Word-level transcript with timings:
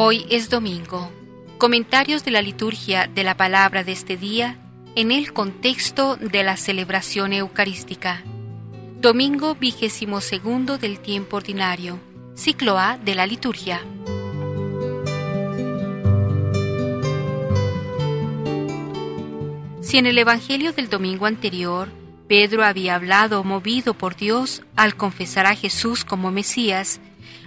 Hoy 0.00 0.26
es 0.30 0.48
domingo. 0.48 1.10
Comentarios 1.58 2.24
de 2.24 2.30
la 2.30 2.40
liturgia 2.40 3.08
de 3.12 3.24
la 3.24 3.36
palabra 3.36 3.82
de 3.82 3.90
este 3.90 4.16
día 4.16 4.56
en 4.94 5.10
el 5.10 5.32
contexto 5.32 6.14
de 6.14 6.44
la 6.44 6.56
celebración 6.56 7.32
eucarística. 7.32 8.22
Domingo 9.00 9.56
vigésimo 9.56 10.20
segundo 10.20 10.78
del 10.78 11.00
tiempo 11.00 11.38
ordinario. 11.38 11.98
Ciclo 12.36 12.78
A 12.78 12.96
de 12.96 13.16
la 13.16 13.26
liturgia. 13.26 13.80
Si 19.80 19.98
en 19.98 20.06
el 20.06 20.16
Evangelio 20.16 20.72
del 20.72 20.88
domingo 20.88 21.26
anterior 21.26 21.88
Pedro 22.28 22.62
había 22.62 22.94
hablado 22.94 23.42
movido 23.42 23.94
por 23.94 24.14
Dios 24.14 24.62
al 24.76 24.94
confesar 24.94 25.46
a 25.46 25.56
Jesús 25.56 26.04
como 26.04 26.30
Mesías, 26.30 27.00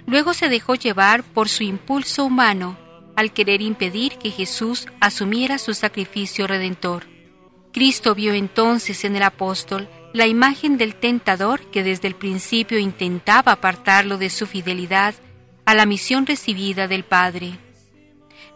luego 0.06 0.34
se 0.34 0.48
dejó 0.48 0.74
llevar 0.74 1.22
por 1.22 1.48
su 1.48 1.62
impulso 1.62 2.24
humano 2.24 2.78
al 3.16 3.32
querer 3.32 3.60
impedir 3.60 4.16
que 4.18 4.30
Jesús 4.30 4.86
asumiera 5.00 5.58
su 5.58 5.74
sacrificio 5.74 6.46
redentor. 6.46 7.06
Cristo 7.72 8.14
vio 8.14 8.34
entonces 8.34 9.04
en 9.04 9.16
el 9.16 9.22
apóstol 9.22 9.88
la 10.12 10.26
imagen 10.26 10.76
del 10.76 10.94
tentador 10.94 11.60
que 11.70 11.82
desde 11.82 12.08
el 12.08 12.14
principio 12.14 12.78
intentaba 12.78 13.52
apartarlo 13.52 14.18
de 14.18 14.30
su 14.30 14.46
fidelidad 14.46 15.14
a 15.64 15.74
la 15.74 15.86
misión 15.86 16.26
recibida 16.26 16.88
del 16.88 17.04
Padre. 17.04 17.58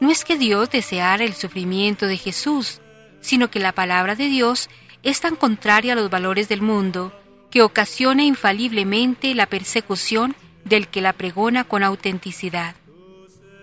No 0.01 0.11
es 0.11 0.25
que 0.25 0.37
Dios 0.37 0.71
deseara 0.71 1.25
el 1.25 1.35
sufrimiento 1.35 2.07
de 2.07 2.19
Jesús, 2.19 2.81
sino 3.21 3.51
que 3.51 3.61
la 3.61 3.73
palabra 3.73 4.15
de 4.15 4.29
Dios 4.29 4.69
es 5.03 5.21
tan 5.21 5.37
contraria 5.37 5.95
a 5.95 5.97
los 5.97 6.11
valores 6.11 6.49
del 6.49 6.61
mundo 6.61 7.19
que 7.51 7.63
ocasiona 7.63 8.23
infaliblemente 8.23 9.35
la 9.35 9.47
persecución 9.47 10.37
del 10.67 10.89
que 10.89 11.01
la 11.01 11.13
pregona 11.13 11.65
con 11.65 11.83
autenticidad. 11.83 12.75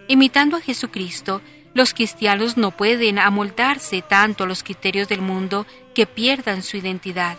Imitando 0.08 0.58
a 0.58 0.62
Jesucristo, 0.62 1.42
los 1.74 1.94
cristianos 1.94 2.58
no 2.58 2.72
pueden 2.72 3.20
amoldarse 3.20 4.02
tanto 4.02 4.44
a 4.44 4.48
los 4.48 4.64
criterios 4.64 5.08
del 5.08 5.22
mundo 5.22 5.66
que 5.94 6.06
pierdan 6.06 6.64
su 6.64 6.78
identidad. 6.78 7.38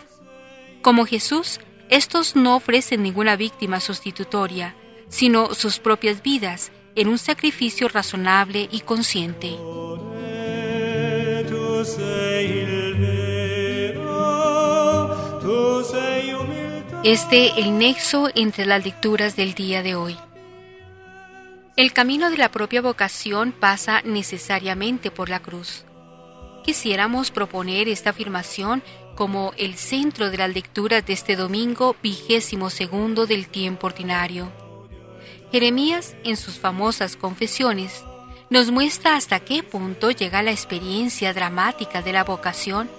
Como 0.81 1.05
Jesús, 1.05 1.59
estos 1.89 2.35
no 2.35 2.55
ofrecen 2.55 3.03
ninguna 3.03 3.35
víctima 3.35 3.79
sustitutoria, 3.79 4.75
sino 5.09 5.53
sus 5.53 5.79
propias 5.79 6.21
vidas 6.21 6.71
en 6.95 7.07
un 7.07 7.17
sacrificio 7.17 7.87
razonable 7.87 8.67
y 8.71 8.81
consciente. 8.81 9.55
Este 17.07 17.59
el 17.61 17.77
nexo 17.77 18.31
entre 18.33 18.65
las 18.65 18.83
lecturas 18.83 19.35
del 19.35 19.53
día 19.53 19.83
de 19.83 19.93
hoy. 19.93 20.17
El 21.75 21.93
camino 21.93 22.31
de 22.31 22.37
la 22.37 22.49
propia 22.49 22.81
vocación 22.81 23.51
pasa 23.51 24.01
necesariamente 24.01 25.11
por 25.11 25.29
la 25.29 25.39
cruz. 25.39 25.85
Quisiéramos 26.63 27.29
proponer 27.29 27.89
esta 27.89 28.09
afirmación 28.09 28.81
como 29.13 29.53
el 29.55 29.75
centro 29.75 30.31
de 30.31 30.37
las 30.37 30.51
lecturas 30.51 31.05
de 31.05 31.13
este 31.13 31.35
domingo 31.35 31.95
vigésimo 32.01 32.71
segundo 32.71 33.27
del 33.27 33.49
tiempo 33.49 33.85
ordinario. 33.85 34.51
Jeremías, 35.51 36.15
en 36.23 36.37
sus 36.37 36.57
famosas 36.57 37.17
confesiones, 37.17 38.03
nos 38.49 38.71
muestra 38.71 39.15
hasta 39.15 39.41
qué 39.41 39.61
punto 39.61 40.09
llega 40.09 40.41
la 40.41 40.49
experiencia 40.49 41.35
dramática 41.35 42.01
de 42.01 42.13
la 42.13 42.23
vocación, 42.23 42.89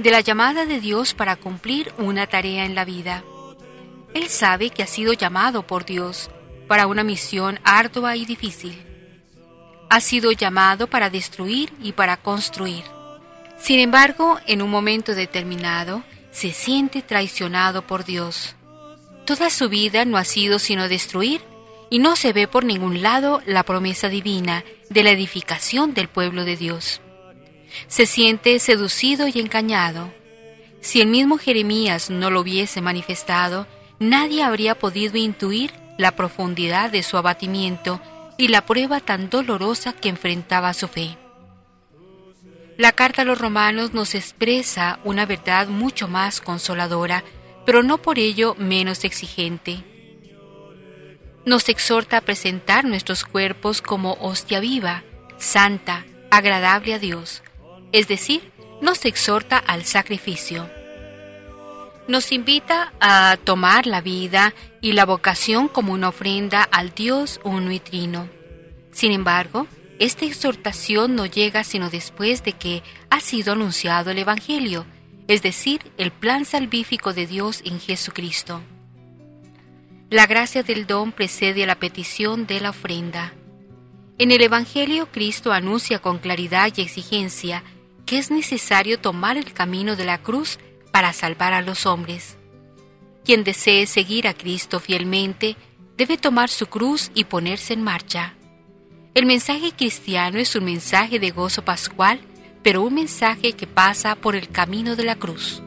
de 0.00 0.10
la 0.10 0.22
llamada 0.22 0.66
de 0.66 0.80
Dios 0.80 1.14
para 1.14 1.36
cumplir 1.36 1.92
una 1.98 2.26
tarea 2.26 2.64
en 2.64 2.74
la 2.74 2.84
vida. 2.84 3.22
Él 4.14 4.28
sabe 4.28 4.70
que 4.70 4.82
ha 4.82 4.86
sido 4.86 5.12
llamado 5.12 5.66
por 5.66 5.84
Dios 5.84 6.30
para 6.68 6.86
una 6.86 7.04
misión 7.04 7.58
ardua 7.64 8.16
y 8.16 8.24
difícil. 8.24 8.80
Ha 9.90 10.00
sido 10.00 10.32
llamado 10.32 10.86
para 10.88 11.10
destruir 11.10 11.72
y 11.82 11.92
para 11.92 12.16
construir. 12.16 12.84
Sin 13.58 13.80
embargo, 13.80 14.38
en 14.46 14.62
un 14.62 14.70
momento 14.70 15.14
determinado, 15.14 16.04
se 16.30 16.52
siente 16.52 17.02
traicionado 17.02 17.86
por 17.86 18.04
Dios. 18.04 18.56
Toda 19.24 19.50
su 19.50 19.68
vida 19.68 20.04
no 20.04 20.16
ha 20.16 20.24
sido 20.24 20.58
sino 20.58 20.88
destruir 20.88 21.40
y 21.90 21.98
no 21.98 22.16
se 22.16 22.32
ve 22.32 22.48
por 22.48 22.64
ningún 22.64 23.02
lado 23.02 23.42
la 23.46 23.62
promesa 23.62 24.08
divina 24.08 24.64
de 24.90 25.02
la 25.02 25.10
edificación 25.10 25.94
del 25.94 26.08
pueblo 26.08 26.44
de 26.44 26.56
Dios. 26.56 27.00
Se 27.88 28.06
siente 28.06 28.58
seducido 28.58 29.26
y 29.28 29.38
engañado. 29.40 30.12
Si 30.80 31.00
el 31.00 31.08
mismo 31.08 31.38
Jeremías 31.38 32.10
no 32.10 32.30
lo 32.30 32.40
hubiese 32.40 32.80
manifestado, 32.80 33.66
nadie 33.98 34.42
habría 34.42 34.74
podido 34.74 35.16
intuir 35.16 35.72
la 35.98 36.16
profundidad 36.16 36.90
de 36.90 37.02
su 37.02 37.16
abatimiento 37.16 38.00
y 38.36 38.48
la 38.48 38.66
prueba 38.66 39.00
tan 39.00 39.30
dolorosa 39.30 39.92
que 39.92 40.08
enfrentaba 40.08 40.74
su 40.74 40.88
fe. 40.88 41.16
La 42.76 42.90
carta 42.92 43.22
a 43.22 43.24
los 43.24 43.38
romanos 43.38 43.94
nos 43.94 44.16
expresa 44.16 44.98
una 45.04 45.26
verdad 45.26 45.68
mucho 45.68 46.08
más 46.08 46.40
consoladora, 46.40 47.22
pero 47.64 47.84
no 47.84 47.98
por 47.98 48.18
ello 48.18 48.56
menos 48.58 49.04
exigente. 49.04 49.84
Nos 51.46 51.68
exhorta 51.68 52.16
a 52.16 52.20
presentar 52.22 52.84
nuestros 52.84 53.24
cuerpos 53.24 53.80
como 53.80 54.14
hostia 54.14 54.58
viva, 54.58 55.04
santa, 55.38 56.04
agradable 56.30 56.94
a 56.94 56.98
Dios, 56.98 57.42
es 57.92 58.08
decir, 58.08 58.50
nos 58.80 59.04
exhorta 59.04 59.58
al 59.58 59.84
sacrificio 59.84 60.68
nos 62.06 62.32
invita 62.32 62.92
a 63.00 63.38
tomar 63.42 63.86
la 63.86 64.00
vida 64.00 64.54
y 64.80 64.92
la 64.92 65.06
vocación 65.06 65.68
como 65.68 65.92
una 65.92 66.08
ofrenda 66.08 66.62
al 66.62 66.94
Dios 66.94 67.40
uno 67.44 67.72
y 67.72 67.80
trino. 67.80 68.28
Sin 68.92 69.12
embargo, 69.12 69.66
esta 69.98 70.24
exhortación 70.24 71.14
no 71.14 71.26
llega 71.26 71.64
sino 71.64 71.88
después 71.88 72.42
de 72.44 72.52
que 72.52 72.82
ha 73.10 73.20
sido 73.20 73.52
anunciado 73.52 74.10
el 74.10 74.18
Evangelio, 74.18 74.86
es 75.28 75.42
decir, 75.42 75.80
el 75.96 76.10
plan 76.10 76.44
salvífico 76.44 77.12
de 77.12 77.26
Dios 77.26 77.62
en 77.64 77.80
Jesucristo. 77.80 78.60
La 80.10 80.26
gracia 80.26 80.62
del 80.62 80.86
don 80.86 81.12
precede 81.12 81.64
a 81.64 81.66
la 81.66 81.76
petición 81.76 82.46
de 82.46 82.60
la 82.60 82.70
ofrenda. 82.70 83.32
En 84.18 84.30
el 84.30 84.42
Evangelio 84.42 85.10
Cristo 85.10 85.52
anuncia 85.52 85.98
con 85.98 86.18
claridad 86.18 86.72
y 86.76 86.82
exigencia 86.82 87.64
que 88.06 88.18
es 88.18 88.30
necesario 88.30 89.00
tomar 89.00 89.36
el 89.38 89.52
camino 89.52 89.96
de 89.96 90.04
la 90.04 90.18
cruz 90.18 90.58
para 90.94 91.12
salvar 91.12 91.54
a 91.54 91.60
los 91.60 91.86
hombres. 91.86 92.36
Quien 93.24 93.42
desee 93.42 93.84
seguir 93.86 94.28
a 94.28 94.32
Cristo 94.32 94.78
fielmente 94.78 95.56
debe 95.96 96.16
tomar 96.16 96.50
su 96.50 96.68
cruz 96.68 97.10
y 97.16 97.24
ponerse 97.24 97.72
en 97.72 97.82
marcha. 97.82 98.34
El 99.12 99.26
mensaje 99.26 99.72
cristiano 99.72 100.38
es 100.38 100.54
un 100.54 100.66
mensaje 100.66 101.18
de 101.18 101.32
gozo 101.32 101.64
pascual, 101.64 102.20
pero 102.62 102.80
un 102.82 102.94
mensaje 102.94 103.54
que 103.54 103.66
pasa 103.66 104.14
por 104.14 104.36
el 104.36 104.48
camino 104.50 104.94
de 104.94 105.02
la 105.02 105.16
cruz. 105.16 105.64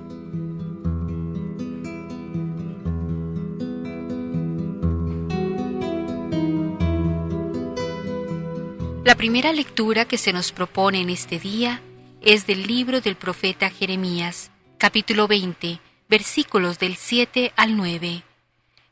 La 9.03 9.15
primera 9.15 9.51
lectura 9.51 10.05
que 10.05 10.17
se 10.17 10.31
nos 10.31 10.53
propone 10.53 11.01
en 11.01 11.09
este 11.09 11.37
día 11.37 11.81
es 12.21 12.47
del 12.47 12.65
libro 12.65 13.01
del 13.01 13.17
profeta 13.17 13.69
Jeremías, 13.69 14.51
capítulo 14.77 15.27
20, 15.27 15.79
versículos 16.07 16.77
del 16.77 16.95
7 16.95 17.51
al 17.55 17.75
9. 17.75 18.23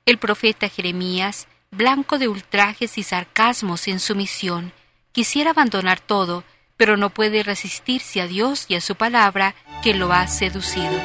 El 0.06 0.18
profeta 0.18 0.68
Jeremías, 0.68 1.48
blanco 1.70 2.18
de 2.18 2.28
ultrajes 2.28 2.98
y 2.98 3.04
sarcasmos 3.04 3.88
en 3.88 4.00
su 4.00 4.16
misión, 4.16 4.74
quisiera 5.12 5.52
abandonar 5.52 6.00
todo, 6.00 6.44
pero 6.76 6.98
no 6.98 7.12
puede 7.12 7.44
resistirse 7.44 8.20
a 8.20 8.28
Dios 8.28 8.66
y 8.68 8.76
a 8.76 8.82
su 8.82 8.96
palabra 8.96 9.56
que 9.84 9.94
lo 9.94 10.12
ha 10.12 10.28
seducido. 10.28 11.00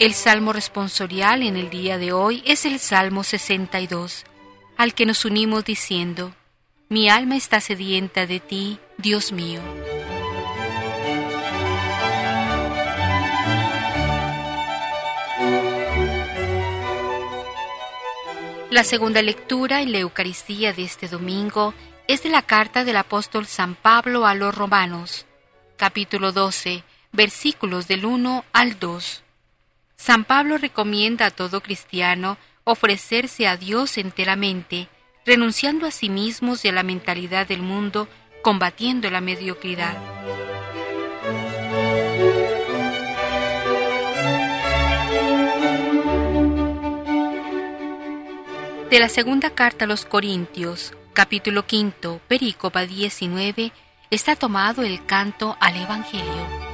El 0.00 0.14
salmo 0.14 0.52
responsorial 0.52 1.44
en 1.44 1.56
el 1.56 1.70
día 1.70 1.96
de 1.96 2.12
hoy 2.12 2.42
es 2.44 2.64
el 2.66 2.80
Salmo 2.80 3.22
62, 3.22 4.24
al 4.76 4.94
que 4.94 5.06
nos 5.06 5.24
unimos 5.24 5.64
diciendo, 5.64 6.34
mi 6.92 7.08
alma 7.08 7.36
está 7.36 7.62
sedienta 7.62 8.26
de 8.26 8.38
ti, 8.38 8.78
Dios 8.98 9.32
mío. 9.32 9.62
La 18.70 18.84
segunda 18.84 19.22
lectura 19.22 19.80
en 19.80 19.92
la 19.92 20.00
Eucaristía 20.00 20.74
de 20.74 20.82
este 20.82 21.08
domingo 21.08 21.72
es 22.08 22.22
de 22.24 22.28
la 22.28 22.42
carta 22.42 22.84
del 22.84 22.98
apóstol 22.98 23.46
San 23.46 23.74
Pablo 23.74 24.26
a 24.26 24.34
los 24.34 24.54
romanos, 24.54 25.24
capítulo 25.78 26.30
12, 26.32 26.84
versículos 27.10 27.88
del 27.88 28.04
1 28.04 28.44
al 28.52 28.78
2. 28.78 29.22
San 29.96 30.24
Pablo 30.24 30.58
recomienda 30.58 31.24
a 31.24 31.30
todo 31.30 31.62
cristiano 31.62 32.36
ofrecerse 32.64 33.48
a 33.48 33.56
Dios 33.56 33.96
enteramente, 33.96 34.88
renunciando 35.24 35.86
a 35.86 35.90
sí 35.90 36.08
mismos 36.08 36.64
y 36.64 36.68
a 36.68 36.72
la 36.72 36.82
mentalidad 36.82 37.46
del 37.46 37.62
mundo, 37.62 38.08
combatiendo 38.42 39.10
la 39.10 39.20
mediocridad. 39.20 39.96
De 48.90 48.98
la 48.98 49.08
segunda 49.08 49.50
carta 49.50 49.86
a 49.86 49.88
los 49.88 50.04
Corintios, 50.04 50.92
capítulo 51.14 51.66
quinto, 51.66 52.20
perícopa 52.28 52.84
19, 52.84 53.72
está 54.10 54.36
tomado 54.36 54.82
el 54.82 55.06
canto 55.06 55.56
al 55.60 55.76
Evangelio. 55.76 56.71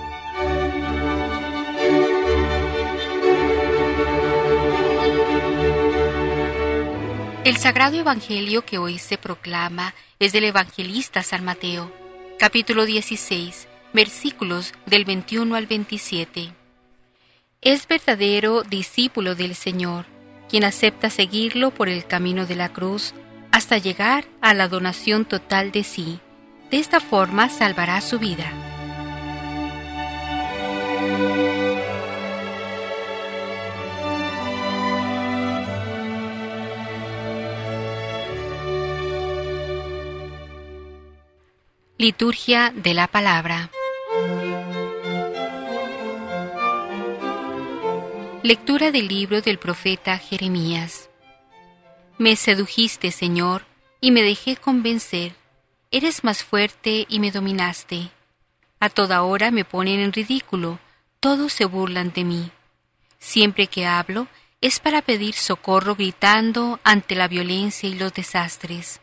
El 7.49 7.57
sagrado 7.57 7.97
Evangelio 7.97 8.67
que 8.67 8.77
hoy 8.77 8.99
se 8.99 9.17
proclama 9.17 9.95
es 10.19 10.33
del 10.35 10.45
evangelista 10.45 11.23
San 11.23 11.47
Mateo, 11.47 11.91
capítulo 12.39 12.85
16, 12.85 13.69
versículos 13.95 14.75
del 14.85 15.07
21 15.07 15.55
al 15.55 15.67
27. 15.67 16.53
Es 17.63 17.89
verdadero 17.89 18.65
discípulo 18.65 19.35
del 19.35 19.55
Señor, 19.55 20.05
quien 20.51 20.63
acepta 20.63 21.09
seguirlo 21.09 21.71
por 21.71 21.89
el 21.89 22.07
camino 22.07 22.45
de 22.45 22.57
la 22.57 22.69
cruz 22.69 23.15
hasta 23.51 23.79
llegar 23.79 24.27
a 24.43 24.53
la 24.53 24.69
donación 24.69 25.25
total 25.25 25.73
de 25.73 25.85
sí. 25.85 26.21
De 26.71 26.77
esta 26.77 27.01
forma 27.01 27.49
salvará 27.49 28.03
su 28.03 28.19
vida. 28.19 28.53
Liturgia 42.01 42.73
de 42.73 42.95
la 42.95 43.09
Palabra. 43.09 43.73
Lectura 48.45 48.93
del 48.93 49.09
libro 49.09 49.43
del 49.43 49.59
profeta 49.59 50.17
Jeremías. 50.17 51.11
Me 52.17 52.37
sedujiste, 52.37 53.11
Señor, 53.11 53.65
y 54.01 54.13
me 54.13 54.23
dejé 54.23 54.55
convencer. 54.55 55.35
Eres 55.91 56.23
más 56.23 56.45
fuerte 56.45 57.05
y 57.09 57.19
me 57.19 57.33
dominaste. 57.33 58.11
A 58.79 58.91
toda 58.91 59.25
hora 59.25 59.51
me 59.51 59.65
ponen 59.65 59.99
en 59.99 60.13
ridículo, 60.13 60.79
todos 61.19 61.53
se 61.53 61.65
burlan 61.65 62.13
de 62.13 62.23
mí. 62.23 62.53
Siempre 63.19 63.67
que 63.67 63.87
hablo 63.87 64.29
es 64.61 64.79
para 64.79 65.03
pedir 65.03 65.35
socorro 65.35 65.97
gritando 65.97 66.79
ante 66.85 67.17
la 67.17 67.27
violencia 67.27 67.89
y 67.89 67.95
los 67.95 68.15
desastres. 68.15 69.01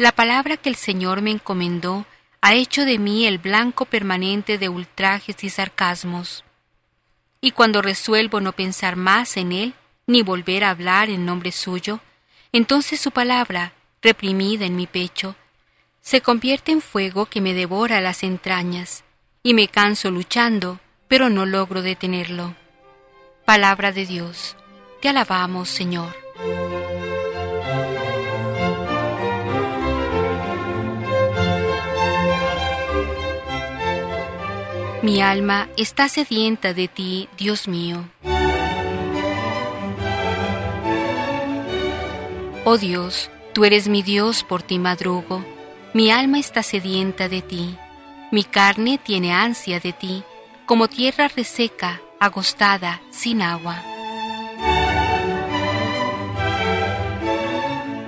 La 0.00 0.12
palabra 0.12 0.56
que 0.56 0.70
el 0.70 0.76
Señor 0.76 1.20
me 1.20 1.30
encomendó 1.30 2.06
ha 2.40 2.54
hecho 2.54 2.86
de 2.86 2.98
mí 2.98 3.26
el 3.26 3.36
blanco 3.36 3.84
permanente 3.84 4.56
de 4.56 4.70
ultrajes 4.70 5.44
y 5.44 5.50
sarcasmos. 5.50 6.42
Y 7.42 7.50
cuando 7.50 7.82
resuelvo 7.82 8.40
no 8.40 8.52
pensar 8.52 8.96
más 8.96 9.36
en 9.36 9.52
Él, 9.52 9.74
ni 10.06 10.22
volver 10.22 10.64
a 10.64 10.70
hablar 10.70 11.10
en 11.10 11.26
nombre 11.26 11.52
suyo, 11.52 12.00
entonces 12.50 12.98
su 12.98 13.10
palabra, 13.10 13.74
reprimida 14.00 14.64
en 14.64 14.74
mi 14.74 14.86
pecho, 14.86 15.36
se 16.00 16.22
convierte 16.22 16.72
en 16.72 16.80
fuego 16.80 17.26
que 17.26 17.42
me 17.42 17.52
devora 17.52 18.00
las 18.00 18.22
entrañas, 18.22 19.04
y 19.42 19.52
me 19.52 19.68
canso 19.68 20.10
luchando, 20.10 20.80
pero 21.08 21.28
no 21.28 21.44
logro 21.44 21.82
detenerlo. 21.82 22.54
Palabra 23.44 23.92
de 23.92 24.06
Dios, 24.06 24.56
te 25.02 25.10
alabamos, 25.10 25.68
Señor. 25.68 26.16
Mi 35.02 35.22
alma 35.22 35.68
está 35.78 36.10
sedienta 36.10 36.74
de 36.74 36.86
ti, 36.86 37.28
Dios 37.38 37.68
mío. 37.68 38.04
Oh 42.66 42.76
Dios, 42.76 43.30
tú 43.54 43.64
eres 43.64 43.88
mi 43.88 44.02
Dios, 44.02 44.44
por 44.44 44.62
ti 44.62 44.78
madrugo. 44.78 45.42
Mi 45.94 46.10
alma 46.10 46.38
está 46.38 46.62
sedienta 46.62 47.30
de 47.30 47.40
ti. 47.40 47.78
Mi 48.30 48.44
carne 48.44 48.98
tiene 48.98 49.32
ansia 49.32 49.80
de 49.80 49.94
ti, 49.94 50.22
como 50.66 50.86
tierra 50.86 51.28
reseca, 51.28 52.02
agostada, 52.20 53.00
sin 53.10 53.40
agua. 53.40 53.82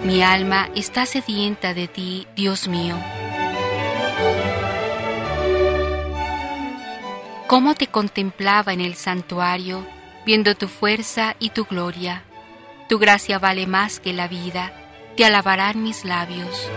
Mi 0.05 0.23
alma 0.23 0.69
está 0.75 1.07
sedienta 1.07 1.73
de 1.73 1.89
ti, 1.89 2.27
Dios 2.37 2.69
mío. 2.69 2.97
Cómo 7.53 7.75
te 7.75 7.87
contemplaba 7.89 8.73
en 8.73 8.81
el 8.81 8.95
santuario, 8.95 9.87
viendo 10.25 10.55
tu 10.55 10.69
fuerza 10.69 11.37
y 11.39 11.51
tu 11.51 11.67
gloria. 11.67 12.23
Tu 12.89 12.99
gracia 12.99 13.39
vale 13.39 13.67
más 13.67 14.01
que 14.01 14.15
la 14.15 14.27
vida, 14.27 14.73
te 15.19 15.27
alabarán 15.27 15.83
mis 15.83 16.07
labios. 16.07 16.71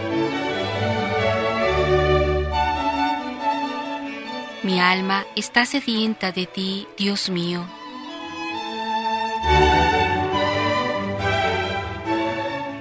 Mi 4.64 4.82
alma 4.82 5.26
está 5.38 5.66
sedienta 5.66 6.34
de 6.34 6.46
ti, 6.46 6.88
Dios 6.98 7.30
mío. 7.30 7.66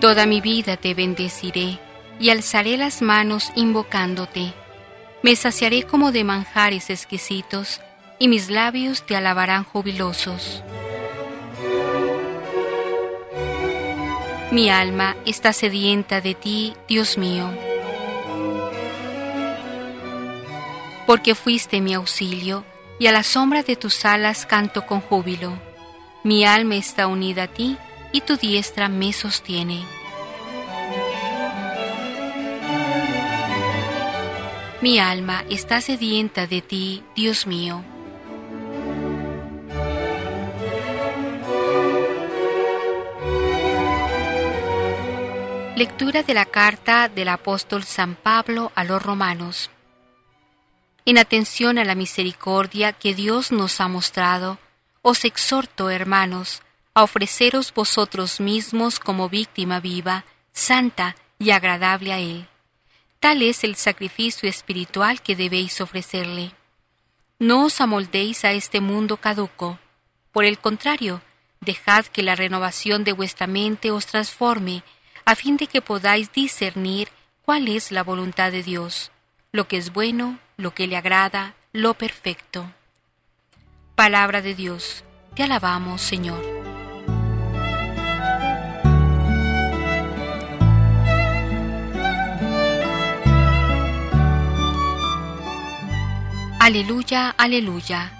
Toda 0.00 0.26
mi 0.26 0.40
vida 0.40 0.76
te 0.76 0.94
bendeciré 0.94 1.78
y 2.18 2.30
alzaré 2.30 2.76
las 2.76 3.02
manos 3.02 3.52
invocándote 3.54 4.52
me 5.24 5.36
saciaré 5.36 5.84
como 5.84 6.12
de 6.12 6.22
manjares 6.22 6.90
exquisitos, 6.90 7.80
y 8.18 8.28
mis 8.28 8.50
labios 8.50 9.06
te 9.06 9.16
alabarán 9.16 9.64
jubilosos. 9.64 10.62
Mi 14.50 14.68
alma 14.68 15.16
está 15.24 15.54
sedienta 15.54 16.20
de 16.20 16.34
ti, 16.34 16.74
Dios 16.88 17.16
mío. 17.16 17.50
Porque 21.06 21.34
fuiste 21.34 21.80
mi 21.80 21.94
auxilio, 21.94 22.62
y 22.98 23.06
a 23.06 23.12
la 23.12 23.22
sombra 23.22 23.62
de 23.62 23.76
tus 23.76 24.04
alas 24.04 24.44
canto 24.44 24.84
con 24.84 25.00
júbilo. 25.00 25.54
Mi 26.22 26.44
alma 26.44 26.76
está 26.76 27.06
unida 27.06 27.44
a 27.44 27.48
ti, 27.48 27.78
y 28.12 28.20
tu 28.20 28.36
diestra 28.36 28.90
me 28.90 29.14
sostiene. 29.14 29.86
Mi 34.84 34.98
alma 34.98 35.42
está 35.48 35.80
sedienta 35.80 36.46
de 36.46 36.60
ti, 36.60 37.02
Dios 37.16 37.46
mío. 37.46 37.82
Lectura 45.74 46.22
de 46.22 46.34
la 46.34 46.44
carta 46.44 47.08
del 47.08 47.30
apóstol 47.30 47.84
San 47.84 48.14
Pablo 48.14 48.72
a 48.74 48.84
los 48.84 49.02
romanos. 49.02 49.70
En 51.06 51.16
atención 51.16 51.78
a 51.78 51.86
la 51.86 51.94
misericordia 51.94 52.92
que 52.92 53.14
Dios 53.14 53.52
nos 53.52 53.80
ha 53.80 53.88
mostrado, 53.88 54.58
os 55.00 55.24
exhorto, 55.24 55.88
hermanos, 55.88 56.60
a 56.92 57.04
ofreceros 57.04 57.72
vosotros 57.72 58.38
mismos 58.38 58.98
como 59.00 59.30
víctima 59.30 59.80
viva, 59.80 60.26
santa 60.52 61.16
y 61.38 61.52
agradable 61.52 62.12
a 62.12 62.18
Él 62.18 62.48
Tal 63.24 63.40
es 63.40 63.64
el 63.64 63.74
sacrificio 63.76 64.50
espiritual 64.50 65.22
que 65.22 65.34
debéis 65.34 65.80
ofrecerle. 65.80 66.50
No 67.38 67.64
os 67.64 67.80
amoldéis 67.80 68.44
a 68.44 68.52
este 68.52 68.82
mundo 68.82 69.16
caduco. 69.16 69.78
Por 70.30 70.44
el 70.44 70.58
contrario, 70.58 71.22
dejad 71.62 72.04
que 72.04 72.22
la 72.22 72.34
renovación 72.34 73.02
de 73.02 73.12
vuestra 73.12 73.46
mente 73.46 73.90
os 73.90 74.04
transforme, 74.04 74.82
a 75.24 75.36
fin 75.36 75.56
de 75.56 75.68
que 75.68 75.80
podáis 75.80 76.32
discernir 76.34 77.08
cuál 77.40 77.68
es 77.68 77.92
la 77.92 78.02
voluntad 78.02 78.52
de 78.52 78.62
Dios, 78.62 79.10
lo 79.52 79.68
que 79.68 79.78
es 79.78 79.94
bueno, 79.94 80.38
lo 80.58 80.74
que 80.74 80.86
le 80.86 80.98
agrada, 80.98 81.54
lo 81.72 81.94
perfecto. 81.94 82.70
Palabra 83.94 84.42
de 84.42 84.54
Dios, 84.54 85.02
te 85.34 85.44
alabamos, 85.44 86.02
Señor. 86.02 86.63
Aleluya, 96.64 97.28
aleluya. 97.36 98.10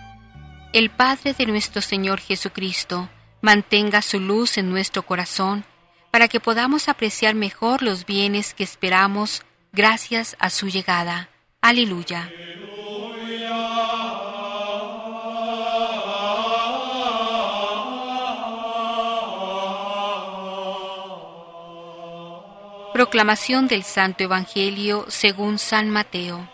El 0.75 0.91
Padre 0.91 1.33
de 1.33 1.47
nuestro 1.47 1.81
Señor 1.81 2.21
Jesucristo 2.21 3.09
mantenga 3.41 4.03
su 4.03 4.21
luz 4.21 4.59
en 4.59 4.69
nuestro 4.69 5.03
corazón 5.03 5.65
para 6.11 6.29
que 6.29 6.41
podamos 6.41 6.91
apreciar 6.91 7.35
mejor 7.35 7.83
los 7.83 8.05
bienes 8.05 8.53
que 8.53 8.63
esperamos 8.63 9.45
gracias 9.73 10.37
a 10.41 10.51
su 10.51 10.69
llegada. 10.69 11.31
Aleluya. 11.63 12.31
Proclamación 22.93 23.69
del 23.69 23.85
Santo 23.85 24.23
Evangelio 24.23 25.07
según 25.09 25.59
San 25.59 25.89
Mateo. 25.89 26.54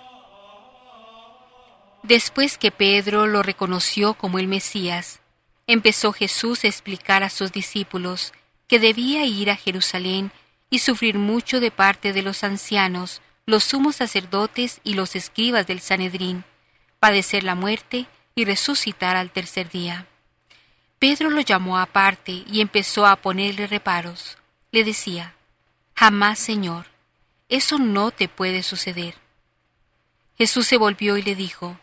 Después 2.02 2.56
que 2.56 2.70
Pedro 2.70 3.26
lo 3.26 3.42
reconoció 3.42 4.14
como 4.14 4.38
el 4.38 4.48
Mesías, 4.48 5.20
empezó 5.66 6.12
Jesús 6.12 6.64
a 6.64 6.68
explicar 6.68 7.22
a 7.22 7.30
sus 7.30 7.52
discípulos 7.52 8.32
que 8.66 8.78
debía 8.78 9.24
ir 9.26 9.50
a 9.50 9.56
Jerusalén 9.56 10.32
y 10.70 10.78
sufrir 10.78 11.18
mucho 11.18 11.60
de 11.60 11.70
parte 11.70 12.12
de 12.12 12.22
los 12.22 12.42
ancianos, 12.42 13.20
los 13.44 13.64
sumos 13.64 13.96
sacerdotes 13.96 14.80
y 14.84 14.94
los 14.94 15.14
escribas 15.14 15.66
del 15.66 15.80
Sanedrín, 15.80 16.44
padecer 17.00 17.44
la 17.44 17.54
muerte 17.54 18.06
y 18.34 18.44
resucitar 18.44 19.16
al 19.16 19.30
tercer 19.30 19.68
día. 19.68 20.06
Pedro 20.98 21.30
lo 21.30 21.40
llamó 21.40 21.78
aparte 21.78 22.44
y 22.50 22.60
empezó 22.60 23.06
a 23.06 23.16
ponerle 23.16 23.66
reparos. 23.66 24.38
Le 24.70 24.84
decía, 24.84 25.34
Jamás, 25.94 26.38
Señor, 26.38 26.86
eso 27.48 27.78
no 27.78 28.10
te 28.10 28.28
puede 28.28 28.62
suceder. 28.62 29.16
Jesús 30.38 30.66
se 30.66 30.76
volvió 30.78 31.16
y 31.16 31.22
le 31.22 31.34
dijo, 31.34 31.78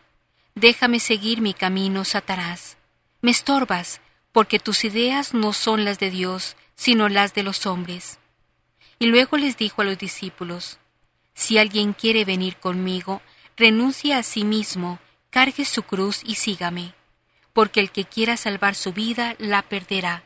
Déjame 0.60 1.00
seguir 1.00 1.40
mi 1.40 1.54
camino, 1.54 2.04
Satanás. 2.04 2.78
Me 3.22 3.30
estorbas, 3.30 4.02
porque 4.32 4.58
tus 4.58 4.86
ideas 4.86 5.36
no 5.36 5.54
son 5.54 5.86
las 5.86 6.00
de 6.00 6.10
Dios, 6.10 6.56
sino 6.74 7.10
las 7.10 7.36
de 7.36 7.44
los 7.44 7.68
hombres. 7.68 8.18
Y 8.98 9.06
luego 9.06 9.38
les 9.38 9.56
dijo 9.56 9.84
a 9.84 9.86
los 9.86 10.00
discípulos, 10.00 10.80
Si 11.36 11.60
alguien 11.60 11.94
quiere 11.94 12.26
venir 12.26 12.56
conmigo, 12.56 13.22
renuncie 13.56 14.16
a 14.16 14.24
sí 14.24 14.44
mismo, 14.44 14.98
cargue 15.30 15.64
su 15.64 15.84
cruz 15.84 16.22
y 16.26 16.34
sígame, 16.34 16.96
porque 17.54 17.80
el 17.80 17.92
que 17.92 18.06
quiera 18.06 18.36
salvar 18.36 18.74
su 18.74 18.94
vida 18.94 19.36
la 19.38 19.62
perderá, 19.62 20.24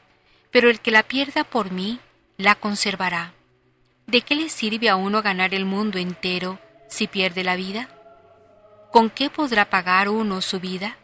pero 0.50 0.70
el 0.70 0.80
que 0.80 0.92
la 0.92 1.04
pierda 1.04 1.44
por 1.44 1.74
mí, 1.74 2.00
la 2.38 2.56
conservará. 2.56 3.34
¿De 4.08 4.22
qué 4.22 4.36
le 4.36 4.48
sirve 4.48 4.88
a 4.88 4.96
uno 4.96 5.22
ganar 5.22 5.54
el 5.54 5.66
mundo 5.66 6.00
entero 6.00 6.58
si 6.88 7.08
pierde 7.08 7.44
la 7.44 7.58
vida? 7.58 7.90
¿Con 8.92 9.10
qué 9.10 9.30
podrá 9.30 9.70
pagar 9.70 10.10
uno 10.10 10.42
su 10.42 10.60
vida? 10.60 10.98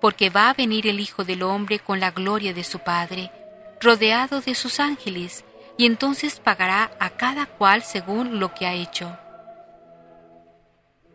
Porque 0.00 0.30
va 0.30 0.48
a 0.48 0.54
venir 0.54 0.86
el 0.86 1.00
Hijo 1.00 1.22
del 1.22 1.42
Hombre 1.42 1.78
con 1.78 2.00
la 2.00 2.10
gloria 2.10 2.54
de 2.54 2.64
su 2.64 2.78
Padre, 2.78 3.30
rodeado 3.78 4.40
de 4.40 4.54
sus 4.54 4.80
ángeles, 4.80 5.44
y 5.76 5.84
entonces 5.84 6.40
pagará 6.40 6.92
a 6.98 7.10
cada 7.10 7.44
cual 7.44 7.82
según 7.82 8.40
lo 8.40 8.54
que 8.54 8.66
ha 8.66 8.72
hecho. 8.72 9.18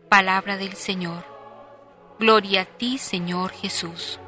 Palabra 0.08 0.56
del 0.56 0.74
Señor. 0.74 1.24
Gloria 2.20 2.62
a 2.62 2.64
ti, 2.66 2.96
Señor 2.98 3.50
Jesús. 3.50 4.20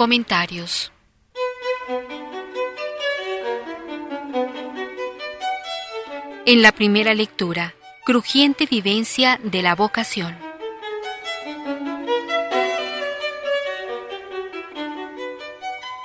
Comentarios 0.00 0.90
En 6.46 6.62
la 6.62 6.72
primera 6.72 7.12
lectura, 7.12 7.74
crujiente 8.06 8.64
vivencia 8.64 9.38
de 9.42 9.60
la 9.60 9.74
vocación. 9.74 10.38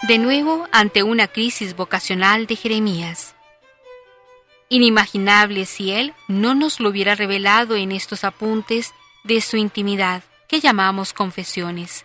De 0.09 0.17
nuevo 0.17 0.67
ante 0.73 1.01
una 1.01 1.29
crisis 1.29 1.77
vocacional 1.77 2.47
de 2.47 2.57
Jeremías. 2.57 3.33
Inimaginable 4.67 5.65
si 5.65 5.91
él 5.91 6.13
no 6.27 6.53
nos 6.53 6.81
lo 6.81 6.89
hubiera 6.89 7.15
revelado 7.15 7.77
en 7.77 7.93
estos 7.93 8.25
apuntes 8.25 8.93
de 9.23 9.39
su 9.39 9.55
intimidad 9.55 10.21
que 10.49 10.59
llamamos 10.59 11.13
confesiones 11.13 12.04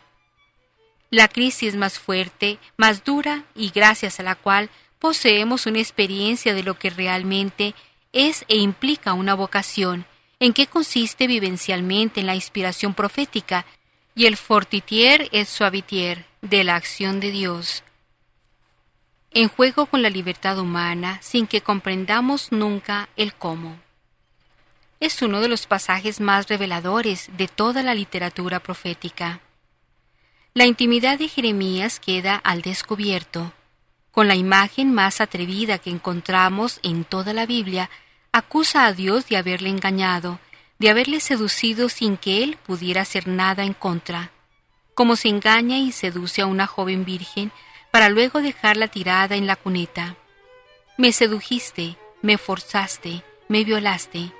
la 1.10 1.28
crisis 1.28 1.76
más 1.76 1.98
fuerte, 1.98 2.58
más 2.76 3.04
dura 3.04 3.44
y 3.54 3.70
gracias 3.70 4.20
a 4.20 4.22
la 4.22 4.36
cual 4.36 4.70
poseemos 4.98 5.66
una 5.66 5.80
experiencia 5.80 6.54
de 6.54 6.62
lo 6.62 6.78
que 6.78 6.90
realmente 6.90 7.74
es 8.12 8.44
e 8.48 8.56
implica 8.56 9.12
una 9.12 9.34
vocación, 9.34 10.06
en 10.38 10.52
qué 10.52 10.66
consiste 10.66 11.26
vivencialmente 11.26 12.20
en 12.20 12.26
la 12.26 12.34
inspiración 12.34 12.94
profética 12.94 13.66
y 14.14 14.26
el 14.26 14.36
fortitier 14.36 15.28
et 15.32 15.46
suavitier 15.46 16.26
de 16.42 16.64
la 16.64 16.76
acción 16.76 17.20
de 17.20 17.30
Dios. 17.30 17.82
En 19.32 19.48
juego 19.48 19.86
con 19.86 20.02
la 20.02 20.10
libertad 20.10 20.58
humana 20.58 21.18
sin 21.22 21.46
que 21.46 21.60
comprendamos 21.60 22.50
nunca 22.50 23.08
el 23.16 23.34
cómo. 23.34 23.78
Es 24.98 25.22
uno 25.22 25.40
de 25.40 25.48
los 25.48 25.66
pasajes 25.66 26.20
más 26.20 26.48
reveladores 26.48 27.30
de 27.36 27.48
toda 27.48 27.82
la 27.82 27.94
literatura 27.94 28.60
profética. 28.60 29.40
La 30.52 30.66
intimidad 30.66 31.16
de 31.16 31.28
Jeremías 31.28 32.00
queda 32.00 32.34
al 32.34 32.62
descubierto. 32.62 33.52
Con 34.10 34.26
la 34.26 34.34
imagen 34.34 34.92
más 34.92 35.20
atrevida 35.20 35.78
que 35.78 35.90
encontramos 35.90 36.80
en 36.82 37.04
toda 37.04 37.32
la 37.32 37.46
Biblia, 37.46 37.88
acusa 38.32 38.86
a 38.86 38.92
Dios 38.92 39.28
de 39.28 39.36
haberle 39.36 39.68
engañado, 39.68 40.40
de 40.80 40.90
haberle 40.90 41.20
seducido 41.20 41.88
sin 41.88 42.16
que 42.16 42.42
él 42.42 42.58
pudiera 42.66 43.02
hacer 43.02 43.28
nada 43.28 43.62
en 43.62 43.74
contra. 43.74 44.32
Como 44.94 45.14
se 45.14 45.28
engaña 45.28 45.78
y 45.78 45.92
seduce 45.92 46.42
a 46.42 46.46
una 46.46 46.66
joven 46.66 47.04
virgen 47.04 47.52
para 47.92 48.08
luego 48.08 48.42
dejarla 48.42 48.88
tirada 48.88 49.36
en 49.36 49.46
la 49.46 49.54
cuneta. 49.54 50.16
Me 50.98 51.12
sedujiste, 51.12 51.96
me 52.22 52.38
forzaste, 52.38 53.22
me 53.46 53.62
violaste. 53.62 54.32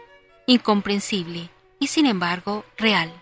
Incomprensible 0.47 1.51
y 1.79 1.87
sin 1.87 2.07
embargo 2.07 2.65
real. 2.77 3.13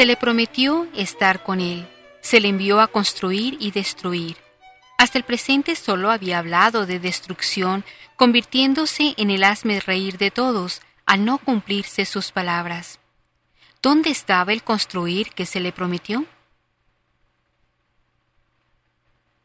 Se 0.00 0.06
le 0.06 0.16
prometió 0.16 0.88
estar 0.94 1.42
con 1.42 1.60
él, 1.60 1.86
se 2.22 2.40
le 2.40 2.48
envió 2.48 2.80
a 2.80 2.86
construir 2.86 3.58
y 3.60 3.70
destruir. 3.70 4.38
Hasta 4.96 5.18
el 5.18 5.24
presente 5.24 5.76
solo 5.76 6.10
había 6.10 6.38
hablado 6.38 6.86
de 6.86 6.98
destrucción, 6.98 7.84
convirtiéndose 8.16 9.12
en 9.18 9.30
el 9.30 9.44
asme 9.44 9.78
reír 9.78 10.16
de 10.16 10.30
todos 10.30 10.80
al 11.04 11.26
no 11.26 11.36
cumplirse 11.36 12.06
sus 12.06 12.32
palabras. 12.32 12.98
¿Dónde 13.82 14.08
estaba 14.08 14.54
el 14.54 14.62
construir 14.62 15.32
que 15.32 15.44
se 15.44 15.60
le 15.60 15.70
prometió? 15.70 16.24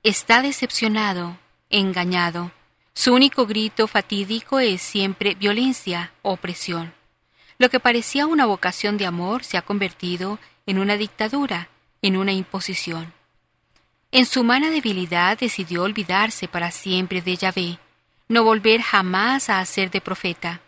Está 0.03 0.41
decepcionado, 0.41 1.37
engañado. 1.69 2.53
Su 2.93 3.13
único 3.13 3.45
grito 3.45 3.87
fatídico 3.87 4.61
es 4.61 4.81
siempre 4.81 5.35
violencia, 5.35 6.13
opresión. 6.21 6.94
Lo 7.57 7.69
que 7.69 7.79
parecía 7.79 8.27
una 8.27 8.45
vocación 8.45 8.97
de 8.97 9.05
amor 9.05 9.43
se 9.43 9.57
ha 9.57 9.61
convertido 9.61 10.39
en 10.65 10.79
una 10.79 10.97
dictadura, 10.97 11.69
en 12.01 12.17
una 12.17 12.33
imposición. 12.33 13.13
En 14.11 14.25
su 14.25 14.41
humana 14.41 14.69
debilidad 14.69 15.37
decidió 15.37 15.83
olvidarse 15.83 16.47
para 16.47 16.71
siempre 16.71 17.21
de 17.21 17.35
Yahvé, 17.35 17.79
no 18.27 18.43
volver 18.43 18.81
jamás 18.81 19.49
a 19.49 19.59
hacer 19.59 19.91
de 19.91 20.01
profeta. 20.01 20.61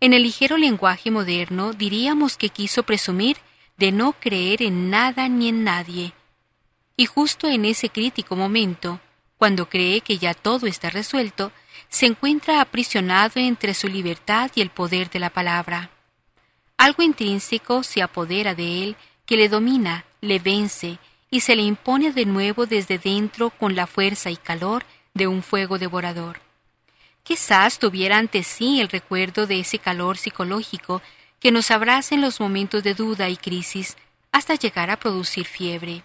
En 0.00 0.12
el 0.12 0.22
ligero 0.22 0.56
lenguaje 0.56 1.10
moderno 1.10 1.72
diríamos 1.72 2.36
que 2.36 2.48
quiso 2.48 2.82
presumir 2.82 3.36
de 3.76 3.92
no 3.92 4.14
creer 4.14 4.62
en 4.62 4.90
nada 4.90 5.28
ni 5.28 5.48
en 5.48 5.64
nadie. 5.64 6.12
Y 6.96 7.06
justo 7.06 7.48
en 7.48 7.64
ese 7.64 7.88
crítico 7.88 8.34
momento, 8.34 9.00
cuando 9.38 9.68
cree 9.68 10.00
que 10.00 10.18
ya 10.18 10.34
todo 10.34 10.66
está 10.66 10.90
resuelto, 10.90 11.52
se 11.88 12.06
encuentra 12.06 12.60
aprisionado 12.60 13.40
entre 13.40 13.74
su 13.74 13.88
libertad 13.88 14.50
y 14.54 14.60
el 14.60 14.70
poder 14.70 15.10
de 15.10 15.20
la 15.20 15.30
palabra. 15.30 15.90
Algo 16.82 17.04
intrínseco 17.04 17.84
se 17.84 18.02
apodera 18.02 18.56
de 18.56 18.82
él 18.82 18.96
que 19.24 19.36
le 19.36 19.48
domina, 19.48 20.04
le 20.20 20.40
vence 20.40 20.98
y 21.30 21.38
se 21.38 21.54
le 21.54 21.62
impone 21.62 22.10
de 22.10 22.26
nuevo 22.26 22.66
desde 22.66 22.98
dentro 22.98 23.50
con 23.50 23.76
la 23.76 23.86
fuerza 23.86 24.32
y 24.32 24.36
calor 24.36 24.84
de 25.14 25.28
un 25.28 25.44
fuego 25.44 25.78
devorador. 25.78 26.40
Quizás 27.22 27.78
tuviera 27.78 28.18
ante 28.18 28.42
sí 28.42 28.80
el 28.80 28.88
recuerdo 28.88 29.46
de 29.46 29.60
ese 29.60 29.78
calor 29.78 30.18
psicológico 30.18 31.02
que 31.38 31.52
nos 31.52 31.70
abraza 31.70 32.16
en 32.16 32.20
los 32.20 32.40
momentos 32.40 32.82
de 32.82 32.94
duda 32.94 33.28
y 33.28 33.36
crisis 33.36 33.96
hasta 34.32 34.56
llegar 34.56 34.90
a 34.90 34.98
producir 34.98 35.46
fiebre. 35.46 36.02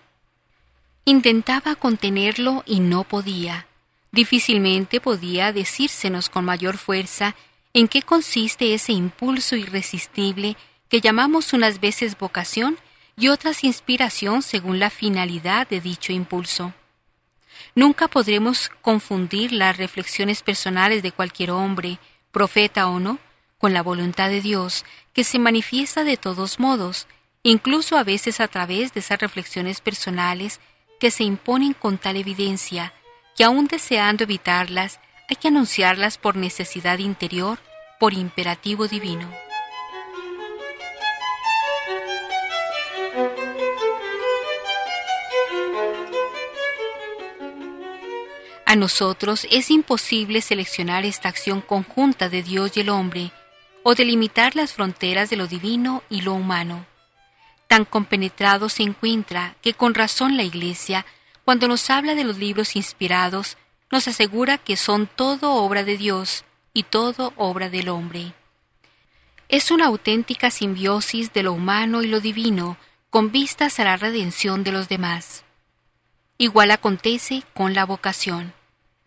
Intentaba 1.05 1.73
contenerlo 1.73 2.63
y 2.67 2.81
no 2.81 3.03
podía. 3.03 3.65
Difícilmente 4.11 5.01
podía 5.01 5.51
decírsenos 5.51 6.29
con 6.29 6.45
mayor 6.45 6.77
fuerza 6.77 7.35
en 7.73 7.87
qué 7.87 8.01
consiste 8.01 8.73
ese 8.73 8.93
impulso 8.93 9.55
irresistible 9.55 10.57
que 10.89 11.01
llamamos 11.01 11.53
unas 11.53 11.79
veces 11.79 12.17
vocación 12.17 12.77
y 13.17 13.29
otras 13.29 13.63
inspiración 13.63 14.41
según 14.41 14.79
la 14.79 14.89
finalidad 14.89 15.67
de 15.67 15.81
dicho 15.81 16.13
impulso. 16.13 16.73
Nunca 17.75 18.07
podremos 18.07 18.69
confundir 18.81 19.51
las 19.51 19.77
reflexiones 19.77 20.41
personales 20.41 21.03
de 21.03 21.11
cualquier 21.11 21.51
hombre, 21.51 21.99
profeta 22.31 22.87
o 22.87 22.99
no, 22.99 23.19
con 23.57 23.73
la 23.73 23.81
voluntad 23.81 24.29
de 24.29 24.41
Dios, 24.41 24.85
que 25.13 25.23
se 25.23 25.39
manifiesta 25.39 26.03
de 26.03 26.17
todos 26.17 26.59
modos, 26.59 27.07
incluso 27.43 27.97
a 27.97 28.03
veces 28.03 28.39
a 28.39 28.47
través 28.47 28.93
de 28.93 28.99
esas 28.99 29.19
reflexiones 29.19 29.81
personales 29.81 30.59
que 30.99 31.11
se 31.11 31.23
imponen 31.23 31.73
con 31.73 31.97
tal 31.97 32.17
evidencia 32.17 32.93
que 33.37 33.43
aun 33.43 33.67
deseando 33.67 34.23
evitarlas, 34.23 34.99
hay 35.27 35.35
que 35.35 35.49
anunciarlas 35.49 36.17
por 36.17 36.35
necesidad 36.35 36.99
interior, 36.99 37.59
por 37.99 38.13
imperativo 38.13 38.87
divino. 38.87 39.29
A 48.65 48.75
nosotros 48.75 49.47
es 49.49 49.71
imposible 49.71 50.41
seleccionar 50.41 51.05
esta 51.05 51.29
acción 51.29 51.61
conjunta 51.61 52.29
de 52.29 52.43
Dios 52.43 52.75
y 52.75 52.81
el 52.81 52.89
hombre, 52.89 53.31
o 53.83 53.95
delimitar 53.95 54.55
las 54.57 54.73
fronteras 54.73 55.29
de 55.29 55.37
lo 55.37 55.47
divino 55.47 56.03
y 56.09 56.21
lo 56.21 56.33
humano. 56.33 56.85
Tan 57.67 57.85
compenetrado 57.85 58.67
se 58.67 58.83
encuentra 58.83 59.55
que 59.61 59.73
con 59.73 59.93
razón 59.93 60.35
la 60.35 60.43
Iglesia, 60.43 61.05
cuando 61.45 61.69
nos 61.69 61.89
habla 61.89 62.13
de 62.13 62.25
los 62.25 62.37
libros 62.37 62.75
inspirados, 62.75 63.57
nos 63.91 64.07
asegura 64.07 64.57
que 64.57 64.75
son 64.77 65.07
todo 65.07 65.53
obra 65.53 65.83
de 65.83 65.97
Dios 65.97 66.43
y 66.73 66.83
todo 66.83 67.33
obra 67.37 67.69
del 67.69 67.89
hombre. 67.89 68.33
Es 69.49 69.71
una 69.71 69.85
auténtica 69.85 70.51
simbiosis 70.51 71.31
de 71.33 71.43
lo 71.43 71.53
humano 71.53 72.03
y 72.03 72.07
lo 72.07 72.19
divino, 72.19 72.77
con 73.09 73.31
vistas 73.31 73.79
a 73.79 73.85
la 73.85 73.95
redención 73.95 74.63
de 74.63 74.73
los 74.73 74.89
demás. 74.89 75.45
Igual 76.37 76.71
acontece 76.71 77.43
con 77.53 77.73
la 77.73 77.85
vocación. 77.85 78.53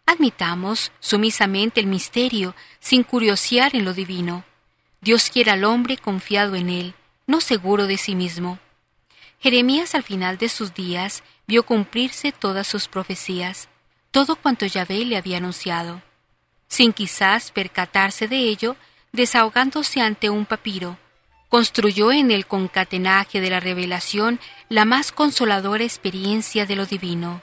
Admitamos 0.06 0.90
sumisamente 0.98 1.80
el 1.80 1.86
misterio 1.86 2.56
sin 2.80 3.04
curiosear 3.04 3.76
en 3.76 3.84
lo 3.84 3.94
divino. 3.94 4.44
Dios 5.00 5.30
quiere 5.30 5.50
al 5.52 5.64
hombre 5.64 5.96
confiado 5.96 6.56
en 6.56 6.70
él, 6.70 6.94
no 7.26 7.40
seguro 7.40 7.86
de 7.86 7.96
sí 7.96 8.14
mismo. 8.14 8.58
Jeremías 9.38 9.94
al 9.94 10.02
final 10.02 10.36
de 10.38 10.48
sus 10.48 10.74
días 10.74 11.22
vio 11.46 11.62
cumplirse 11.64 12.32
todas 12.32 12.66
sus 12.66 12.88
profecías, 12.88 13.68
todo 14.10 14.36
cuanto 14.36 14.66
Yahvé 14.66 15.04
le 15.04 15.16
había 15.16 15.38
anunciado. 15.38 16.02
Sin 16.68 16.92
quizás 16.92 17.50
percatarse 17.50 18.28
de 18.28 18.38
ello, 18.38 18.76
desahogándose 19.12 20.00
ante 20.00 20.30
un 20.30 20.46
papiro, 20.46 20.98
construyó 21.48 22.12
en 22.12 22.30
el 22.30 22.46
concatenaje 22.46 23.40
de 23.40 23.50
la 23.50 23.60
revelación 23.60 24.38
la 24.68 24.84
más 24.84 25.10
consoladora 25.12 25.84
experiencia 25.84 26.66
de 26.66 26.76
lo 26.76 26.86
divino. 26.86 27.42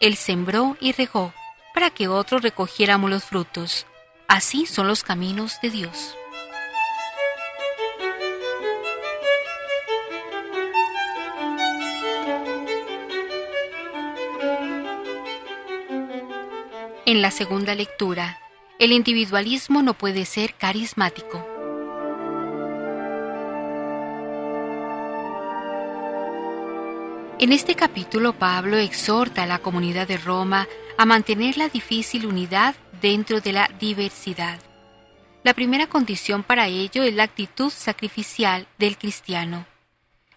Él 0.00 0.16
sembró 0.16 0.76
y 0.80 0.92
regó, 0.92 1.32
para 1.72 1.90
que 1.90 2.06
otros 2.08 2.42
recogiéramos 2.42 3.10
los 3.10 3.24
frutos. 3.24 3.86
Así 4.28 4.66
son 4.66 4.86
los 4.86 5.02
caminos 5.02 5.60
de 5.62 5.70
Dios. 5.70 6.14
En 17.06 17.20
la 17.20 17.30
segunda 17.30 17.74
lectura, 17.74 18.40
el 18.78 18.90
individualismo 18.90 19.82
no 19.82 19.92
puede 19.92 20.24
ser 20.24 20.54
carismático. 20.54 21.46
En 27.38 27.52
este 27.52 27.74
capítulo 27.74 28.32
Pablo 28.32 28.78
exhorta 28.78 29.42
a 29.42 29.46
la 29.46 29.58
comunidad 29.58 30.08
de 30.08 30.16
Roma 30.16 30.66
a 30.96 31.04
mantener 31.04 31.58
la 31.58 31.68
difícil 31.68 32.24
unidad 32.24 32.74
dentro 33.02 33.42
de 33.42 33.52
la 33.52 33.68
diversidad. 33.78 34.58
La 35.42 35.52
primera 35.52 35.86
condición 35.86 36.42
para 36.42 36.68
ello 36.68 37.02
es 37.02 37.12
la 37.12 37.24
actitud 37.24 37.70
sacrificial 37.70 38.66
del 38.78 38.96
cristiano. 38.96 39.66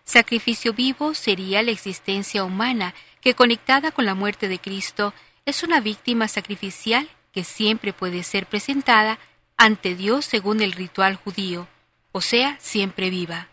Sacrificio 0.03 0.73
vivo 0.73 1.13
sería 1.13 1.63
la 1.63 1.71
existencia 1.71 2.43
humana 2.43 2.93
que 3.21 3.35
conectada 3.35 3.91
con 3.91 4.05
la 4.05 4.15
muerte 4.15 4.49
de 4.49 4.59
Cristo 4.59 5.13
es 5.47 5.63
una 5.63 5.79
víctima 5.79 6.27
sacrificial 6.27 7.07
que 7.31 7.45
siempre 7.45 7.93
puede 7.93 8.23
ser 8.23 8.47
presentada 8.47 9.17
ante 9.55 9.95
Dios 9.95 10.25
según 10.25 10.61
el 10.61 10.73
ritual 10.73 11.15
judío, 11.15 11.69
o 12.11 12.19
sea, 12.19 12.57
siempre 12.59 13.09
viva. 13.09 13.47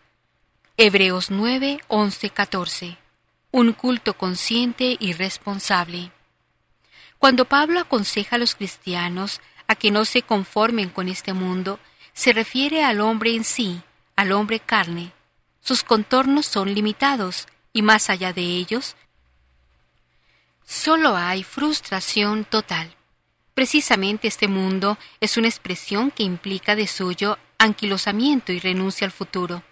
Hebreos 0.75 1.31
9, 1.31 1.79
11, 1.87 2.29
14. 2.31 2.97
Un 3.51 3.71
culto 3.71 4.17
consciente 4.17 4.97
y 4.99 5.13
responsable. 5.13 6.11
Cuando 7.17 7.45
Pablo 7.45 7.79
aconseja 7.79 8.35
a 8.35 8.39
los 8.39 8.55
cristianos 8.55 9.39
a 9.67 9.75
que 9.75 9.89
no 9.89 10.03
se 10.03 10.21
conformen 10.21 10.89
con 10.89 11.07
este 11.07 11.31
mundo, 11.31 11.79
se 12.11 12.33
refiere 12.33 12.83
al 12.83 12.99
hombre 12.99 13.33
en 13.33 13.45
sí, 13.45 13.81
al 14.17 14.33
hombre 14.33 14.59
carne. 14.59 15.13
Sus 15.61 15.83
contornos 15.83 16.45
son 16.45 16.73
limitados 16.73 17.47
y 17.71 17.83
más 17.83 18.09
allá 18.09 18.33
de 18.33 18.41
ellos, 18.41 18.97
solo 20.65 21.15
hay 21.15 21.43
frustración 21.43 22.43
total. 22.43 22.95
Precisamente 23.53 24.27
este 24.27 24.47
mundo 24.47 24.97
es 25.21 25.37
una 25.37 25.47
expresión 25.47 26.11
que 26.11 26.23
implica 26.23 26.75
de 26.75 26.87
suyo 26.87 27.37
anquilosamiento 27.57 28.51
y 28.51 28.59
renuncia 28.59 29.05
al 29.05 29.11
futuro. 29.11 29.63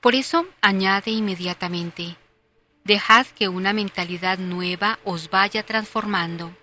Por 0.00 0.14
eso 0.14 0.46
añade 0.60 1.10
inmediatamente, 1.10 2.16
dejad 2.84 3.26
que 3.26 3.48
una 3.48 3.72
mentalidad 3.72 4.38
nueva 4.38 5.00
os 5.04 5.30
vaya 5.30 5.64
transformando. 5.64 6.56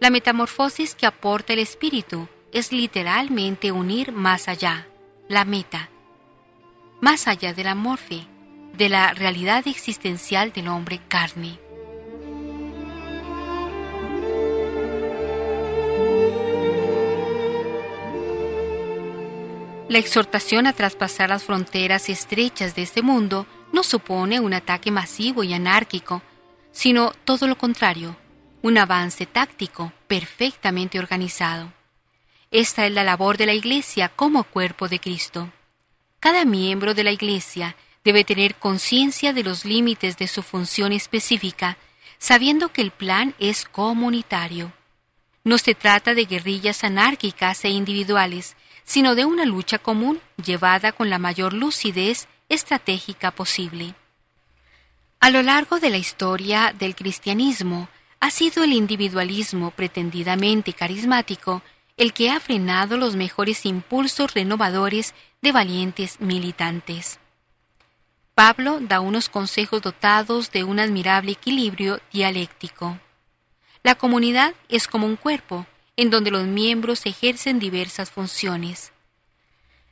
La 0.00 0.10
metamorfosis 0.10 0.94
que 0.94 1.06
aporta 1.06 1.52
el 1.52 1.58
espíritu 1.58 2.28
es 2.52 2.72
literalmente 2.72 3.72
unir 3.72 4.12
más 4.12 4.48
allá, 4.48 4.86
la 5.28 5.44
meta, 5.44 5.90
más 7.00 7.28
allá 7.28 7.52
de 7.52 7.64
la 7.64 7.74
morfe, 7.74 8.26
de 8.72 8.88
la 8.88 9.12
realidad 9.12 9.66
existencial 9.66 10.52
del 10.52 10.68
hombre 10.68 11.00
carne. 11.08 11.58
La 19.88 19.98
exhortación 19.98 20.66
a 20.66 20.74
traspasar 20.74 21.30
las 21.30 21.44
fronteras 21.44 22.10
estrechas 22.10 22.74
de 22.74 22.82
este 22.82 23.00
mundo 23.00 23.46
no 23.72 23.82
supone 23.82 24.38
un 24.38 24.52
ataque 24.52 24.90
masivo 24.90 25.44
y 25.44 25.54
anárquico, 25.54 26.20
sino 26.72 27.12
todo 27.24 27.46
lo 27.46 27.56
contrario, 27.56 28.14
un 28.60 28.76
avance 28.76 29.24
táctico 29.24 29.92
perfectamente 30.06 30.98
organizado. 30.98 31.72
Esta 32.50 32.86
es 32.86 32.92
la 32.92 33.02
labor 33.02 33.38
de 33.38 33.46
la 33.46 33.54
Iglesia 33.54 34.10
como 34.10 34.44
cuerpo 34.44 34.88
de 34.88 35.00
Cristo. 35.00 35.50
Cada 36.20 36.44
miembro 36.44 36.92
de 36.92 37.04
la 37.04 37.12
Iglesia 37.12 37.74
debe 38.04 38.24
tener 38.24 38.56
conciencia 38.56 39.32
de 39.32 39.42
los 39.42 39.64
límites 39.64 40.18
de 40.18 40.28
su 40.28 40.42
función 40.42 40.92
específica, 40.92 41.78
sabiendo 42.18 42.72
que 42.72 42.82
el 42.82 42.90
plan 42.90 43.34
es 43.38 43.64
comunitario. 43.64 44.70
No 45.44 45.56
se 45.56 45.74
trata 45.74 46.14
de 46.14 46.26
guerrillas 46.26 46.84
anárquicas 46.84 47.64
e 47.64 47.70
individuales, 47.70 48.54
sino 48.88 49.14
de 49.14 49.26
una 49.26 49.44
lucha 49.44 49.78
común 49.78 50.18
llevada 50.42 50.92
con 50.92 51.10
la 51.10 51.18
mayor 51.18 51.52
lucidez 51.52 52.26
estratégica 52.48 53.30
posible. 53.30 53.94
A 55.20 55.28
lo 55.28 55.42
largo 55.42 55.78
de 55.78 55.90
la 55.90 55.98
historia 55.98 56.74
del 56.76 56.96
cristianismo, 56.96 57.90
ha 58.18 58.30
sido 58.30 58.64
el 58.64 58.72
individualismo 58.72 59.72
pretendidamente 59.72 60.72
carismático 60.72 61.60
el 61.98 62.14
que 62.14 62.30
ha 62.30 62.40
frenado 62.40 62.96
los 62.96 63.14
mejores 63.14 63.66
impulsos 63.66 64.32
renovadores 64.32 65.14
de 65.42 65.52
valientes 65.52 66.18
militantes. 66.18 67.20
Pablo 68.34 68.78
da 68.80 69.00
unos 69.00 69.28
consejos 69.28 69.82
dotados 69.82 70.50
de 70.50 70.64
un 70.64 70.80
admirable 70.80 71.32
equilibrio 71.32 72.00
dialéctico. 72.10 72.98
La 73.82 73.96
comunidad 73.96 74.54
es 74.70 74.88
como 74.88 75.06
un 75.06 75.16
cuerpo, 75.16 75.66
en 75.98 76.10
donde 76.10 76.30
los 76.30 76.46
miembros 76.46 77.04
ejercen 77.06 77.58
diversas 77.58 78.08
funciones. 78.08 78.92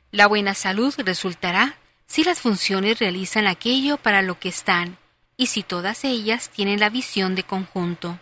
La 0.09 0.27
buena 0.27 0.53
salud 0.53 0.95
resultará 0.99 1.75
si 2.05 2.23
las 2.23 2.39
funciones 2.39 2.97
realizan 2.97 3.45
aquello 3.45 3.97
para 3.97 4.21
lo 4.21 4.39
que 4.39 4.47
están, 4.47 4.97
y 5.35 5.47
si 5.47 5.63
todas 5.63 6.05
ellas 6.05 6.49
tienen 6.49 6.79
la 6.79 6.89
visión 6.89 7.35
de 7.35 7.43
conjunto. 7.43 8.21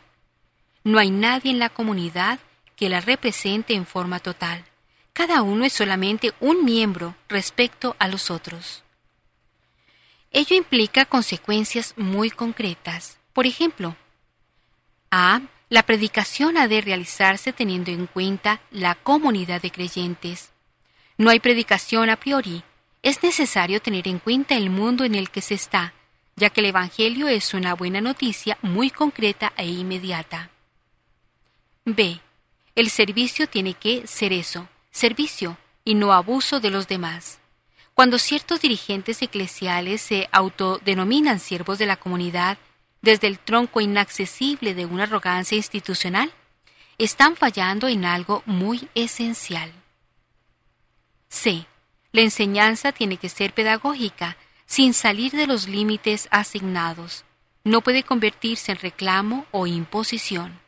No 0.83 0.97
hay 0.97 1.11
nadie 1.11 1.51
en 1.51 1.59
la 1.59 1.69
comunidad 1.69 2.39
que 2.75 2.89
la 2.89 3.01
represente 3.01 3.75
en 3.75 3.85
forma 3.85 4.19
total. 4.19 4.65
Cada 5.13 5.43
uno 5.43 5.63
es 5.63 5.73
solamente 5.73 6.33
un 6.39 6.65
miembro 6.65 7.15
respecto 7.29 7.95
a 7.99 8.07
los 8.07 8.31
otros. 8.31 8.83
Ello 10.31 10.55
implica 10.55 11.05
consecuencias 11.05 11.93
muy 11.97 12.31
concretas. 12.31 13.19
Por 13.31 13.45
ejemplo, 13.45 13.95
A. 15.11 15.41
La 15.75 15.83
predicación 15.83 16.55
ha 16.55 16.69
de 16.69 16.79
realizarse 16.79 17.51
teniendo 17.51 17.91
en 17.91 18.07
cuenta 18.07 18.61
la 18.71 18.95
comunidad 18.95 19.61
de 19.61 19.71
creyentes. 19.71 20.53
No 21.17 21.29
hay 21.29 21.41
predicación 21.41 22.09
a 22.09 22.15
priori. 22.15 22.63
Es 23.03 23.21
necesario 23.21 23.81
tener 23.81 24.07
en 24.07 24.19
cuenta 24.19 24.55
el 24.55 24.69
mundo 24.69 25.03
en 25.03 25.15
el 25.15 25.29
que 25.29 25.41
se 25.41 25.53
está, 25.53 25.93
ya 26.37 26.49
que 26.49 26.61
el 26.61 26.67
Evangelio 26.67 27.27
es 27.27 27.53
una 27.53 27.73
buena 27.73 27.99
noticia 27.99 28.57
muy 28.61 28.89
concreta 28.89 29.51
e 29.57 29.67
inmediata. 29.67 30.49
B. 31.83 32.21
El 32.73 32.89
servicio 32.89 33.49
tiene 33.49 33.73
que 33.73 34.07
ser 34.07 34.31
eso, 34.31 34.69
servicio, 34.91 35.57
y 35.83 35.95
no 35.95 36.13
abuso 36.13 36.61
de 36.61 36.69
los 36.69 36.87
demás. 36.87 37.39
Cuando 37.93 38.17
ciertos 38.17 38.61
dirigentes 38.61 39.21
eclesiales 39.21 39.99
se 39.99 40.29
autodenominan 40.31 41.41
siervos 41.41 41.79
de 41.79 41.85
la 41.85 41.97
comunidad, 41.97 42.59
desde 43.05 43.27
el 43.27 43.37
tronco 43.37 43.81
inaccesible 43.81 44.73
de 44.73 44.87
una 44.87 45.03
arrogancia 45.03 45.55
institucional, 45.55 46.33
están 46.97 47.35
fallando 47.35 47.87
en 47.87 48.03
algo 48.03 48.41
muy 48.47 48.89
esencial. 48.95 49.71
C. 51.29 51.67
La 52.11 52.21
enseñanza 52.21 52.93
tiene 52.93 53.17
que 53.17 53.29
ser 53.29 53.53
pedagógica, 53.53 54.37
sin 54.65 54.95
salir 54.95 55.33
de 55.33 55.45
los 55.45 55.67
límites 55.67 56.27
asignados. 56.31 57.25
No 57.63 57.81
puede 57.81 58.01
convertirse 58.01 58.71
en 58.71 58.79
reclamo 58.79 59.45
o 59.51 59.67
imposición. 59.67 60.59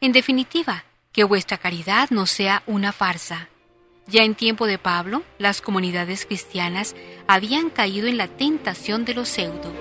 En 0.00 0.10
definitiva, 0.10 0.84
que 1.12 1.22
vuestra 1.22 1.58
caridad 1.58 2.10
no 2.10 2.26
sea 2.26 2.64
una 2.66 2.90
farsa. 2.90 3.48
Ya 4.08 4.24
en 4.24 4.34
tiempo 4.34 4.66
de 4.66 4.78
Pablo, 4.78 5.22
las 5.38 5.60
comunidades 5.60 6.26
cristianas 6.26 6.96
habían 7.28 7.70
caído 7.70 8.08
en 8.08 8.16
la 8.16 8.26
tentación 8.26 9.04
de 9.04 9.14
lo 9.14 9.24
pseudo. 9.24 9.72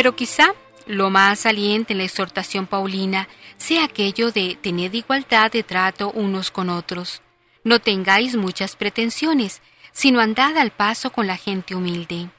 Pero 0.00 0.16
quizá 0.16 0.54
lo 0.86 1.10
más 1.10 1.40
saliente 1.40 1.92
en 1.92 1.98
la 1.98 2.04
exhortación 2.04 2.66
paulina 2.66 3.28
sea 3.58 3.84
aquello 3.84 4.32
de 4.32 4.56
tener 4.58 4.94
igualdad 4.94 5.52
de 5.52 5.62
trato 5.62 6.10
unos 6.12 6.50
con 6.50 6.70
otros. 6.70 7.20
No 7.64 7.80
tengáis 7.80 8.34
muchas 8.34 8.76
pretensiones, 8.76 9.60
sino 9.92 10.20
andad 10.20 10.56
al 10.56 10.70
paso 10.70 11.12
con 11.12 11.26
la 11.26 11.36
gente 11.36 11.74
humilde. 11.74 12.30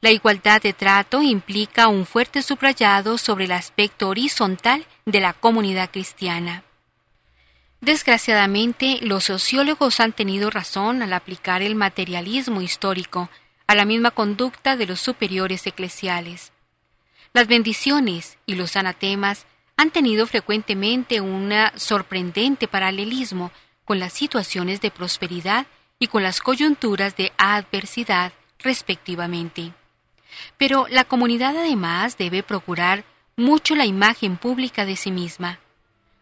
La 0.00 0.12
igualdad 0.12 0.62
de 0.62 0.72
trato 0.72 1.20
implica 1.20 1.88
un 1.88 2.06
fuerte 2.06 2.40
subrayado 2.40 3.18
sobre 3.18 3.44
el 3.44 3.52
aspecto 3.52 4.08
horizontal 4.08 4.86
de 5.04 5.20
la 5.20 5.34
comunidad 5.34 5.90
cristiana. 5.90 6.62
Desgraciadamente, 7.82 9.00
los 9.02 9.24
sociólogos 9.24 10.00
han 10.00 10.14
tenido 10.14 10.48
razón 10.48 11.02
al 11.02 11.12
aplicar 11.12 11.60
el 11.60 11.74
materialismo 11.74 12.62
histórico 12.62 13.28
a 13.66 13.74
la 13.74 13.84
misma 13.84 14.10
conducta 14.10 14.78
de 14.78 14.86
los 14.86 15.00
superiores 15.02 15.66
eclesiales. 15.66 16.50
Las 17.32 17.46
bendiciones 17.46 18.38
y 18.46 18.54
los 18.54 18.76
anatemas 18.76 19.46
han 19.76 19.90
tenido 19.90 20.26
frecuentemente 20.26 21.20
un 21.20 21.52
sorprendente 21.76 22.66
paralelismo 22.66 23.52
con 23.84 23.98
las 23.98 24.12
situaciones 24.12 24.80
de 24.80 24.90
prosperidad 24.90 25.66
y 25.98 26.08
con 26.08 26.22
las 26.22 26.40
coyunturas 26.40 27.16
de 27.16 27.32
adversidad, 27.38 28.32
respectivamente. 28.58 29.72
Pero 30.56 30.86
la 30.88 31.04
comunidad 31.04 31.56
además 31.56 32.18
debe 32.18 32.42
procurar 32.42 33.04
mucho 33.36 33.74
la 33.74 33.86
imagen 33.86 34.36
pública 34.36 34.84
de 34.84 34.96
sí 34.96 35.10
misma, 35.10 35.58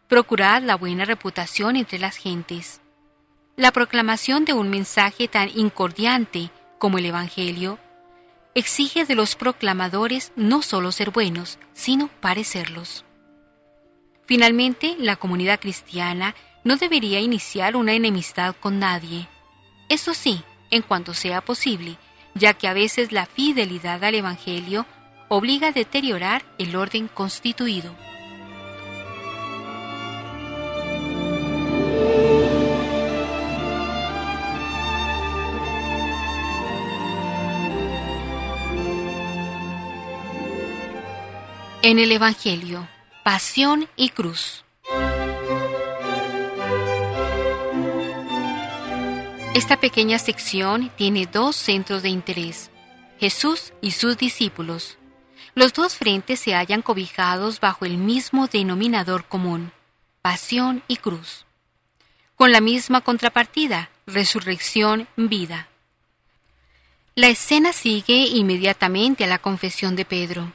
procurar 0.09 0.63
la 0.63 0.77
buena 0.77 1.05
reputación 1.05 1.77
entre 1.77 1.99
las 1.99 2.17
gentes. 2.17 2.81
La 3.57 3.73
proclamación 3.73 4.45
de 4.45 4.53
un 4.53 4.69
mensaje 4.69 5.29
tan 5.29 5.49
incordiante 5.55 6.51
como 6.79 6.99
el 6.99 7.07
Evangelio 7.07 7.79
exige 8.57 9.05
de 9.05 9.15
los 9.15 9.37
proclamadores 9.37 10.33
no 10.35 10.63
solo 10.63 10.91
ser 10.91 11.11
buenos, 11.11 11.59
sino 11.75 12.09
parecerlos. 12.09 13.05
Finalmente, 14.25 14.97
la 14.99 15.17
comunidad 15.17 15.61
cristiana 15.61 16.35
no 16.65 16.77
debería 16.77 17.21
iniciar 17.21 17.77
una 17.77 17.93
enemistad 17.93 18.57
con 18.59 18.79
nadie. 18.79 19.29
Eso 19.91 20.15
sí, 20.15 20.43
en 20.71 20.81
cuanto 20.81 21.13
sea 21.13 21.43
posible, 21.43 21.99
ya 22.35 22.55
que 22.55 22.67
a 22.67 22.73
veces 22.73 23.13
la 23.13 23.27
fidelidad 23.27 24.03
al 24.03 24.15
Evangelio 24.15 24.87
obliga 25.29 25.69
a 25.69 25.73
deteriorar 25.73 26.43
el 26.57 26.77
orden 26.77 27.09
constituido. 27.09 27.95
En 41.89 42.01
el 42.01 42.11
Evangelio, 42.11 42.89
Pasión 43.23 43.89
y 43.95 44.09
Cruz. 44.09 44.65
Esta 49.55 49.79
pequeña 49.79 50.19
sección 50.19 50.91
tiene 50.97 51.27
dos 51.27 51.55
centros 51.55 52.03
de 52.03 52.09
interés, 52.09 52.73
Jesús 53.21 53.73
y 53.81 53.93
sus 53.93 54.19
discípulos. 54.19 54.99
Los 55.55 55.75
dos 55.75 55.95
frentes 55.95 56.41
se 56.41 56.57
hallan 56.57 56.83
cobijados 56.83 57.61
bajo 57.61 57.85
el 57.85 57.99
mismo 57.99 58.49
denominador 58.49 59.27
común, 59.27 59.71
pasión 60.23 60.83
y 60.89 60.97
cruz. 60.97 61.47
Con 62.35 62.51
la 62.51 62.61
misma 62.61 63.03
contrapartida, 63.03 63.91
resurrección, 64.09 65.07
vida. 65.15 65.69
La 67.15 67.29
escena 67.29 67.73
sigue 67.73 68.27
inmediatamente 68.27 69.23
a 69.23 69.29
la 69.29 69.39
confesión 69.39 69.95
de 69.95 70.05
Pedro. 70.05 70.53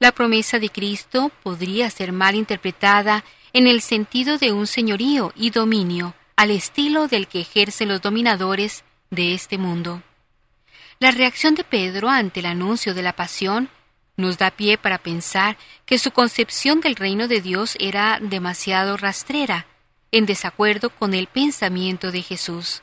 La 0.00 0.12
promesa 0.12 0.58
de 0.58 0.70
Cristo 0.70 1.30
podría 1.42 1.90
ser 1.90 2.12
mal 2.12 2.34
interpretada 2.34 3.22
en 3.52 3.66
el 3.66 3.82
sentido 3.82 4.38
de 4.38 4.50
un 4.50 4.66
señorío 4.66 5.30
y 5.36 5.50
dominio 5.50 6.14
al 6.36 6.50
estilo 6.50 7.06
del 7.06 7.28
que 7.28 7.42
ejercen 7.42 7.88
los 7.88 8.00
dominadores 8.00 8.82
de 9.10 9.34
este 9.34 9.58
mundo. 9.58 10.02
La 11.00 11.10
reacción 11.10 11.54
de 11.54 11.64
Pedro 11.64 12.08
ante 12.08 12.40
el 12.40 12.46
anuncio 12.46 12.94
de 12.94 13.02
la 13.02 13.12
pasión 13.12 13.68
nos 14.16 14.38
da 14.38 14.50
pie 14.50 14.78
para 14.78 14.96
pensar 14.96 15.58
que 15.84 15.98
su 15.98 16.12
concepción 16.12 16.80
del 16.80 16.96
reino 16.96 17.28
de 17.28 17.42
Dios 17.42 17.76
era 17.78 18.18
demasiado 18.22 18.96
rastrera, 18.96 19.66
en 20.12 20.24
desacuerdo 20.24 20.88
con 20.88 21.12
el 21.12 21.26
pensamiento 21.26 22.10
de 22.10 22.22
Jesús. 22.22 22.80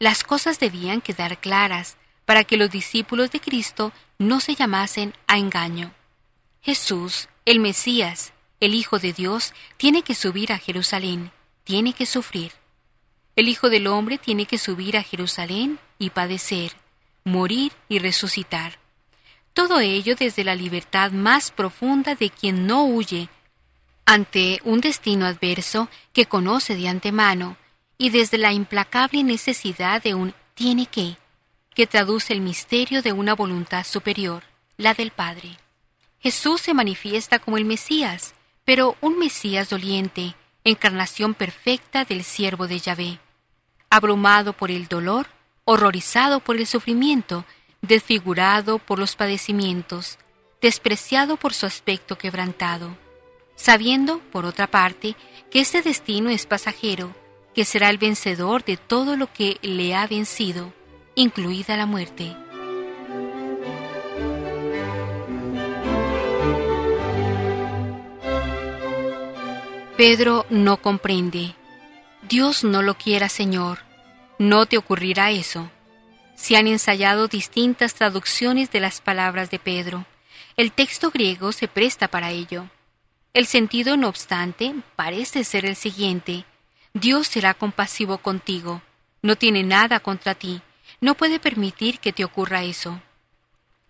Las 0.00 0.24
cosas 0.24 0.58
debían 0.58 1.00
quedar 1.00 1.38
claras 1.38 1.96
para 2.24 2.42
que 2.42 2.56
los 2.56 2.68
discípulos 2.68 3.30
de 3.30 3.38
Cristo 3.38 3.92
no 4.18 4.40
se 4.40 4.56
llamasen 4.56 5.14
a 5.28 5.38
engaño. 5.38 5.92
Jesús, 6.66 7.28
el 7.44 7.60
Mesías, 7.60 8.32
el 8.58 8.74
Hijo 8.74 8.98
de 8.98 9.12
Dios, 9.12 9.54
tiene 9.76 10.02
que 10.02 10.16
subir 10.16 10.52
a 10.52 10.58
Jerusalén, 10.58 11.30
tiene 11.62 11.92
que 11.92 12.06
sufrir. 12.06 12.50
El 13.36 13.48
Hijo 13.48 13.70
del 13.70 13.86
Hombre 13.86 14.18
tiene 14.18 14.46
que 14.46 14.58
subir 14.58 14.96
a 14.96 15.04
Jerusalén 15.04 15.78
y 16.00 16.10
padecer, 16.10 16.72
morir 17.22 17.72
y 17.88 18.00
resucitar. 18.00 18.80
Todo 19.52 19.78
ello 19.78 20.16
desde 20.16 20.42
la 20.42 20.56
libertad 20.56 21.12
más 21.12 21.52
profunda 21.52 22.16
de 22.16 22.30
quien 22.30 22.66
no 22.66 22.84
huye 22.84 23.28
ante 24.04 24.60
un 24.64 24.80
destino 24.80 25.24
adverso 25.24 25.88
que 26.12 26.26
conoce 26.26 26.74
de 26.74 26.88
antemano 26.88 27.56
y 27.96 28.10
desde 28.10 28.38
la 28.38 28.52
implacable 28.52 29.22
necesidad 29.22 30.02
de 30.02 30.14
un 30.14 30.34
tiene 30.54 30.86
que, 30.86 31.16
que 31.76 31.86
traduce 31.86 32.32
el 32.32 32.40
misterio 32.40 33.02
de 33.02 33.12
una 33.12 33.36
voluntad 33.36 33.86
superior, 33.86 34.42
la 34.76 34.94
del 34.94 35.12
Padre. 35.12 35.58
Jesús 36.20 36.60
se 36.60 36.74
manifiesta 36.74 37.38
como 37.38 37.56
el 37.58 37.64
Mesías, 37.64 38.34
pero 38.64 38.96
un 39.00 39.18
Mesías 39.18 39.70
doliente, 39.70 40.34
encarnación 40.64 41.34
perfecta 41.34 42.04
del 42.04 42.24
siervo 42.24 42.66
de 42.66 42.80
Yahvé, 42.80 43.20
abrumado 43.90 44.52
por 44.52 44.70
el 44.70 44.88
dolor, 44.88 45.28
horrorizado 45.64 46.40
por 46.40 46.56
el 46.56 46.66
sufrimiento, 46.66 47.44
desfigurado 47.82 48.78
por 48.78 48.98
los 48.98 49.14
padecimientos, 49.14 50.18
despreciado 50.60 51.36
por 51.36 51.54
su 51.54 51.66
aspecto 51.66 52.18
quebrantado, 52.18 52.96
sabiendo, 53.54 54.18
por 54.32 54.44
otra 54.44 54.66
parte, 54.66 55.16
que 55.50 55.60
este 55.60 55.82
destino 55.82 56.30
es 56.30 56.46
pasajero, 56.46 57.14
que 57.54 57.64
será 57.64 57.88
el 57.90 57.98
vencedor 57.98 58.64
de 58.64 58.76
todo 58.76 59.16
lo 59.16 59.32
que 59.32 59.58
le 59.62 59.94
ha 59.94 60.06
vencido, 60.06 60.72
incluida 61.14 61.76
la 61.76 61.86
muerte. 61.86 62.36
Pedro 69.96 70.44
no 70.50 70.76
comprende. 70.76 71.54
Dios 72.28 72.64
no 72.64 72.82
lo 72.82 72.98
quiera, 72.98 73.30
Señor. 73.30 73.78
No 74.38 74.66
te 74.66 74.76
ocurrirá 74.76 75.30
eso. 75.30 75.70
Se 76.34 76.58
han 76.58 76.66
ensayado 76.66 77.28
distintas 77.28 77.94
traducciones 77.94 78.70
de 78.70 78.80
las 78.80 79.00
palabras 79.00 79.50
de 79.50 79.58
Pedro. 79.58 80.04
El 80.58 80.72
texto 80.72 81.10
griego 81.10 81.50
se 81.52 81.66
presta 81.66 82.08
para 82.08 82.30
ello. 82.30 82.68
El 83.32 83.46
sentido, 83.46 83.96
no 83.96 84.08
obstante, 84.08 84.74
parece 84.96 85.44
ser 85.44 85.64
el 85.64 85.76
siguiente. 85.76 86.44
Dios 86.92 87.26
será 87.26 87.54
compasivo 87.54 88.18
contigo. 88.18 88.82
No 89.22 89.36
tiene 89.36 89.62
nada 89.62 90.00
contra 90.00 90.34
ti. 90.34 90.60
No 91.00 91.14
puede 91.14 91.40
permitir 91.40 92.00
que 92.00 92.12
te 92.12 92.22
ocurra 92.22 92.64
eso. 92.64 93.00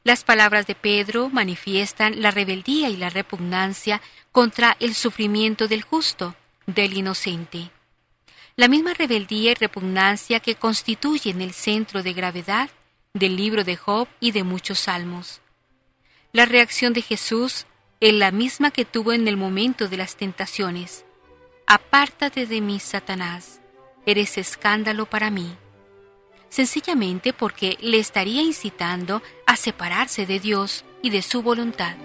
Las 0.07 0.23
palabras 0.23 0.69
de 0.69 0.77
Pedro 0.77 1.31
manifiestan 1.31 2.23
la 2.23 2.31
rebeldía 2.31 2.89
y 2.89 2.97
la 2.97 3.11
repugnancia 3.11 4.01
contra 4.31 4.77
el 4.79 4.95
sufrimiento 4.95 5.67
del 5.67 5.83
justo, 5.83 6.37
del 6.65 6.97
inocente. 6.97 7.73
La 8.55 8.69
misma 8.69 8.95
rebeldía 8.95 9.51
y 9.51 9.55
repugnancia 9.55 10.39
que 10.39 10.55
constituyen 10.55 11.43
el 11.43 11.53
centro 11.53 12.05
de 12.05 12.13
gravedad 12.13 12.71
del 13.15 13.35
libro 13.35 13.65
de 13.65 13.77
Job 13.77 14.07
y 14.21 14.31
de 14.31 14.45
muchos 14.45 14.79
salmos. 14.79 15.41
La 16.31 16.47
reacción 16.47 16.93
de 16.93 17.03
Jesús 17.03 17.67
es 17.99 18.15
la 18.15 18.31
misma 18.31 18.71
que 18.71 18.85
tuvo 18.85 19.13
en 19.13 19.27
el 19.27 19.37
momento 19.37 19.89
de 19.89 19.97
las 19.97 20.15
tentaciones. 20.15 21.05
Apártate 21.67 22.47
de 22.47 22.61
mí, 22.61 22.79
Satanás. 22.79 23.61
eres 24.07 24.39
escándalo 24.39 25.07
para 25.07 25.33
mí. 25.33 25.57
Sencillamente 26.49 27.33
porque 27.33 27.77
le 27.81 27.99
estaría 27.99 28.43
incitando 28.43 29.23
a 29.47 29.57
separarse 29.57 30.27
de 30.27 30.41
Dios 30.41 30.85
y 31.03 31.11
de 31.11 31.23
su 31.23 31.43
voluntad. 31.43 31.97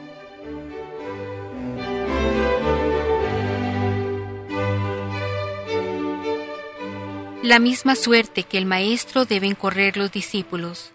La 7.44 7.58
misma 7.58 7.96
suerte 7.96 8.44
que 8.44 8.60
el 8.60 8.68
Maestro 8.68 9.26
deben 9.26 9.56
correr 9.56 9.98
los 9.98 10.12
discípulos. 10.12 10.92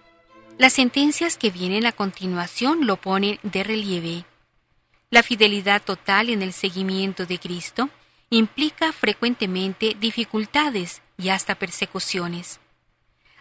Las 0.58 0.74
sentencias 0.74 1.36
que 1.36 1.50
vienen 1.50 1.86
a 1.86 1.92
continuación 1.92 2.86
lo 2.86 2.96
ponen 2.96 3.40
de 3.42 3.64
relieve. 3.64 4.24
La 5.10 5.24
fidelidad 5.24 5.82
total 5.82 6.30
en 6.30 6.42
el 6.42 6.52
seguimiento 6.52 7.26
de 7.26 7.38
Cristo 7.38 7.90
implica 8.30 8.92
frecuentemente 8.92 9.96
dificultades 9.98 11.02
y 11.18 11.30
hasta 11.30 11.56
persecuciones. 11.56 12.60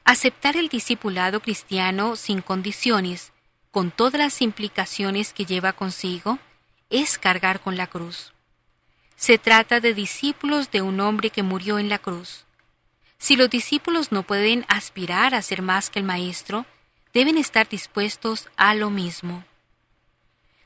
Aceptar 0.08 0.56
el 0.56 0.70
discipulado 0.70 1.40
cristiano 1.40 2.16
sin 2.16 2.44
condiciones, 2.44 3.34
con 3.72 3.90
todas 3.90 4.20
las 4.20 4.40
implicaciones 4.44 5.34
que 5.34 5.46
lleva 5.46 5.74
consigo, 5.74 6.38
es 6.92 7.18
cargar 7.18 7.60
con 7.60 7.76
la 7.76 7.88
cruz. 7.88 8.32
Se 9.16 9.40
trata 9.40 9.80
de 9.80 9.96
discípulos 9.96 10.70
de 10.70 10.84
un 10.84 11.00
hombre 11.00 11.32
que 11.32 11.42
murió 11.42 11.80
en 11.80 11.90
la 11.90 11.98
cruz. 11.98 12.46
Si 13.18 13.36
los 13.36 13.50
discípulos 13.50 14.12
no 14.12 14.22
pueden 14.22 14.64
aspirar 14.68 15.34
a 15.34 15.42
ser 15.42 15.64
más 15.64 15.90
que 15.90 15.98
el 15.98 16.06
Maestro, 16.06 16.68
deben 17.12 17.40
estar 17.40 17.68
dispuestos 17.68 18.48
a 18.58 18.76
lo 18.76 18.92
mismo. 18.92 19.44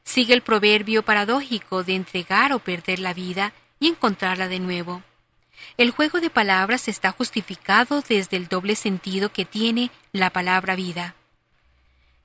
Sigue 0.03 0.33
el 0.33 0.41
proverbio 0.41 1.03
paradójico 1.03 1.85
de 1.85 1.95
entregar 1.95 2.51
o 2.51 2.59
perder 2.59 2.99
la 2.99 3.13
vida 3.13 3.53
y 3.79 3.87
encontrarla 3.87 4.49
de 4.49 4.59
nuevo. 4.59 5.01
El 5.77 5.91
juego 5.91 6.19
de 6.19 6.29
palabras 6.29 6.87
está 6.87 7.11
justificado 7.11 8.01
desde 8.01 8.37
el 8.37 8.47
doble 8.47 8.75
sentido 8.75 9.31
que 9.31 9.45
tiene 9.45 9.91
la 10.11 10.29
palabra 10.29 10.75
vida. 10.75 11.15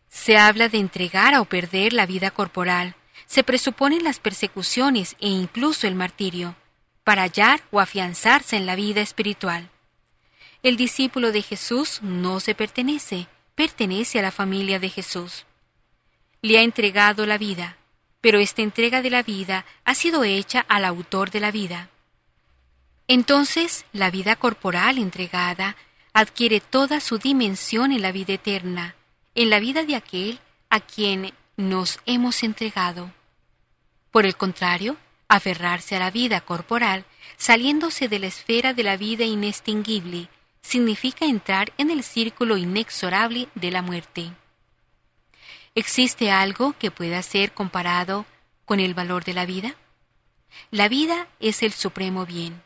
Se 0.08 0.36
habla 0.36 0.68
de 0.68 0.78
entregar 0.78 1.34
o 1.36 1.44
perder 1.44 1.92
la 1.92 2.06
vida 2.06 2.30
corporal, 2.30 2.94
se 3.26 3.42
presuponen 3.42 4.04
las 4.04 4.20
persecuciones 4.20 5.16
e 5.20 5.28
incluso 5.28 5.86
el 5.86 5.94
martirio, 5.94 6.54
para 7.02 7.22
hallar 7.22 7.62
o 7.70 7.80
afianzarse 7.80 8.56
en 8.56 8.66
la 8.66 8.76
vida 8.76 9.00
espiritual. 9.00 9.70
El 10.62 10.76
discípulo 10.76 11.32
de 11.32 11.42
Jesús 11.42 12.00
no 12.02 12.40
se 12.40 12.54
pertenece, 12.54 13.26
pertenece 13.54 14.18
a 14.18 14.22
la 14.22 14.30
familia 14.30 14.78
de 14.78 14.88
Jesús. 14.88 15.44
Le 16.42 16.58
ha 16.58 16.62
entregado 16.62 17.26
la 17.26 17.38
vida, 17.38 17.76
pero 18.20 18.38
esta 18.38 18.62
entrega 18.62 19.02
de 19.02 19.10
la 19.10 19.22
vida 19.22 19.66
ha 19.84 19.94
sido 19.94 20.24
hecha 20.24 20.64
al 20.68 20.84
autor 20.84 21.30
de 21.30 21.40
la 21.40 21.50
vida. 21.50 21.90
Entonces, 23.06 23.84
la 23.92 24.10
vida 24.10 24.36
corporal 24.36 24.98
entregada 24.98 25.76
adquiere 26.12 26.60
toda 26.60 27.00
su 27.00 27.18
dimensión 27.18 27.92
en 27.92 28.02
la 28.02 28.12
vida 28.12 28.34
eterna, 28.34 28.94
en 29.34 29.50
la 29.50 29.58
vida 29.58 29.84
de 29.84 29.96
aquel 29.96 30.38
a 30.70 30.80
quien 30.80 31.32
nos 31.56 32.00
hemos 32.06 32.42
entregado. 32.42 33.12
Por 34.10 34.26
el 34.26 34.36
contrario, 34.36 34.96
aferrarse 35.28 35.96
a 35.96 35.98
la 35.98 36.10
vida 36.10 36.40
corporal, 36.40 37.04
saliéndose 37.36 38.08
de 38.08 38.20
la 38.20 38.26
esfera 38.28 38.72
de 38.72 38.84
la 38.84 38.96
vida 38.96 39.24
inextinguible, 39.24 40.28
significa 40.62 41.26
entrar 41.26 41.72
en 41.76 41.90
el 41.90 42.02
círculo 42.02 42.56
inexorable 42.56 43.48
de 43.54 43.70
la 43.70 43.82
muerte. 43.82 44.32
¿Existe 45.74 46.30
algo 46.30 46.74
que 46.78 46.90
pueda 46.90 47.20
ser 47.22 47.52
comparado 47.52 48.24
con 48.64 48.80
el 48.80 48.94
valor 48.94 49.24
de 49.24 49.34
la 49.34 49.44
vida? 49.44 49.74
La 50.70 50.88
vida 50.88 51.26
es 51.40 51.62
el 51.62 51.72
supremo 51.72 52.24
bien. 52.24 52.62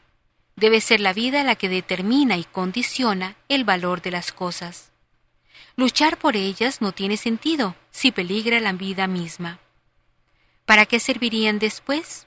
Debe 0.58 0.80
ser 0.80 0.98
la 0.98 1.12
vida 1.12 1.44
la 1.44 1.54
que 1.54 1.68
determina 1.68 2.36
y 2.36 2.42
condiciona 2.42 3.36
el 3.48 3.62
valor 3.62 4.02
de 4.02 4.10
las 4.10 4.32
cosas. 4.32 4.90
Luchar 5.76 6.18
por 6.18 6.34
ellas 6.34 6.80
no 6.80 6.90
tiene 6.90 7.16
sentido 7.16 7.76
si 7.92 8.10
peligra 8.10 8.58
la 8.58 8.72
vida 8.72 9.06
misma. 9.06 9.60
¿Para 10.64 10.84
qué 10.84 10.98
servirían 10.98 11.60
después? 11.60 12.26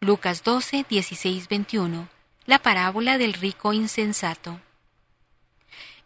Lucas 0.00 0.42
12, 0.42 0.86
16, 0.88 1.46
21. 1.46 2.08
La 2.46 2.58
parábola 2.58 3.16
del 3.16 3.34
rico 3.34 3.72
insensato. 3.72 4.60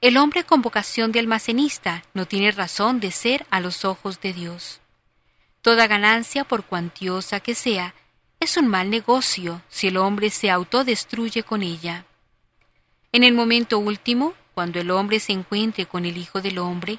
El 0.02 0.18
hombre 0.18 0.44
con 0.44 0.60
vocación 0.60 1.10
de 1.10 1.20
almacenista 1.20 2.02
no 2.12 2.26
tiene 2.26 2.52
razón 2.52 3.00
de 3.00 3.12
ser 3.12 3.46
a 3.48 3.60
los 3.60 3.86
ojos 3.86 4.20
de 4.20 4.34
Dios. 4.34 4.82
Toda 5.62 5.86
ganancia, 5.86 6.44
por 6.44 6.66
cuantiosa 6.66 7.40
que 7.40 7.54
sea, 7.54 7.94
es 8.40 8.56
un 8.56 8.68
mal 8.68 8.90
negocio 8.90 9.62
si 9.68 9.88
el 9.88 9.96
hombre 9.96 10.30
se 10.30 10.50
autodestruye 10.50 11.42
con 11.42 11.62
ella. 11.62 12.04
En 13.12 13.24
el 13.24 13.32
momento 13.32 13.78
último, 13.78 14.34
cuando 14.54 14.80
el 14.80 14.90
hombre 14.90 15.20
se 15.20 15.32
encuentre 15.32 15.86
con 15.86 16.04
el 16.04 16.16
Hijo 16.16 16.40
del 16.40 16.58
Hombre, 16.58 16.98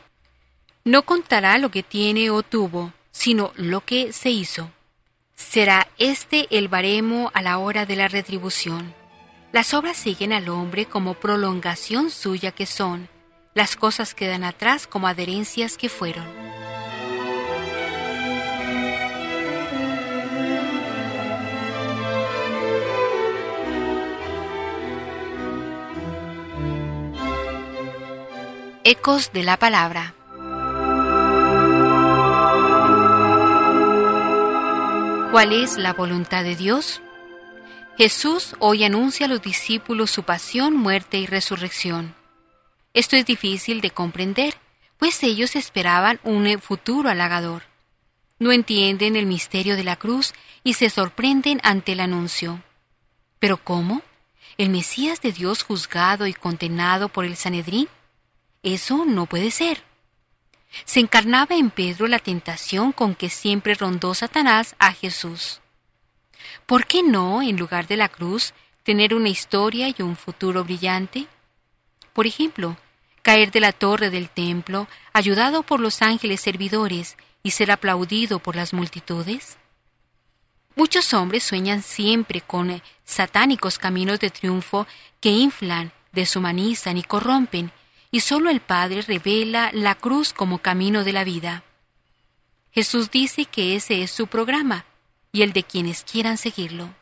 no 0.83 1.03
contará 1.03 1.57
lo 1.57 1.71
que 1.71 1.83
tiene 1.83 2.29
o 2.29 2.41
tuvo, 2.41 2.93
sino 3.11 3.51
lo 3.55 3.81
que 3.81 4.13
se 4.13 4.29
hizo. 4.29 4.71
Será 5.35 5.87
este 5.97 6.47
el 6.57 6.67
baremo 6.67 7.31
a 7.33 7.41
la 7.41 7.57
hora 7.57 7.85
de 7.85 7.95
la 7.95 8.07
retribución. 8.07 8.93
Las 9.51 9.73
obras 9.73 9.97
siguen 9.97 10.33
al 10.33 10.49
hombre 10.49 10.85
como 10.85 11.15
prolongación 11.15 12.11
suya 12.11 12.51
que 12.51 12.65
son, 12.65 13.09
las 13.55 13.75
cosas 13.75 14.13
quedan 14.13 14.43
atrás 14.43 14.87
como 14.87 15.07
adherencias 15.07 15.77
que 15.77 15.89
fueron. 15.89 16.25
Ecos 28.85 29.33
de 29.33 29.43
la 29.43 29.57
Palabra 29.57 30.15
¿Cuál 35.31 35.51
es 35.51 35.77
la 35.77 35.91
voluntad 35.91 36.45
de 36.45 36.55
Dios? 36.55 37.01
Jesús 37.97 38.55
hoy 38.59 38.85
anuncia 38.85 39.25
a 39.25 39.29
los 39.29 39.41
discípulos 39.41 40.11
su 40.11 40.23
pasión, 40.23 40.77
muerte 40.77 41.17
y 41.17 41.25
resurrección. 41.25 42.15
Esto 42.93 43.17
es 43.17 43.25
difícil 43.25 43.81
de 43.81 43.91
comprender, 43.91 44.55
pues 44.97 45.21
ellos 45.23 45.57
esperaban 45.57 46.21
un 46.23 46.47
futuro 46.61 47.09
halagador. 47.09 47.63
No 48.39 48.53
entienden 48.53 49.17
el 49.17 49.25
misterio 49.25 49.75
de 49.75 49.83
la 49.83 49.97
cruz 49.97 50.33
y 50.63 50.75
se 50.75 50.89
sorprenden 50.89 51.59
ante 51.63 51.91
el 51.91 51.99
anuncio. 51.99 52.63
¿Pero 53.39 53.57
cómo? 53.57 54.03
¿El 54.57 54.69
Mesías 54.69 55.21
de 55.21 55.33
Dios 55.33 55.63
juzgado 55.63 56.27
y 56.27 56.33
condenado 56.33 57.09
por 57.09 57.25
el 57.25 57.35
Sanedrín? 57.35 57.89
Eso 58.63 59.05
no 59.05 59.25
puede 59.25 59.51
ser. 59.51 59.83
Se 60.85 60.99
encarnaba 60.99 61.55
en 61.55 61.71
Pedro 61.71 62.07
la 62.07 62.19
tentación 62.19 62.91
con 62.91 63.15
que 63.15 63.29
siempre 63.29 63.73
rondó 63.73 64.13
Satanás 64.13 64.75
a 64.79 64.93
Jesús. 64.93 65.61
¿Por 66.65 66.85
qué 66.85 67.01
no, 67.01 67.41
en 67.41 67.57
lugar 67.57 67.87
de 67.87 67.97
la 67.97 68.09
cruz, 68.09 68.53
tener 68.83 69.13
una 69.13 69.29
historia 69.29 69.89
y 69.89 70.01
un 70.01 70.15
futuro 70.15 70.63
brillante? 70.63 71.27
Por 72.13 72.27
ejemplo, 72.27 72.77
caer 73.21 73.51
de 73.51 73.59
la 73.59 73.71
torre 73.71 74.09
del 74.09 74.29
templo, 74.29 74.87
ayudado 75.13 75.63
por 75.63 75.79
los 75.79 76.01
ángeles 76.01 76.41
servidores, 76.41 77.17
y 77.43 77.51
ser 77.51 77.71
aplaudido 77.71 78.39
por 78.39 78.55
las 78.55 78.73
multitudes? 78.73 79.57
Muchos 80.75 81.13
hombres 81.13 81.43
sueñan 81.43 81.81
siempre 81.81 82.41
con 82.41 82.81
satánicos 83.03 83.77
caminos 83.77 84.19
de 84.19 84.29
triunfo 84.29 84.87
que 85.19 85.29
inflan, 85.29 85.91
deshumanizan 86.11 86.97
y 86.97 87.03
corrompen, 87.03 87.71
y 88.11 88.21
solo 88.21 88.49
el 88.49 88.61
Padre 88.61 89.01
revela 89.01 89.69
la 89.73 89.95
cruz 89.95 90.33
como 90.33 90.59
camino 90.59 91.03
de 91.03 91.13
la 91.13 91.23
vida. 91.23 91.63
Jesús 92.71 93.11
dice 93.11 93.45
que 93.45 93.75
ese 93.75 94.03
es 94.03 94.11
su 94.11 94.27
programa, 94.27 94.85
y 95.31 95.43
el 95.43 95.53
de 95.53 95.63
quienes 95.63 96.03
quieran 96.03 96.37
seguirlo. 96.37 96.93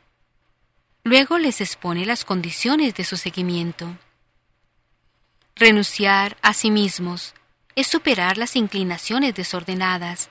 Luego 1.03 1.37
les 1.37 1.61
expone 1.61 2.05
las 2.05 2.25
condiciones 2.25 2.95
de 2.95 3.05
su 3.05 3.15
seguimiento. 3.15 3.97
Renunciar 5.55 6.37
a 6.41 6.53
sí 6.53 6.69
mismos 6.69 7.33
es 7.75 7.87
superar 7.87 8.37
las 8.37 8.55
inclinaciones 8.55 9.33
desordenadas, 9.33 10.29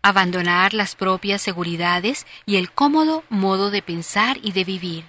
abandonar 0.00 0.74
las 0.74 0.96
propias 0.96 1.42
seguridades 1.42 2.26
y 2.46 2.56
el 2.56 2.72
cómodo 2.72 3.24
modo 3.28 3.70
de 3.70 3.82
pensar 3.82 4.38
y 4.42 4.52
de 4.52 4.64
vivir, 4.64 5.04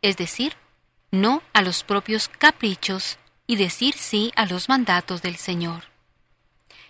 es 0.00 0.16
decir, 0.16 0.54
no 1.10 1.42
a 1.52 1.62
los 1.62 1.82
propios 1.82 2.28
caprichos 2.28 3.18
y 3.48 3.56
decir 3.56 3.94
sí 3.94 4.30
a 4.36 4.46
los 4.46 4.68
mandatos 4.68 5.22
del 5.22 5.36
Señor. 5.36 5.84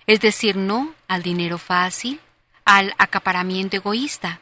Es 0.06 0.20
decir 0.20 0.56
no 0.56 0.92
al 1.06 1.22
dinero 1.22 1.56
fácil, 1.56 2.20
al 2.64 2.94
acaparamiento 2.98 3.76
egoísta, 3.76 4.40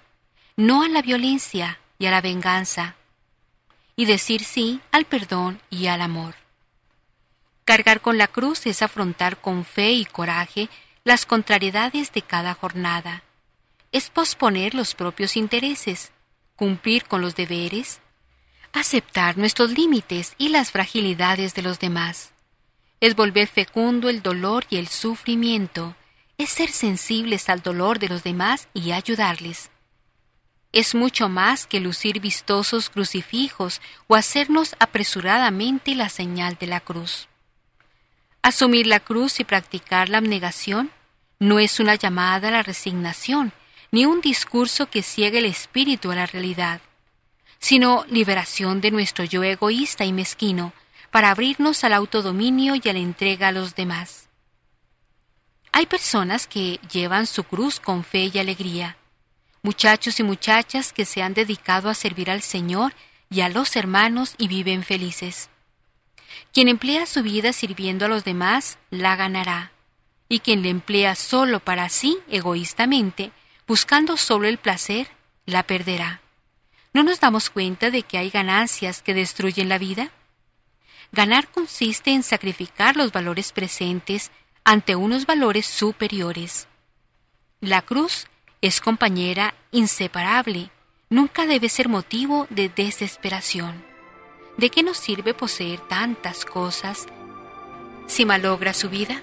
no 0.57 0.83
a 0.83 0.88
la 0.88 1.02
violencia 1.02 1.79
y 1.98 2.07
a 2.07 2.11
la 2.11 2.22
venganza, 2.22 2.96
y 3.94 4.07
decir 4.07 4.42
sí 4.42 4.81
al 4.90 5.05
perdón 5.05 5.61
y 5.70 5.88
al 5.88 6.00
amor. 6.00 6.35
Cargar 7.66 8.00
con 8.00 8.16
la 8.16 8.29
cruz 8.29 8.66
es 8.66 8.81
afrontar 8.81 9.40
con 9.40 9.64
fe 9.64 9.92
y 9.92 10.07
coraje 10.07 10.70
las 11.05 11.26
contrariedades 11.26 12.12
de 12.12 12.22
cada 12.22 12.55
jornada, 12.55 13.24
es 13.92 14.09
posponer 14.09 14.74
los 14.74 14.94
propios 14.94 15.37
intereses, 15.37 16.12
cumplir 16.57 17.05
con 17.05 17.20
los 17.20 17.37
deberes, 17.37 18.00
aceptar 18.77 19.39
nuestros 19.39 19.71
límites 19.71 20.35
y 20.39 20.49
las 20.49 20.71
fragilidades 20.71 21.55
de 21.55 21.62
los 21.62 21.79
demás. 21.79 22.33
Es 23.01 23.15
volver 23.15 23.49
fecundo 23.49 24.09
el 24.09 24.23
dolor 24.23 24.65
y 24.71 24.77
el 24.77 24.89
sufrimiento, 24.89 25.97
es 26.39 26.51
ser 26.51 26.71
sensibles 26.71 27.49
al 27.49 27.62
dolor 27.62 27.99
de 27.99 28.09
los 28.09 28.23
demás 28.23 28.69
y 28.75 28.93
ayudarles. 28.93 29.71
Es 30.73 30.95
mucho 30.95 31.29
más 31.29 31.67
que 31.67 31.81
lucir 31.81 32.21
vistosos 32.21 32.91
crucifijos 32.91 33.81
o 34.09 34.15
hacernos 34.15 34.77
apresuradamente 34.79 35.95
la 35.95 36.09
señal 36.09 36.57
de 36.61 36.67
la 36.67 36.81
cruz. 36.81 37.29
Asumir 38.43 38.87
la 38.87 39.01
cruz 39.01 39.41
y 39.41 39.45
practicar 39.45 40.09
la 40.09 40.19
abnegación 40.19 40.91
no 41.39 41.59
es 41.59 41.81
una 41.81 41.95
llamada 41.95 42.49
a 42.49 42.51
la 42.51 42.62
resignación, 42.62 43.53
ni 43.91 44.05
un 44.05 44.21
discurso 44.21 44.91
que 44.91 45.03
ciegue 45.03 45.39
el 45.39 45.47
espíritu 45.47 46.11
a 46.11 46.15
la 46.15 46.27
realidad, 46.27 46.81
sino 47.59 48.05
liberación 48.09 48.81
de 48.81 48.90
nuestro 48.90 49.25
yo 49.25 49.42
egoísta 49.42 50.05
y 50.05 50.12
mezquino 50.12 50.73
para 51.11 51.31
abrirnos 51.31 51.85
al 51.85 51.95
autodominio 51.95 52.75
y 52.75 52.88
a 52.88 52.92
la 52.92 52.99
entrega 52.99 53.49
a 53.49 53.53
los 53.53 53.75
demás. 53.75 54.29
Hay 55.73 55.87
personas 55.87 56.47
que 56.47 56.81
llevan 56.90 57.27
su 57.27 57.45
cruz 57.45 57.81
con 57.81 58.05
fe 58.05 58.31
y 58.33 58.38
alegría, 58.38 58.97
muchachos 59.62 60.21
y 60.21 60.23
muchachas 60.23 60.92
que 60.92 61.05
se 61.05 61.23
han 61.23 61.35
dedicado 61.35 61.90
a 61.90 61.95
servir 61.95 62.31
al 62.31 62.42
Señor 62.42 62.95
y 63.31 63.40
a 63.40 63.49
los 63.49 63.77
hermanos 63.77 64.35
y 64.38 64.49
viven 64.49 64.83
felices. 64.83 65.51
Quien 66.53 66.69
emplea 66.69 67.07
su 67.07 67.23
vida 67.23 67.53
sirviendo 67.53 68.07
a 68.07 68.09
los 68.09 68.25
demás, 68.25 68.79
la 68.90 69.16
ganará, 69.16 69.73
y 70.29 70.40
quien 70.40 70.62
le 70.62 70.71
emplea 70.71 71.14
solo 71.14 71.61
para 71.61 71.88
sí, 71.88 72.19
egoístamente, 72.29 73.33
buscando 73.66 74.16
solo 74.16 74.47
el 74.49 74.59
placer, 74.59 75.09
la 75.45 75.62
perderá. 75.64 76.21
¿No 76.97 77.03
nos 77.03 77.21
damos 77.21 77.51
cuenta 77.51 77.91
de 77.91 78.05
que 78.05 78.17
hay 78.17 78.31
ganancias 78.31 79.03
que 79.03 79.13
destruyen 79.13 79.69
la 79.69 79.77
vida? 79.77 80.09
Ganar 81.13 81.47
consiste 81.47 82.11
en 82.11 82.23
sacrificar 82.23 82.97
los 82.97 83.13
valores 83.13 83.53
presentes 83.53 84.31
ante 84.65 84.97
unos 84.97 85.27
valores 85.27 85.67
superiores. 85.67 86.69
La 87.61 87.83
cruz 87.83 88.29
es 88.63 88.81
compañera 88.81 89.53
inseparable, 89.73 90.71
nunca 91.11 91.45
debe 91.45 91.69
ser 91.69 91.91
motivo 91.91 92.47
de 92.49 92.71
desesperación. 92.71 93.85
¿De 94.57 94.71
qué 94.71 94.83
nos 94.83 94.97
sirve 94.97 95.35
poseer 95.35 95.81
tantas 95.81 96.47
cosas 96.47 97.05
si 98.07 98.25
malogra 98.25 98.73
su 98.73 98.89
vida? 98.89 99.23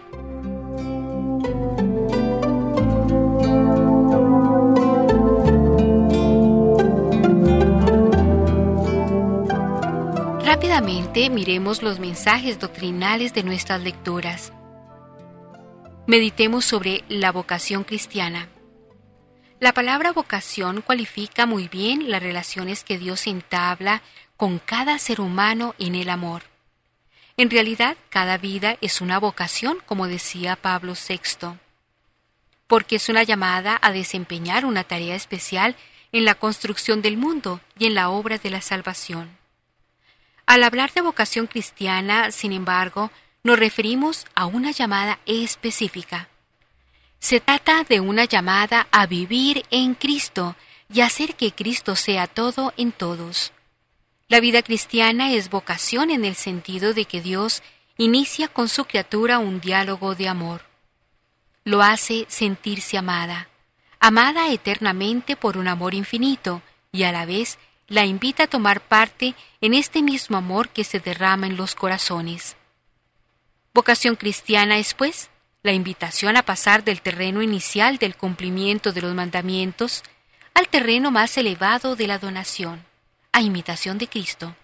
Rápidamente 10.64 11.30
miremos 11.30 11.84
los 11.84 12.00
mensajes 12.00 12.58
doctrinales 12.58 13.34
de 13.34 13.44
nuestras 13.44 13.82
lecturas. 13.82 14.54
Meditemos 16.08 16.64
sobre 16.64 17.04
la 17.10 17.34
vocación 17.34 17.84
cristiana. 17.84 18.48
La 19.60 19.74
palabra 19.74 20.14
vocación 20.14 20.82
cualifica 20.82 21.46
muy 21.46 21.68
bien 21.68 22.10
las 22.10 22.24
relaciones 22.24 22.86
que 22.86 22.98
Dios 22.98 23.28
entabla 23.28 24.04
con 24.38 24.58
cada 24.58 24.98
ser 25.00 25.20
humano 25.20 25.76
en 25.80 25.96
el 25.96 26.08
amor. 26.08 26.44
En 27.36 27.50
realidad, 27.50 27.98
cada 28.10 28.38
vida 28.38 28.78
es 28.80 29.02
una 29.02 29.20
vocación, 29.20 29.80
como 29.86 30.08
decía 30.08 30.56
Pablo 30.56 30.94
VI, 30.94 31.58
porque 32.68 32.96
es 32.96 33.10
una 33.10 33.24
llamada 33.24 33.78
a 33.82 33.92
desempeñar 33.92 34.64
una 34.64 34.86
tarea 34.86 35.16
especial 35.16 35.76
en 36.14 36.24
la 36.24 36.36
construcción 36.36 37.02
del 37.02 37.18
mundo 37.18 37.60
y 37.78 37.88
en 37.88 37.96
la 37.96 38.10
obra 38.10 38.38
de 38.38 38.50
la 38.50 38.62
salvación. 38.62 39.43
Al 40.46 40.64
hablar 40.64 40.92
de 40.94 41.02
vocación 41.02 41.48
cristiana, 41.48 42.32
sin 42.32 42.52
embargo, 42.52 43.12
nos 43.44 43.60
referimos 43.60 44.26
a 44.36 44.46
una 44.46 44.72
llamada 44.72 45.20
específica. 45.26 46.30
Se 47.20 47.40
trata 47.40 47.84
de 47.84 48.00
una 48.00 48.26
llamada 48.26 48.88
a 48.92 49.08
vivir 49.08 49.66
en 49.72 49.96
Cristo 49.96 50.56
y 50.94 51.02
hacer 51.02 51.36
que 51.36 51.52
Cristo 51.52 51.96
sea 51.96 52.28
todo 52.28 52.74
en 52.78 52.92
todos. 52.92 53.54
La 54.28 54.40
vida 54.40 54.62
cristiana 54.62 55.32
es 55.32 55.50
vocación 55.50 56.10
en 56.10 56.26
el 56.26 56.36
sentido 56.36 56.94
de 56.94 57.06
que 57.06 57.22
Dios 57.22 57.64
inicia 57.98 58.48
con 58.48 58.68
su 58.68 58.86
criatura 58.86 59.40
un 59.40 59.60
diálogo 59.60 60.16
de 60.16 60.28
amor. 60.28 60.62
Lo 61.64 61.82
hace 61.82 62.26
sentirse 62.28 62.98
amada, 62.98 63.48
amada 64.00 64.52
eternamente 64.52 65.36
por 65.36 65.58
un 65.58 65.68
amor 65.68 65.94
infinito 65.94 66.62
y 66.92 67.04
a 67.04 67.12
la 67.12 67.26
vez 67.26 67.58
la 67.88 68.06
invita 68.06 68.44
a 68.44 68.48
tomar 68.48 68.82
parte 68.82 69.36
en 69.62 69.74
este 69.74 70.02
mismo 70.02 70.38
amor 70.38 70.70
que 70.70 70.84
se 70.84 71.00
derrama 71.00 71.48
en 71.48 71.58
los 71.58 71.76
corazones. 71.76 72.56
Vocación 73.74 74.16
cristiana 74.16 74.78
es, 74.78 74.94
pues, 74.94 75.30
la 75.64 75.72
invitación 75.72 76.38
a 76.38 76.44
pasar 76.44 76.84
del 76.84 77.02
terreno 77.02 77.42
inicial 77.42 77.98
del 77.98 78.16
cumplimiento 78.16 78.92
de 78.92 79.02
los 79.02 79.16
mandamientos 79.16 80.04
al 80.54 80.68
terreno 80.68 81.10
más 81.10 81.38
elevado 81.38 81.96
de 81.96 82.08
la 82.08 82.20
donación, 82.20 82.86
a 83.32 83.42
imitación 83.42 83.98
de 83.98 84.08
Cristo. 84.08 84.56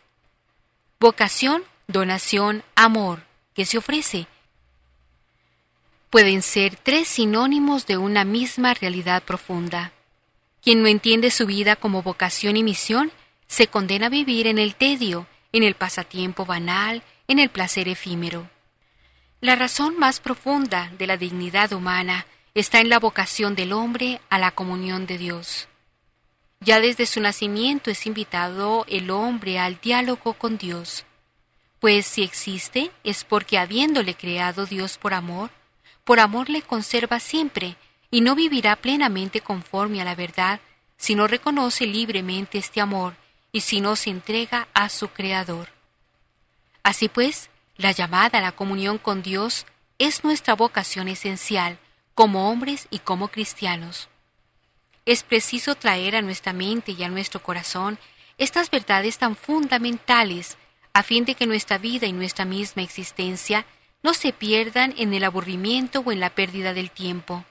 Vocación, 1.00 1.64
donación, 1.88 2.64
amor, 2.76 3.24
que 3.54 3.66
se 3.66 3.78
ofrece. 3.78 4.28
Pueden 6.10 6.42
ser 6.42 6.76
tres 6.76 7.08
sinónimos 7.08 7.86
de 7.86 7.98
una 7.98 8.26
misma 8.26 8.74
realidad 8.74 9.24
profunda. 9.24 9.94
Quien 10.62 10.82
no 10.82 10.88
entiende 10.88 11.32
su 11.32 11.46
vida 11.46 11.76
como 11.76 12.04
vocación 12.04 12.58
y 12.58 12.64
misión 12.64 13.12
se 13.48 13.68
condena 13.68 14.08
a 14.08 14.10
vivir 14.10 14.48
en 14.48 14.60
el 14.60 14.76
tedio, 14.76 15.28
en 15.52 15.64
el 15.64 15.76
pasatiempo 15.76 16.46
banal, 16.46 17.04
en 17.28 17.40
el 17.40 17.50
placer 17.50 17.88
efímero. 17.88 18.50
La 19.42 19.56
razón 19.56 19.98
más 19.98 20.20
profunda 20.20 20.92
de 20.98 21.08
la 21.08 21.18
dignidad 21.18 21.72
humana 21.72 22.26
está 22.54 22.80
en 22.80 22.90
la 22.90 23.00
vocación 23.00 23.56
del 23.56 23.72
hombre 23.72 24.22
a 24.30 24.38
la 24.38 24.52
comunión 24.52 25.06
de 25.06 25.18
Dios. 25.18 25.68
Ya 26.60 26.82
desde 26.82 27.06
su 27.06 27.22
nacimiento 27.22 27.90
es 27.90 28.06
invitado 28.06 28.86
el 28.90 29.12
hombre 29.12 29.60
al 29.60 29.80
diálogo 29.80 30.34
con 30.34 30.58
Dios, 30.58 31.06
pues 31.80 32.06
si 32.06 32.24
existe 32.24 32.92
es 33.06 33.24
porque 33.24 33.58
habiéndole 33.58 34.14
creado 34.14 34.66
Dios 34.66 34.98
por 34.98 35.14
amor, 35.14 35.52
por 36.04 36.20
amor 36.20 36.50
le 36.50 36.62
conserva 36.62 37.20
siempre 37.20 37.78
y 38.12 38.22
no 38.22 38.36
vivirá 38.36 38.76
plenamente 38.76 39.42
conforme 39.42 40.02
a 40.02 40.06
la 40.06 40.16
verdad 40.16 40.60
si 40.98 41.16
no 41.16 41.28
reconoce 41.28 41.86
libremente 41.86 42.58
este 42.58 42.82
amor 42.82 43.16
y 43.52 43.62
si 43.62 43.82
no 43.82 43.96
se 43.96 44.10
entrega 44.10 44.68
a 44.74 44.90
su 44.90 45.10
Creador. 45.10 45.70
Así 46.84 47.08
pues, 47.08 47.50
la 47.78 47.92
llamada 47.92 48.40
a 48.40 48.42
la 48.42 48.52
comunión 48.52 48.98
con 48.98 49.22
Dios 49.22 49.66
es 49.98 50.24
nuestra 50.24 50.56
vocación 50.56 51.08
esencial 51.08 51.78
como 52.16 52.50
hombres 52.50 52.88
y 52.90 53.00
como 53.00 53.30
cristianos. 53.30 54.10
Es 55.06 55.24
preciso 55.24 55.76
traer 55.76 56.16
a 56.16 56.22
nuestra 56.22 56.54
mente 56.54 56.92
y 56.92 57.04
a 57.04 57.10
nuestro 57.10 57.42
corazón 57.42 57.98
estas 58.38 58.70
verdades 58.70 59.18
tan 59.18 59.36
fundamentales 59.36 60.58
a 60.94 61.04
fin 61.04 61.26
de 61.26 61.36
que 61.36 61.48
nuestra 61.48 61.78
vida 61.78 62.08
y 62.08 62.14
nuestra 62.14 62.46
misma 62.46 62.82
existencia 62.82 63.66
no 64.04 64.14
se 64.14 64.34
pierdan 64.34 64.94
en 64.98 65.14
el 65.14 65.24
aburrimiento 65.24 66.02
o 66.06 66.12
en 66.12 66.20
la 66.20 66.30
pérdida 66.30 66.74
del 66.74 66.92
tiempo. 66.92 67.46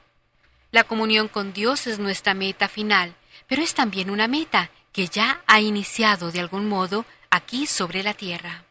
La 0.70 0.85
comunión 0.85 1.28
con 1.28 1.52
Dios 1.52 1.87
es 1.87 1.98
nuestra 1.98 2.35
meta 2.35 2.68
final, 2.68 3.14
pero 3.46 3.62
es 3.62 3.74
también 3.74 4.11
una 4.11 4.28
meta 4.28 4.70
que 4.92 5.09
ya 5.09 5.42
ha 5.46 5.61
iniciado 5.61 6.31
de 6.31 6.40
algún 6.40 6.68
modo 6.68 7.07
aquí 7.31 7.66
sobre 7.66 8.02
la 8.02 8.14
tierra. 8.14 8.64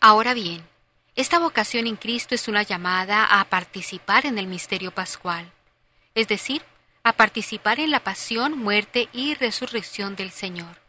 Ahora 0.00 0.34
bien, 0.34 0.66
esta 1.16 1.38
vocación 1.38 1.86
en 1.86 1.96
Cristo 1.96 2.34
es 2.34 2.48
una 2.48 2.62
llamada 2.62 3.24
a 3.40 3.44
participar 3.44 4.26
en 4.26 4.38
el 4.38 4.46
misterio 4.46 4.90
pascual, 4.90 5.50
es 6.14 6.26
decir, 6.28 6.62
a 7.02 7.12
participar 7.12 7.80
en 7.80 7.90
la 7.90 8.00
pasión, 8.00 8.58
muerte 8.58 9.08
y 9.12 9.34
resurrección 9.34 10.16
del 10.16 10.30
Señor. 10.30 10.80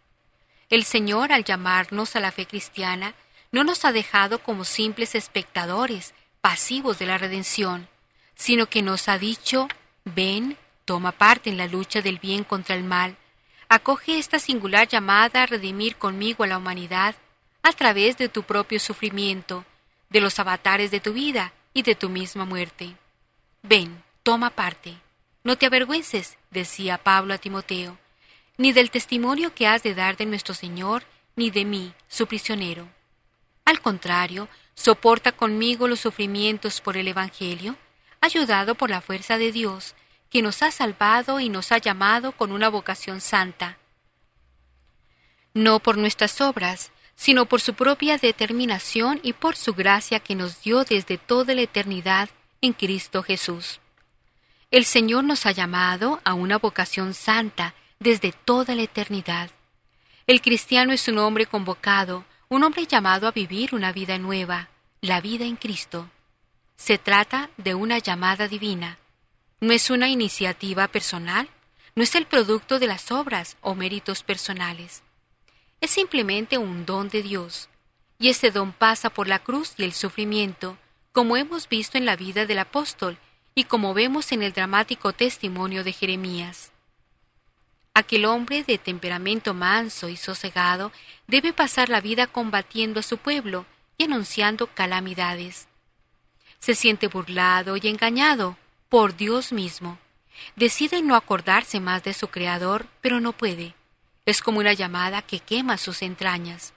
El 0.69 0.83
Señor, 0.85 1.31
al 1.31 1.43
llamarnos 1.43 2.15
a 2.15 2.21
la 2.21 2.31
fe 2.31 2.45
cristiana, 2.45 3.13
no 3.51 3.63
nos 3.63 3.85
ha 3.85 3.91
dejado 3.91 4.39
como 4.39 4.63
simples 4.63 5.13
espectadores, 5.13 6.13
pasivos 6.41 6.99
de 6.99 7.05
la 7.05 7.17
redención, 7.17 7.87
sino 8.35 8.67
que 8.67 8.81
nos 8.81 9.07
ha 9.07 9.17
dicho, 9.17 9.67
ven, 10.03 10.57
toma 10.85 11.11
parte 11.11 11.49
en 11.49 11.57
la 11.57 11.67
lucha 11.67 12.01
del 12.01 12.19
bien 12.19 12.43
contra 12.43 12.75
el 12.75 12.83
mal, 12.83 13.17
acoge 13.69 14.19
esta 14.19 14.39
singular 14.39 14.87
llamada 14.87 15.43
a 15.43 15.45
redimir 15.45 15.95
conmigo 15.95 16.43
a 16.43 16.47
la 16.47 16.57
humanidad 16.57 17.15
a 17.63 17.73
través 17.73 18.17
de 18.17 18.29
tu 18.29 18.43
propio 18.43 18.79
sufrimiento, 18.79 19.65
de 20.09 20.21
los 20.21 20.37
avatares 20.37 20.91
de 20.91 20.99
tu 20.99 21.13
vida 21.13 21.53
y 21.73 21.81
de 21.81 21.95
tu 21.95 22.09
misma 22.09 22.45
muerte. 22.45 22.95
Ven, 23.63 24.03
toma 24.21 24.51
parte. 24.51 24.95
No 25.43 25.57
te 25.57 25.65
avergüences, 25.65 26.37
decía 26.51 26.97
Pablo 26.99 27.33
a 27.33 27.37
Timoteo, 27.37 27.97
ni 28.57 28.71
del 28.71 28.91
testimonio 28.91 29.53
que 29.53 29.67
has 29.67 29.83
de 29.83 29.95
dar 29.95 30.15
de 30.15 30.25
nuestro 30.25 30.53
Señor, 30.53 31.03
ni 31.35 31.49
de 31.49 31.65
mí, 31.65 31.93
su 32.07 32.27
prisionero. 32.27 32.87
Al 33.65 33.81
contrario, 33.81 34.47
soporta 34.75 35.31
conmigo 35.31 35.87
los 35.87 35.99
sufrimientos 35.99 36.81
por 36.81 36.97
el 36.97 37.07
Evangelio, 37.07 37.75
ayudado 38.21 38.75
por 38.75 38.89
la 38.89 39.01
fuerza 39.01 39.37
de 39.37 39.51
Dios, 39.51 39.95
que 40.29 40.41
nos 40.41 40.61
ha 40.63 40.71
salvado 40.71 41.39
y 41.39 41.49
nos 41.49 41.71
ha 41.71 41.77
llamado 41.77 42.31
con 42.31 42.51
una 42.51 42.69
vocación 42.69 43.21
santa. 43.21 43.77
no 45.53 45.79
por 45.79 45.97
nuestras 45.97 46.41
obras, 46.41 46.91
sino 47.15 47.45
por 47.45 47.61
su 47.61 47.73
propia 47.73 48.17
determinación 48.17 49.21
y 49.23 49.31
por 49.31 49.55
su 49.55 49.73
gracia 49.73 50.19
que 50.19 50.35
nos 50.35 50.61
dio 50.61 50.83
desde 50.83 51.17
toda 51.17 51.55
la 51.55 51.61
eternidad 51.61 52.29
en 52.59 52.73
Cristo 52.73 53.23
Jesús. 53.23 53.79
El 54.69 54.83
Señor 54.83 55.23
nos 55.23 55.45
ha 55.45 55.51
llamado 55.51 56.19
a 56.25 56.33
una 56.33 56.57
vocación 56.57 57.13
santa 57.13 57.73
desde 57.99 58.33
toda 58.33 58.75
la 58.75 58.81
eternidad. 58.81 59.49
El 60.27 60.41
cristiano 60.41 60.91
es 60.91 61.07
un 61.07 61.19
hombre 61.19 61.45
convocado, 61.45 62.25
un 62.49 62.63
hombre 62.63 62.85
llamado 62.85 63.27
a 63.27 63.31
vivir 63.31 63.73
una 63.73 63.93
vida 63.93 64.17
nueva, 64.17 64.69
la 64.99 65.21
vida 65.21 65.45
en 65.45 65.55
Cristo. 65.55 66.09
Se 66.77 66.97
trata 66.97 67.49
de 67.57 67.75
una 67.75 67.99
llamada 67.99 68.47
divina. 68.47 68.99
No 69.59 69.73
es 69.73 69.89
una 69.89 70.09
iniciativa 70.09 70.87
personal, 70.87 71.49
no 71.95 72.03
es 72.03 72.15
el 72.15 72.25
producto 72.25 72.79
de 72.79 72.87
las 72.87 73.11
obras 73.11 73.57
o 73.61 73.75
méritos 73.75 74.23
personales 74.23 75.03
es 75.85 75.91
simplemente 75.91 76.57
un 76.57 76.85
don 76.85 77.09
de 77.09 77.21
Dios, 77.21 77.69
y 78.17 78.29
ese 78.29 78.51
don 78.51 78.73
pasa 78.73 79.09
por 79.09 79.27
la 79.27 79.39
cruz 79.39 79.73
y 79.77 79.83
el 79.83 79.93
sufrimiento, 79.93 80.77
como 81.11 81.37
hemos 81.37 81.69
visto 81.69 81.97
en 81.97 82.05
la 82.05 82.15
vida 82.15 82.45
del 82.45 82.59
apóstol 82.59 83.17
y 83.53 83.65
como 83.65 83.93
vemos 83.93 84.31
en 84.31 84.41
el 84.41 84.51
dramático 84.51 85.13
testimonio 85.13 85.83
de 85.83 85.93
Jeremías. 85.93 86.71
Aquel 87.93 88.25
hombre 88.25 88.63
de 88.63 88.77
temperamento 88.77 89.53
manso 89.53 90.09
y 90.09 90.17
sosegado 90.17 90.91
debe 91.27 91.53
pasar 91.53 91.89
la 91.89 92.01
vida 92.01 92.27
combatiendo 92.27 92.99
a 92.99 93.03
su 93.03 93.17
pueblo 93.17 93.65
y 93.97 94.05
anunciando 94.05 94.67
calamidades. 94.67 95.67
Se 96.59 96.75
siente 96.75 97.07
burlado 97.07 97.77
y 97.77 97.87
engañado 97.87 98.57
por 98.89 99.15
Dios 99.15 99.51
mismo. 99.51 99.97
Decide 100.55 101.01
no 101.01 101.15
acordarse 101.15 101.79
más 101.79 102.03
de 102.03 102.13
su 102.13 102.27
Creador, 102.27 102.87
pero 103.01 103.19
no 103.19 103.31
puede. 103.33 103.75
Es 104.25 104.41
como 104.41 104.59
una 104.59 104.73
llamada 104.73 105.21
que 105.21 105.39
quema 105.39 105.77
sus 105.77 106.01
entrañas. 106.01 106.73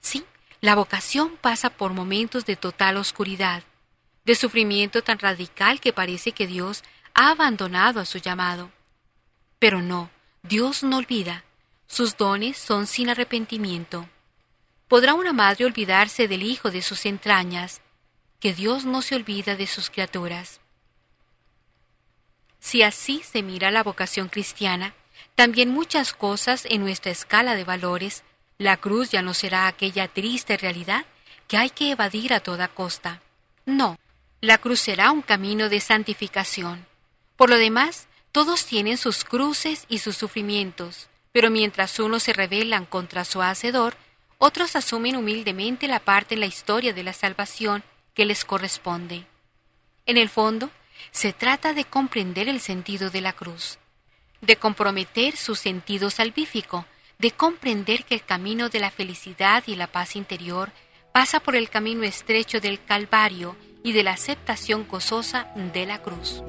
Sí, 0.00 0.24
la 0.60 0.74
vocación 0.74 1.36
pasa 1.40 1.70
por 1.70 1.92
momentos 1.92 2.46
de 2.46 2.56
total 2.56 2.96
oscuridad, 2.96 3.62
de 4.24 4.34
sufrimiento 4.34 5.02
tan 5.02 5.18
radical 5.18 5.80
que 5.80 5.92
parece 5.92 6.32
que 6.32 6.46
Dios 6.46 6.82
ha 7.14 7.30
abandonado 7.30 8.00
a 8.00 8.04
su 8.04 8.18
llamado. 8.18 8.70
Pero 9.58 9.82
no, 9.82 10.10
Dios 10.42 10.82
no 10.82 10.98
olvida. 10.98 11.44
Sus 11.86 12.16
dones 12.16 12.56
son 12.56 12.86
sin 12.86 13.08
arrepentimiento. 13.08 14.08
¿Podrá 14.88 15.14
una 15.14 15.32
madre 15.32 15.64
olvidarse 15.64 16.28
del 16.28 16.42
hijo 16.42 16.70
de 16.70 16.82
sus 16.82 17.06
entrañas? 17.06 17.80
Que 18.44 18.52
Dios 18.52 18.84
no 18.84 19.00
se 19.00 19.14
olvida 19.14 19.56
de 19.56 19.66
sus 19.66 19.88
criaturas. 19.88 20.60
Si 22.60 22.82
así 22.82 23.22
se 23.22 23.42
mira 23.42 23.70
la 23.70 23.82
vocación 23.82 24.28
cristiana, 24.28 24.92
también 25.34 25.70
muchas 25.70 26.12
cosas 26.12 26.66
en 26.66 26.82
nuestra 26.82 27.10
escala 27.10 27.54
de 27.54 27.64
valores, 27.64 28.22
la 28.58 28.76
cruz 28.76 29.08
ya 29.08 29.22
no 29.22 29.32
será 29.32 29.66
aquella 29.66 30.08
triste 30.08 30.58
realidad 30.58 31.06
que 31.48 31.56
hay 31.56 31.70
que 31.70 31.90
evadir 31.90 32.34
a 32.34 32.40
toda 32.40 32.68
costa. 32.68 33.22
No, 33.64 33.98
la 34.42 34.58
cruz 34.58 34.80
será 34.80 35.10
un 35.10 35.22
camino 35.22 35.70
de 35.70 35.80
santificación. 35.80 36.84
Por 37.36 37.48
lo 37.48 37.56
demás, 37.56 38.08
todos 38.30 38.66
tienen 38.66 38.98
sus 38.98 39.24
cruces 39.24 39.86
y 39.88 40.00
sus 40.00 40.18
sufrimientos, 40.18 41.08
pero 41.32 41.48
mientras 41.48 41.98
unos 41.98 42.24
se 42.24 42.34
rebelan 42.34 42.84
contra 42.84 43.24
su 43.24 43.40
Hacedor, 43.40 43.96
otros 44.36 44.76
asumen 44.76 45.16
humildemente 45.16 45.88
la 45.88 46.00
parte 46.00 46.34
en 46.34 46.40
la 46.40 46.46
historia 46.46 46.92
de 46.92 47.04
la 47.04 47.14
salvación 47.14 47.82
que 48.14 48.24
les 48.24 48.44
corresponde. 48.44 49.26
En 50.06 50.16
el 50.16 50.28
fondo, 50.28 50.70
se 51.10 51.32
trata 51.32 51.74
de 51.74 51.84
comprender 51.84 52.48
el 52.48 52.60
sentido 52.60 53.10
de 53.10 53.20
la 53.20 53.32
cruz 53.32 53.78
de 54.44 54.56
comprometer 54.56 55.36
su 55.36 55.54
sentido 55.54 56.10
salvífico, 56.10 56.86
de 57.18 57.30
comprender 57.30 58.04
que 58.04 58.14
el 58.14 58.24
camino 58.24 58.68
de 58.68 58.80
la 58.80 58.90
felicidad 58.90 59.64
y 59.66 59.76
la 59.76 59.86
paz 59.86 60.16
interior 60.16 60.72
pasa 61.12 61.40
por 61.40 61.56
el 61.56 61.70
camino 61.70 62.02
estrecho 62.04 62.60
del 62.60 62.82
Calvario 62.84 63.56
y 63.82 63.92
de 63.92 64.02
la 64.02 64.12
aceptación 64.12 64.86
gozosa 64.88 65.52
de 65.72 65.86
la 65.86 66.02
cruz. 66.02 66.42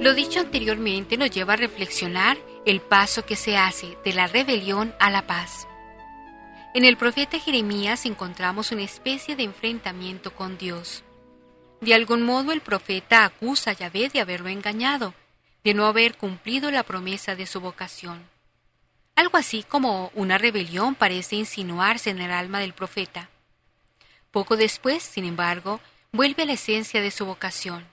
Lo 0.00 0.14
dicho 0.14 0.40
anteriormente 0.40 1.18
nos 1.18 1.30
lleva 1.30 1.52
a 1.52 1.56
reflexionar 1.56 2.38
el 2.64 2.80
paso 2.80 3.26
que 3.26 3.36
se 3.36 3.58
hace 3.58 3.98
de 4.02 4.14
la 4.14 4.26
rebelión 4.28 4.94
a 4.98 5.10
la 5.10 5.26
paz. 5.26 5.68
En 6.72 6.86
el 6.86 6.96
profeta 6.96 7.38
Jeremías 7.38 8.06
encontramos 8.06 8.72
una 8.72 8.80
especie 8.80 9.36
de 9.36 9.42
enfrentamiento 9.42 10.34
con 10.34 10.56
Dios. 10.56 11.04
De 11.82 11.92
algún 11.92 12.22
modo 12.22 12.52
el 12.52 12.62
profeta 12.62 13.26
acusa 13.26 13.72
a 13.72 13.74
Yahvé 13.74 14.08
de 14.08 14.20
haberlo 14.20 14.48
engañado, 14.48 15.12
de 15.64 15.74
no 15.74 15.84
haber 15.84 16.16
cumplido 16.16 16.70
la 16.70 16.82
promesa 16.82 17.36
de 17.36 17.44
su 17.44 17.60
vocación. 17.60 18.22
Algo 19.16 19.36
así 19.36 19.64
como 19.64 20.10
una 20.14 20.38
rebelión 20.38 20.94
parece 20.94 21.36
insinuarse 21.36 22.08
en 22.08 22.22
el 22.22 22.30
alma 22.30 22.60
del 22.60 22.72
profeta. 22.72 23.28
Poco 24.30 24.56
después, 24.56 25.02
sin 25.02 25.26
embargo, 25.26 25.78
vuelve 26.10 26.44
a 26.44 26.46
la 26.46 26.54
esencia 26.54 27.02
de 27.02 27.10
su 27.10 27.26
vocación. 27.26 27.84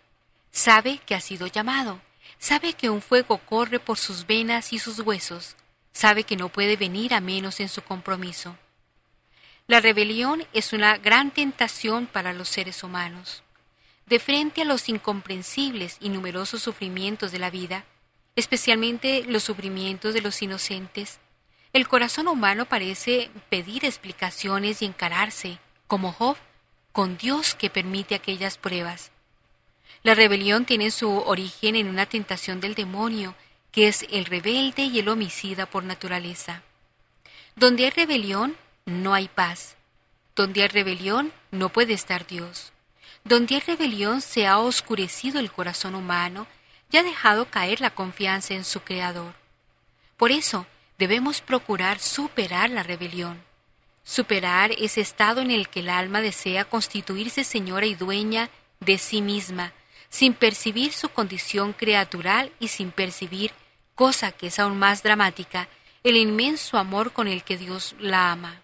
Sabe 0.57 0.97
que 1.05 1.13
ha 1.13 1.21
sido 1.21 1.45
llamado, 1.45 2.01
sabe 2.39 2.73
que 2.73 2.89
un 2.89 3.03
fuego 3.03 3.37
corre 3.37 3.79
por 3.79 3.99
sus 3.99 4.25
venas 4.25 4.73
y 4.73 4.79
sus 4.79 4.99
huesos, 5.01 5.55
sabe 5.91 6.23
que 6.23 6.35
no 6.35 6.49
puede 6.49 6.77
venir 6.77 7.13
a 7.13 7.21
menos 7.21 7.59
en 7.59 7.69
su 7.69 7.83
compromiso. 7.83 8.57
La 9.67 9.81
rebelión 9.81 10.47
es 10.53 10.73
una 10.73 10.97
gran 10.97 11.29
tentación 11.29 12.07
para 12.07 12.33
los 12.33 12.49
seres 12.49 12.81
humanos. 12.81 13.43
De 14.07 14.17
frente 14.17 14.63
a 14.63 14.65
los 14.65 14.89
incomprensibles 14.89 15.97
y 15.99 16.09
numerosos 16.09 16.63
sufrimientos 16.63 17.31
de 17.31 17.37
la 17.37 17.51
vida, 17.51 17.85
especialmente 18.35 19.25
los 19.27 19.43
sufrimientos 19.43 20.15
de 20.15 20.21
los 20.21 20.41
inocentes, 20.41 21.19
el 21.71 21.87
corazón 21.87 22.27
humano 22.27 22.65
parece 22.65 23.29
pedir 23.51 23.85
explicaciones 23.85 24.81
y 24.81 24.85
encararse, 24.85 25.59
como 25.85 26.13
Job, 26.13 26.35
con 26.93 27.15
Dios 27.19 27.53
que 27.53 27.69
permite 27.69 28.15
aquellas 28.15 28.57
pruebas. 28.57 29.11
La 30.03 30.13
rebelión 30.13 30.65
tiene 30.65 30.91
su 30.91 31.09
origen 31.09 31.75
en 31.75 31.87
una 31.87 32.05
tentación 32.05 32.59
del 32.59 32.75
demonio, 32.75 33.35
que 33.71 33.87
es 33.87 34.05
el 34.09 34.25
rebelde 34.25 34.83
y 34.83 34.99
el 34.99 35.09
homicida 35.09 35.65
por 35.65 35.83
naturaleza. 35.83 36.63
Donde 37.55 37.85
hay 37.85 37.91
rebelión, 37.91 38.55
no 38.85 39.13
hay 39.13 39.27
paz. 39.27 39.75
Donde 40.35 40.61
hay 40.61 40.67
rebelión, 40.67 41.33
no 41.51 41.69
puede 41.69 41.93
estar 41.93 42.25
Dios. 42.27 42.71
Donde 43.23 43.55
hay 43.55 43.61
rebelión 43.61 44.21
se 44.21 44.47
ha 44.47 44.59
oscurecido 44.59 45.39
el 45.39 45.51
corazón 45.51 45.95
humano 45.95 46.47
y 46.91 46.97
ha 46.97 47.03
dejado 47.03 47.49
caer 47.49 47.81
la 47.81 47.89
confianza 47.89 48.53
en 48.53 48.63
su 48.63 48.81
Creador. 48.81 49.33
Por 50.15 50.31
eso 50.31 50.65
debemos 50.97 51.41
procurar 51.41 51.99
superar 51.99 52.69
la 52.69 52.83
rebelión, 52.83 53.43
superar 54.03 54.71
ese 54.71 55.01
estado 55.01 55.41
en 55.41 55.51
el 55.51 55.69
que 55.69 55.81
el 55.81 55.89
alma 55.89 56.21
desea 56.21 56.65
constituirse 56.65 57.43
señora 57.43 57.85
y 57.85 57.95
dueña 57.95 58.49
de 58.79 58.97
sí 58.97 59.21
misma, 59.21 59.73
sin 60.09 60.33
percibir 60.33 60.93
su 60.93 61.09
condición 61.09 61.73
creatural 61.73 62.51
y 62.59 62.69
sin 62.69 62.91
percibir, 62.91 63.51
cosa 63.95 64.31
que 64.31 64.47
es 64.47 64.59
aún 64.59 64.77
más 64.77 65.03
dramática, 65.03 65.67
el 66.03 66.15
inmenso 66.17 66.77
amor 66.77 67.11
con 67.11 67.27
el 67.27 67.43
que 67.43 67.57
Dios 67.57 67.95
la 67.99 68.31
ama. 68.31 68.61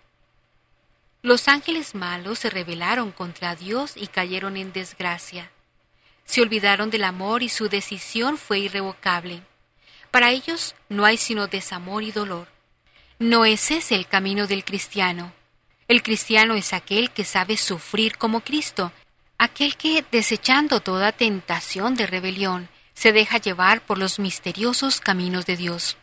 Los 1.22 1.48
ángeles 1.48 1.96
malos 1.96 2.40
se 2.40 2.50
rebelaron 2.50 3.12
contra 3.12 3.56
Dios 3.56 3.94
y 3.96 4.08
cayeron 4.08 4.58
en 4.58 4.74
desgracia. 4.74 5.52
Se 6.26 6.42
olvidaron 6.42 6.90
del 6.90 7.04
amor 7.04 7.44
y 7.44 7.50
su 7.50 7.70
decisión 7.70 8.38
fue 8.38 8.60
irrevocable. 8.60 9.42
Para 10.12 10.32
ellos 10.32 10.76
no 10.90 11.06
hay 11.06 11.18
sino 11.18 11.48
desamor 11.48 12.04
y 12.04 12.12
dolor. 12.12 12.48
No 13.20 13.46
es 13.46 13.72
ese 13.72 13.96
el 13.96 14.08
camino 14.08 14.48
del 14.48 14.64
cristiano. 14.64 15.34
El 15.88 16.04
cristiano 16.04 16.56
es 16.56 16.74
aquel 16.74 17.12
que 17.12 17.24
sabe 17.24 17.58
sufrir 17.58 18.18
como 18.18 18.42
Cristo, 18.42 18.92
aquel 19.44 19.76
que, 19.76 20.06
desechando 20.12 20.80
toda 20.80 21.12
tentación 21.12 21.96
de 21.96 22.08
rebelión, 22.08 22.70
se 22.94 23.12
deja 23.12 23.38
llevar 23.38 23.82
por 23.82 23.98
los 23.98 24.20
misteriosos 24.20 25.02
caminos 25.02 25.46
de 25.46 25.58
Dios. 25.58 25.98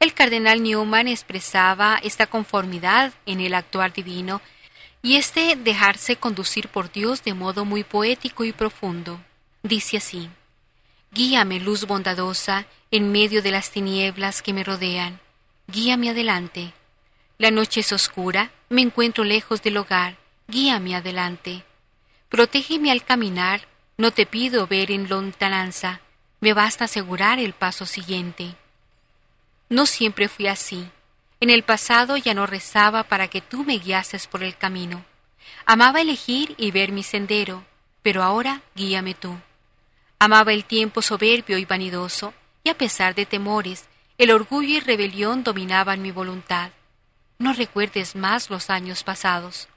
El 0.00 0.14
cardenal 0.14 0.62
Newman 0.62 1.06
expresaba 1.06 2.00
esta 2.02 2.26
conformidad 2.26 3.12
en 3.26 3.40
el 3.40 3.54
actuar 3.54 3.92
divino 3.92 4.40
y 5.02 5.16
este 5.16 5.54
dejarse 5.54 6.16
conducir 6.16 6.68
por 6.68 6.90
Dios 6.90 7.22
de 7.22 7.34
modo 7.34 7.64
muy 7.64 7.84
poético 7.84 8.44
y 8.44 8.52
profundo. 8.52 9.20
Dice 9.62 9.98
así, 9.98 10.28
Guíame, 11.12 11.60
luz 11.60 11.86
bondadosa, 11.86 12.66
en 12.90 13.12
medio 13.12 13.42
de 13.42 13.52
las 13.52 13.70
tinieblas 13.70 14.42
que 14.42 14.52
me 14.52 14.64
rodean. 14.64 15.20
Guíame 15.68 16.10
adelante. 16.10 16.72
La 17.38 17.50
noche 17.50 17.80
es 17.80 17.92
oscura, 17.92 18.50
me 18.68 18.82
encuentro 18.82 19.22
lejos 19.22 19.62
del 19.62 19.76
hogar. 19.76 20.16
Guíame 20.48 20.96
adelante. 20.96 21.64
Protégeme 22.32 22.90
al 22.90 23.04
caminar, 23.04 23.68
no 23.98 24.10
te 24.10 24.24
pido 24.24 24.66
ver 24.66 24.90
en 24.90 25.06
lontananza, 25.06 26.00
me 26.40 26.54
basta 26.54 26.86
asegurar 26.86 27.38
el 27.38 27.52
paso 27.52 27.84
siguiente. 27.84 28.54
No 29.68 29.84
siempre 29.84 30.30
fui 30.30 30.46
así. 30.46 30.88
En 31.40 31.50
el 31.50 31.62
pasado 31.62 32.16
ya 32.16 32.32
no 32.32 32.46
rezaba 32.46 33.02
para 33.02 33.28
que 33.28 33.42
tú 33.42 33.64
me 33.64 33.76
guiases 33.76 34.26
por 34.28 34.42
el 34.42 34.56
camino. 34.56 35.04
Amaba 35.66 36.00
elegir 36.00 36.54
y 36.56 36.70
ver 36.70 36.90
mi 36.90 37.02
sendero, 37.02 37.66
pero 38.00 38.22
ahora 38.22 38.62
guíame 38.74 39.12
tú. 39.12 39.36
Amaba 40.18 40.54
el 40.54 40.64
tiempo 40.64 41.02
soberbio 41.02 41.58
y 41.58 41.66
vanidoso, 41.66 42.32
y 42.64 42.70
a 42.70 42.78
pesar 42.78 43.14
de 43.14 43.26
temores, 43.26 43.84
el 44.16 44.30
orgullo 44.30 44.76
y 44.76 44.80
rebelión 44.80 45.44
dominaban 45.44 46.00
mi 46.00 46.12
voluntad. 46.12 46.70
No 47.38 47.52
recuerdes 47.52 48.16
más 48.16 48.48
los 48.48 48.70
años 48.70 49.04
pasados. 49.04 49.68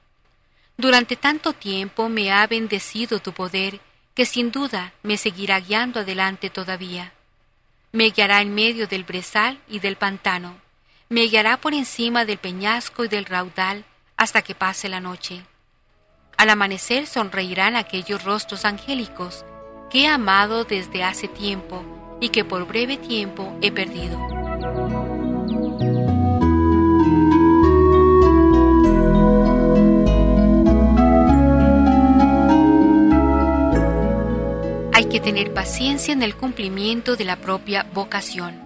Durante 0.78 1.15
tanto 1.15 1.53
tiempo 1.53 2.09
me 2.09 2.32
ha 2.32 2.45
bendecido 2.47 3.19
tu 3.19 3.34
poder, 3.34 3.80
que 4.13 4.26
sin 4.26 4.51
duda 4.51 4.93
me 5.03 5.17
seguirá 5.17 5.59
guiando 5.59 6.01
adelante 6.01 6.49
todavía. 6.49 7.13
Me 7.91 8.09
guiará 8.09 8.41
en 8.41 8.53
medio 8.53 8.88
del 8.88 9.03
brezal 9.03 9.59
y 9.67 9.80
del 9.80 9.95
pantano, 9.95 10.59
me 11.07 11.28
guiará 11.28 11.57
por 11.57 11.73
encima 11.73 12.26
del 12.26 12.39
peñasco 12.39 13.05
y 13.05 13.07
del 13.07 13.26
raudal 13.26 13.86
hasta 14.17 14.41
que 14.41 14.55
pase 14.55 14.89
la 14.89 14.99
noche. 14.99 15.43
Al 16.36 16.49
amanecer 16.49 17.05
sonreirán 17.05 17.76
aquellos 17.76 18.23
rostros 18.23 18.65
angélicos 18.65 19.45
que 19.89 20.01
he 20.01 20.07
amado 20.07 20.63
desde 20.63 21.03
hace 21.03 21.28
tiempo 21.28 22.17
y 22.19 22.30
que 22.30 22.43
por 22.43 22.65
breve 22.65 22.97
tiempo 22.97 23.55
he 23.61 23.71
perdido. 23.71 24.17
Que 35.16 35.22
tener 35.22 35.53
paciencia 35.53 36.11
en 36.11 36.24
el 36.24 36.36
cumplimiento 36.36 37.16
de 37.16 37.24
la 37.24 37.38
propia 37.38 37.84
vocación. 37.93 38.61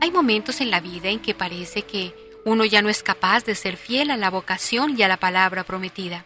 Hay 0.00 0.12
momentos 0.12 0.60
en 0.60 0.70
la 0.70 0.78
vida 0.78 1.08
en 1.08 1.18
que 1.18 1.34
parece 1.34 1.82
que 1.82 2.14
uno 2.44 2.64
ya 2.64 2.80
no 2.80 2.88
es 2.88 3.02
capaz 3.02 3.44
de 3.44 3.56
ser 3.56 3.76
fiel 3.76 4.12
a 4.12 4.16
la 4.16 4.30
vocación 4.30 4.94
y 4.96 5.02
a 5.02 5.08
la 5.08 5.16
palabra 5.16 5.64
prometida. 5.64 6.24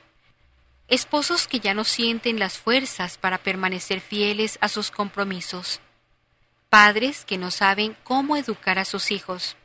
Esposos 0.87 1.49
que 1.49 1.61
ya 1.61 1.73
no 1.73 1.85
sienten 1.85 2.39
las 2.39 2.59
fuerzas 2.59 3.17
para 3.17 3.39
permanecer 3.39 4.03
fieles 4.03 4.59
a 4.61 4.69
sus 4.69 4.91
compromisos. 4.91 5.81
Padres 6.69 7.25
que 7.25 7.39
no 7.39 7.51
saben 7.51 7.97
cómo 8.05 8.37
educar 8.37 8.79
a 8.79 8.85
sus 8.85 9.11
hijos. 9.11 9.57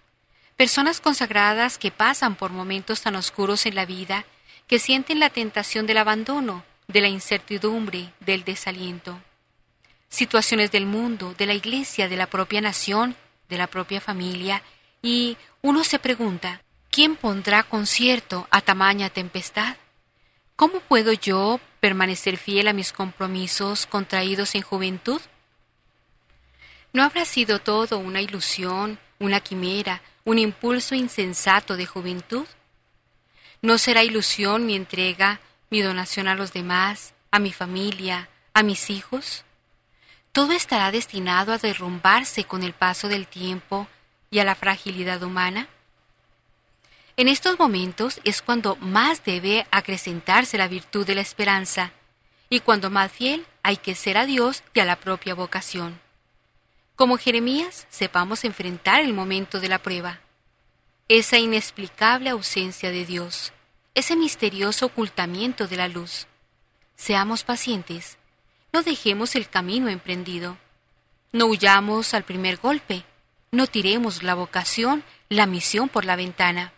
Personas 0.55 1.01
consagradas 1.01 1.77
que 1.77 1.91
pasan 1.91 2.35
por 2.35 2.51
momentos 2.51 3.01
tan 3.01 3.17
oscuros 3.17 3.65
en 3.65 3.75
la 3.75 3.85
vida 3.85 4.23
que 4.65 4.79
sienten 4.79 5.19
la 5.19 5.29
tentación 5.29 5.87
del 5.87 5.97
abandono, 5.97 6.63
de 6.87 7.01
la 7.01 7.09
incertidumbre, 7.09 8.13
del 8.21 8.45
desaliento 8.45 9.19
situaciones 10.09 10.71
del 10.71 10.85
mundo, 10.85 11.33
de 11.37 11.45
la 11.45 11.53
iglesia, 11.53 12.07
de 12.07 12.17
la 12.17 12.27
propia 12.27 12.61
nación, 12.61 13.15
de 13.49 13.57
la 13.57 13.67
propia 13.67 14.01
familia, 14.01 14.63
y 15.01 15.37
uno 15.61 15.83
se 15.83 15.99
pregunta, 15.99 16.61
¿quién 16.89 17.15
pondrá 17.15 17.63
concierto 17.63 18.47
a 18.51 18.61
tamaña 18.61 19.09
tempestad? 19.09 19.77
¿Cómo 20.55 20.79
puedo 20.79 21.13
yo 21.13 21.59
permanecer 21.79 22.37
fiel 22.37 22.67
a 22.67 22.73
mis 22.73 22.91
compromisos 22.91 23.85
contraídos 23.85 24.55
en 24.55 24.63
juventud? 24.63 25.21
¿No 26.93 27.03
habrá 27.03 27.25
sido 27.25 27.59
todo 27.59 27.99
una 27.99 28.21
ilusión, 28.21 28.99
una 29.19 29.39
quimera, 29.39 30.01
un 30.25 30.39
impulso 30.39 30.95
insensato 30.95 31.77
de 31.77 31.85
juventud? 31.85 32.47
¿No 33.61 33.77
será 33.77 34.03
ilusión 34.03 34.65
mi 34.65 34.75
entrega, 34.75 35.39
mi 35.69 35.81
donación 35.81 36.27
a 36.27 36.35
los 36.35 36.53
demás, 36.53 37.13
a 37.29 37.39
mi 37.39 37.51
familia, 37.51 38.29
a 38.53 38.63
mis 38.63 38.89
hijos? 38.89 39.43
Todo 40.37 40.51
estará 40.51 40.91
destinado 40.91 41.51
a 41.51 41.57
derrumbarse 41.57 42.43
con 42.43 42.61
el 42.61 42.71
paso 42.71 43.07
del 43.07 43.25
tiempo 43.25 43.87
y 44.29 44.37
a 44.37 44.43
la 44.43 44.53
fragilidad 44.53 45.23
humana? 45.23 45.67
En 47.15 47.27
estos 47.27 47.57
momentos 47.57 48.21
es 48.23 48.43
cuando 48.43 48.75
más 48.75 49.25
debe 49.25 49.65
acrecentarse 49.71 50.59
la 50.59 50.67
virtud 50.67 51.07
de 51.07 51.15
la 51.15 51.21
esperanza 51.21 51.91
y 52.51 52.59
cuando 52.59 52.91
más 52.91 53.11
fiel 53.11 53.47
hay 53.63 53.77
que 53.77 53.95
ser 53.95 54.15
a 54.15 54.27
Dios 54.27 54.61
y 54.75 54.79
a 54.79 54.85
la 54.85 54.97
propia 54.97 55.33
vocación. 55.33 55.99
Como 56.95 57.17
Jeremías, 57.17 57.87
sepamos 57.89 58.43
enfrentar 58.43 59.01
el 59.01 59.15
momento 59.15 59.59
de 59.59 59.69
la 59.69 59.79
prueba, 59.79 60.19
esa 61.07 61.39
inexplicable 61.39 62.29
ausencia 62.29 62.91
de 62.91 63.07
Dios, 63.07 63.53
ese 63.95 64.15
misterioso 64.15 64.85
ocultamiento 64.85 65.67
de 65.67 65.77
la 65.77 65.87
luz. 65.87 66.27
Seamos 66.95 67.43
pacientes 67.43 68.16
no 68.77 68.83
dejemos 68.83 69.35
el 69.35 69.49
camino 69.49 69.89
emprendido. 69.89 70.55
No 71.31 71.47
huyamos 71.47 72.13
al 72.13 72.21
primer 72.21 72.57
golpe. 72.57 73.05
No 73.49 73.65
tiremos 73.65 74.21
la 74.21 74.35
vocación, 74.35 75.03
la 75.29 75.47
misión 75.47 75.89
por 75.89 76.05
la 76.05 76.15
ventana. 76.15 76.73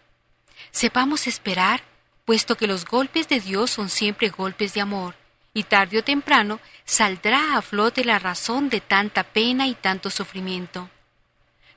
Sepamos 0.72 1.28
esperar, 1.28 1.84
puesto 2.24 2.56
que 2.56 2.68
los 2.68 2.86
golpes 2.86 3.28
de 3.28 3.42
Dios 3.42 3.72
son 3.72 3.90
siempre 3.90 4.30
golpes 4.30 4.74
de 4.74 4.80
amor, 4.80 5.16
y 5.54 5.64
tarde 5.64 5.98
o 5.98 6.04
temprano 6.06 6.62
saldrá 6.86 7.58
a 7.58 7.62
flote 7.62 8.06
la 8.06 8.18
razón 8.18 8.70
de 8.70 8.80
tanta 8.80 9.24
pena 9.24 9.68
y 9.68 9.76
tanto 9.76 10.10
sufrimiento. 10.10 10.90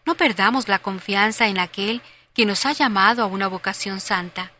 No 0.06 0.14
perdamos 0.14 0.68
la 0.68 0.78
confianza 0.78 1.48
en 1.48 1.58
aquel 1.58 2.00
que 2.32 2.46
nos 2.46 2.64
ha 2.64 2.70
llamado 2.70 3.24
a 3.24 3.26
una 3.26 3.48
vocación 3.48 3.98
santa. 3.98 4.52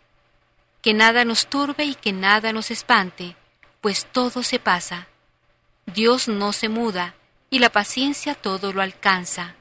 Que 0.83 0.93
nada 0.93 1.25
nos 1.25 1.47
turbe 1.47 1.85
y 1.85 1.95
que 1.95 2.13
nada 2.13 2.53
nos 2.53 2.73
espante, 2.73 3.37
pues 3.81 4.07
todo 4.07 4.43
se 4.43 4.59
pasa. 4.59 5.07
Dios 5.87 6.29
no 6.29 6.53
se 6.53 6.69
muda 6.69 7.15
y 7.51 7.59
la 7.59 7.71
paciencia 7.71 8.35
todo 8.35 8.73
lo 8.73 8.83
alcanza. 8.83 9.57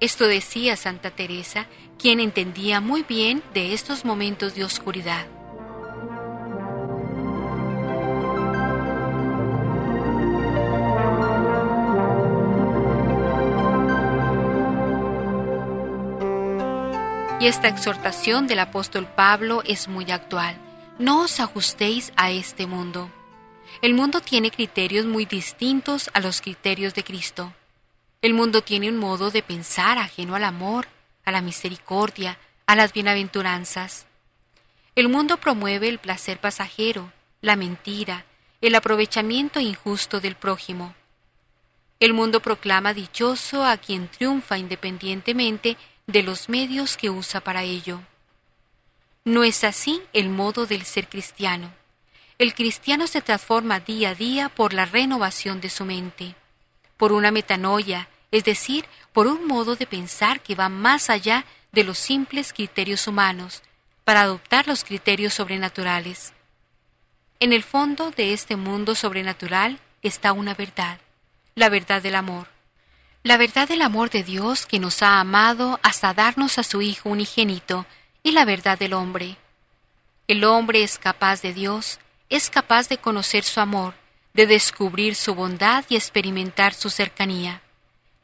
Esto 0.00 0.26
decía 0.26 0.76
Santa 0.76 1.10
Teresa, 1.10 1.66
quien 1.98 2.20
entendía 2.20 2.80
muy 2.80 3.02
bien 3.02 3.42
de 3.54 3.72
estos 3.72 4.04
momentos 4.04 4.54
de 4.54 4.64
oscuridad. 4.64 5.26
Y 17.38 17.46
esta 17.46 17.68
exhortación 17.68 18.46
del 18.46 18.58
apóstol 18.58 19.06
Pablo 19.06 19.62
es 19.64 19.88
muy 19.88 20.10
actual. 20.10 20.56
No 20.98 21.20
os 21.22 21.38
ajustéis 21.38 22.12
a 22.16 22.30
este 22.30 22.66
mundo. 22.66 23.10
El 23.82 23.92
mundo 23.92 24.20
tiene 24.20 24.50
criterios 24.50 25.04
muy 25.04 25.26
distintos 25.26 26.10
a 26.14 26.20
los 26.20 26.40
criterios 26.40 26.94
de 26.94 27.04
Cristo. 27.04 27.52
El 28.22 28.32
mundo 28.32 28.62
tiene 28.62 28.88
un 28.88 28.96
modo 28.96 29.30
de 29.30 29.42
pensar 29.42 29.98
ajeno 29.98 30.34
al 30.34 30.44
amor, 30.44 30.88
a 31.24 31.30
la 31.30 31.42
misericordia, 31.42 32.38
a 32.66 32.74
las 32.74 32.94
bienaventuranzas. 32.94 34.06
El 34.94 35.10
mundo 35.10 35.36
promueve 35.36 35.88
el 35.88 35.98
placer 35.98 36.40
pasajero, 36.40 37.12
la 37.42 37.54
mentira, 37.54 38.24
el 38.62 38.74
aprovechamiento 38.74 39.60
injusto 39.60 40.20
del 40.20 40.36
prójimo. 40.36 40.94
El 42.00 42.14
mundo 42.14 42.40
proclama 42.40 42.94
dichoso 42.94 43.64
a 43.64 43.76
quien 43.76 44.08
triunfa 44.08 44.56
independientemente 44.56 45.76
de 46.06 46.22
los 46.22 46.48
medios 46.48 46.96
que 46.96 47.10
usa 47.10 47.42
para 47.42 47.62
ello. 47.62 48.00
No 49.24 49.44
es 49.44 49.64
así 49.64 50.00
el 50.14 50.30
modo 50.30 50.64
del 50.64 50.84
ser 50.84 51.08
cristiano 51.08 51.72
el 52.38 52.54
cristiano 52.54 53.06
se 53.06 53.22
transforma 53.22 53.80
día 53.80 54.10
a 54.10 54.14
día 54.14 54.48
por 54.48 54.74
la 54.74 54.84
renovación 54.84 55.60
de 55.60 55.70
su 55.70 55.84
mente, 55.84 56.34
por 56.96 57.12
una 57.12 57.30
metanoia, 57.30 58.08
es 58.30 58.44
decir, 58.44 58.84
por 59.12 59.26
un 59.26 59.46
modo 59.46 59.76
de 59.76 59.86
pensar 59.86 60.40
que 60.40 60.54
va 60.54 60.68
más 60.68 61.08
allá 61.08 61.46
de 61.72 61.84
los 61.84 61.98
simples 61.98 62.52
criterios 62.52 63.06
humanos, 63.06 63.62
para 64.04 64.22
adoptar 64.22 64.68
los 64.68 64.84
criterios 64.84 65.34
sobrenaturales. 65.34 66.32
En 67.40 67.52
el 67.52 67.62
fondo 67.62 68.10
de 68.10 68.32
este 68.32 68.56
mundo 68.56 68.94
sobrenatural 68.94 69.80
está 70.02 70.32
una 70.32 70.54
verdad, 70.54 70.98
la 71.54 71.68
verdad 71.68 72.02
del 72.02 72.14
amor. 72.14 72.48
La 73.22 73.36
verdad 73.36 73.66
del 73.66 73.82
amor 73.82 74.10
de 74.10 74.22
Dios 74.22 74.66
que 74.66 74.78
nos 74.78 75.02
ha 75.02 75.18
amado 75.20 75.80
hasta 75.82 76.14
darnos 76.14 76.58
a 76.58 76.62
su 76.62 76.80
Hijo 76.82 77.08
unigénito 77.08 77.86
y 78.22 78.32
la 78.32 78.44
verdad 78.44 78.78
del 78.78 78.92
hombre. 78.92 79.36
El 80.28 80.44
hombre 80.44 80.82
es 80.82 80.98
capaz 80.98 81.42
de 81.42 81.52
Dios 81.52 81.98
es 82.28 82.50
capaz 82.50 82.88
de 82.88 82.98
conocer 82.98 83.44
su 83.44 83.60
amor, 83.60 83.94
de 84.34 84.46
descubrir 84.46 85.14
su 85.14 85.34
bondad 85.34 85.84
y 85.88 85.96
experimentar 85.96 86.74
su 86.74 86.90
cercanía. 86.90 87.62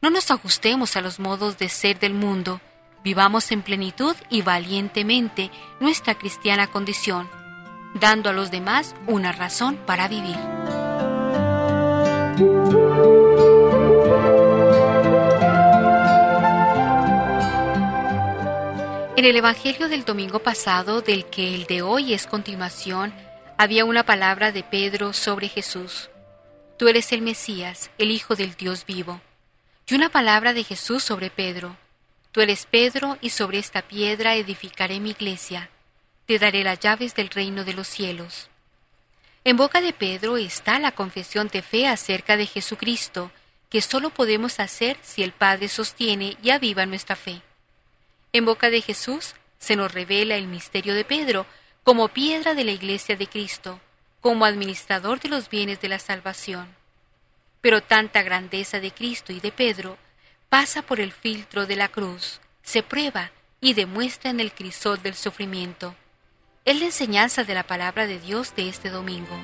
No 0.01 0.11
nos 0.11 0.31
ajustemos 0.31 0.97
a 0.97 1.01
los 1.01 1.21
modos 1.21 1.59
de 1.59 1.69
ser 1.69 1.99
del 1.99 2.15
mundo, 2.15 2.61
vivamos 3.05 3.53
en 3.53 3.63
plenitud 3.63 4.17
y 4.29 4.43
valientemente 4.43 5.51
nuestra 5.81 6.17
cristiana 6.17 6.67
condición, 6.67 7.29
dando 7.95 8.31
a 8.31 8.33
los 8.33 8.51
demás 8.51 8.95
una 9.07 9.33
razón 9.33 9.77
para 9.87 10.09
vivir. 10.09 10.39
En 19.15 19.27
el 19.29 19.37
Evangelio 19.37 19.89
del 19.89 20.05
domingo 20.05 20.41
pasado, 20.41 21.01
del 21.01 21.27
que 21.27 21.55
el 21.55 21.67
de 21.67 21.83
hoy 21.83 22.13
es 22.13 22.27
continuación, 22.27 23.13
había 23.63 23.85
una 23.85 24.03
palabra 24.03 24.51
de 24.51 24.65
Pedro 24.65 25.13
sobre 25.13 25.49
Jesús. 25.49 26.11
Tú 26.79 26.89
eres 26.89 27.13
el 27.13 27.23
Mesías, 27.23 27.93
el 27.97 28.11
Hijo 28.11 28.35
del 28.35 28.57
Dios 28.57 28.85
vivo. 28.87 29.21
Y 29.87 29.95
una 29.95 30.09
palabra 30.09 30.53
de 30.53 30.65
Jesús 30.65 31.05
sobre 31.05 31.31
Pedro. 31.31 31.77
Tú 32.33 32.41
eres 32.41 32.67
Pedro 32.67 33.19
y 33.21 33.31
sobre 33.31 33.61
esta 33.61 33.83
piedra 33.83 34.35
edificaré 34.35 34.99
mi 34.99 35.11
iglesia. 35.11 35.71
te 36.27 36.41
daré 36.41 36.65
las 36.65 36.81
llaves 36.81 37.15
del 37.15 37.29
reino 37.29 37.63
de 37.63 37.75
los 37.75 37.87
cielos. 37.87 38.51
En 39.45 39.57
boca 39.57 39.81
de 39.81 39.93
Pedro 39.93 40.39
está 40.39 40.81
la 40.81 40.91
confesión 40.91 41.47
de 41.47 41.63
fe 41.63 41.87
acerca 41.87 42.37
de 42.37 42.47
Jesucristo, 42.47 43.31
que 43.71 43.81
sólo 43.81 44.11
podemos 44.11 44.59
hacer 44.59 44.97
si 45.03 45.23
el 45.23 45.31
Padre 45.31 45.69
sostiene 45.69 46.37
y 46.43 46.51
aviva 46.51 46.85
nuestra 46.85 47.15
fe. 47.15 47.43
En 48.33 48.45
boca 48.45 48.71
de 48.71 48.81
Jesús 48.81 49.37
se 49.61 49.77
nos 49.77 49.93
revela 49.93 50.35
el 50.35 50.49
misterio 50.49 50.95
de 50.95 51.05
Pedro 51.05 51.47
como 51.85 52.09
piedra 52.09 52.55
de 52.55 52.65
la 52.65 52.71
iglesia 52.71 53.17
de 53.17 53.27
Cristo, 53.27 53.81
como 54.21 54.45
administrador 54.45 55.19
de 55.21 55.29
los 55.29 55.49
bienes 55.49 55.81
de 55.81 55.89
la 55.89 55.99
salvación. 55.99 56.69
Pero 57.61 57.83
tanta 57.83 58.23
grandeza 58.23 58.79
de 58.79 58.93
Cristo 58.93 59.33
y 59.33 59.41
de 59.41 59.51
Pedro 59.51 59.99
pasa 60.49 60.83
por 60.83 61.01
el 61.01 61.13
filtro 61.13 61.67
de 61.67 61.77
la 61.77 61.89
cruz, 61.89 62.41
se 62.63 62.83
prueba 62.83 63.33
y 63.61 63.75
demuestra 63.75 64.31
en 64.31 64.39
el 64.39 64.53
crisol 64.53 65.03
del 65.03 65.15
sufrimiento. 65.15 65.95
Es 66.65 66.79
la 66.79 66.87
enseñanza 66.87 67.43
de 67.43 67.55
la 67.55 67.65
palabra 67.65 68.07
de 68.07 68.21
Dios 68.21 68.55
de 68.55 68.69
este 68.69 68.89
domingo. 68.89 69.37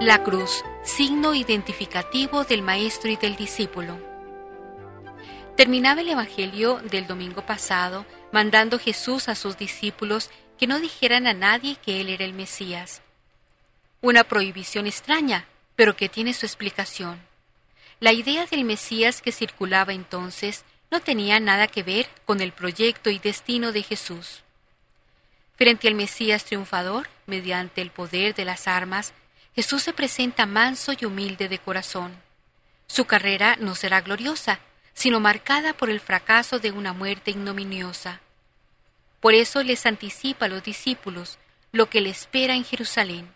La 0.00 0.22
cruz, 0.22 0.64
signo 0.82 1.34
identificativo 1.34 2.44
del 2.44 2.62
maestro 2.62 3.10
y 3.10 3.16
del 3.16 3.36
discípulo. 3.36 4.13
Terminaba 5.56 6.00
el 6.00 6.08
Evangelio 6.08 6.80
del 6.90 7.06
domingo 7.06 7.46
pasado 7.46 8.04
mandando 8.32 8.78
Jesús 8.78 9.28
a 9.28 9.36
sus 9.36 9.56
discípulos 9.56 10.30
que 10.58 10.66
no 10.66 10.80
dijeran 10.80 11.28
a 11.28 11.34
nadie 11.34 11.76
que 11.76 12.00
Él 12.00 12.08
era 12.08 12.24
el 12.24 12.32
Mesías. 12.32 13.02
Una 14.00 14.24
prohibición 14.24 14.88
extraña, 14.88 15.46
pero 15.76 15.96
que 15.96 16.08
tiene 16.08 16.34
su 16.34 16.44
explicación. 16.44 17.20
La 18.00 18.12
idea 18.12 18.46
del 18.46 18.64
Mesías 18.64 19.22
que 19.22 19.30
circulaba 19.30 19.92
entonces 19.92 20.64
no 20.90 21.00
tenía 21.00 21.38
nada 21.38 21.68
que 21.68 21.84
ver 21.84 22.08
con 22.24 22.40
el 22.40 22.52
proyecto 22.52 23.10
y 23.10 23.20
destino 23.20 23.70
de 23.70 23.82
Jesús. 23.82 24.42
Frente 25.56 25.86
al 25.86 25.94
Mesías 25.94 26.44
triunfador, 26.44 27.08
mediante 27.26 27.80
el 27.80 27.90
poder 27.90 28.34
de 28.34 28.44
las 28.44 28.66
armas, 28.66 29.12
Jesús 29.54 29.84
se 29.84 29.92
presenta 29.92 30.46
manso 30.46 30.92
y 30.98 31.04
humilde 31.04 31.48
de 31.48 31.60
corazón. 31.60 32.12
Su 32.88 33.04
carrera 33.04 33.56
no 33.60 33.76
será 33.76 34.00
gloriosa, 34.00 34.58
sino 34.94 35.20
marcada 35.20 35.74
por 35.74 35.90
el 35.90 36.00
fracaso 36.00 36.58
de 36.58 36.70
una 36.70 36.92
muerte 36.92 37.32
ignominiosa. 37.32 38.20
Por 39.20 39.34
eso 39.34 39.62
les 39.62 39.86
anticipa 39.86 40.46
a 40.46 40.48
los 40.48 40.62
discípulos 40.62 41.38
lo 41.72 41.90
que 41.90 42.00
le 42.00 42.10
espera 42.10 42.54
en 42.54 42.64
Jerusalén. 42.64 43.28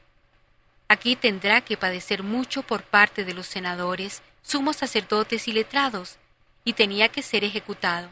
Aquí 0.86 1.16
tendrá 1.16 1.60
que 1.60 1.76
padecer 1.76 2.22
mucho 2.22 2.62
por 2.62 2.82
parte 2.82 3.24
de 3.24 3.34
los 3.34 3.46
senadores, 3.46 4.22
sumos 4.42 4.76
sacerdotes 4.76 5.48
y 5.48 5.52
letrados, 5.52 6.16
y 6.64 6.74
tenía 6.74 7.08
que 7.08 7.22
ser 7.22 7.42
ejecutado. 7.44 8.10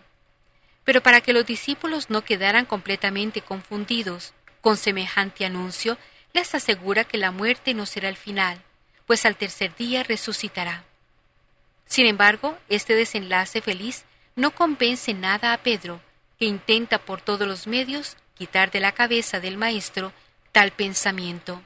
Pero 0.84 1.02
para 1.02 1.20
que 1.20 1.32
los 1.32 1.44
discípulos 1.44 2.10
no 2.10 2.22
quedaran 2.22 2.64
completamente 2.64 3.42
confundidos 3.42 4.32
con 4.60 4.76
semejante 4.76 5.44
anuncio, 5.44 5.98
les 6.32 6.54
asegura 6.54 7.04
que 7.04 7.18
la 7.18 7.30
muerte 7.30 7.74
no 7.74 7.86
será 7.86 8.08
el 8.08 8.16
final, 8.16 8.62
pues 9.06 9.26
al 9.26 9.36
tercer 9.36 9.76
día 9.76 10.02
resucitará. 10.02 10.85
Sin 11.86 12.06
embargo, 12.06 12.58
este 12.68 12.94
desenlace 12.94 13.60
feliz 13.60 14.04
no 14.34 14.50
convence 14.50 15.14
nada 15.14 15.52
a 15.52 15.58
Pedro, 15.58 16.00
que 16.38 16.44
intenta 16.44 16.98
por 16.98 17.20
todos 17.20 17.46
los 17.48 17.66
medios 17.66 18.16
quitar 18.34 18.70
de 18.70 18.80
la 18.80 18.92
cabeza 18.92 19.40
del 19.40 19.56
Maestro 19.56 20.12
tal 20.52 20.72
pensamiento. 20.72 21.62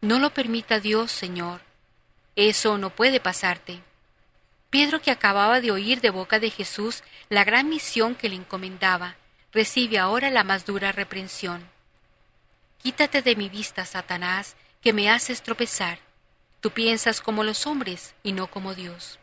No 0.00 0.18
lo 0.18 0.30
permita 0.30 0.80
Dios, 0.80 1.12
Señor. 1.12 1.60
Eso 2.36 2.78
no 2.78 2.90
puede 2.90 3.20
pasarte. 3.20 3.80
Pedro, 4.70 5.02
que 5.02 5.10
acababa 5.10 5.60
de 5.60 5.70
oír 5.70 6.00
de 6.00 6.10
boca 6.10 6.40
de 6.40 6.50
Jesús 6.50 7.02
la 7.28 7.44
gran 7.44 7.68
misión 7.68 8.14
que 8.14 8.30
le 8.30 8.36
encomendaba, 8.36 9.16
recibe 9.52 9.98
ahora 9.98 10.30
la 10.30 10.44
más 10.44 10.64
dura 10.64 10.92
reprensión. 10.92 11.68
Quítate 12.82 13.20
de 13.20 13.36
mi 13.36 13.48
vista, 13.48 13.84
Satanás, 13.84 14.56
que 14.80 14.92
me 14.92 15.10
haces 15.10 15.42
tropezar. 15.42 15.98
Tú 16.62 16.70
piensas 16.70 17.20
como 17.20 17.42
los 17.42 17.66
hombres 17.66 18.14
y 18.22 18.32
no 18.32 18.46
como 18.46 18.76
Dios. 18.76 19.18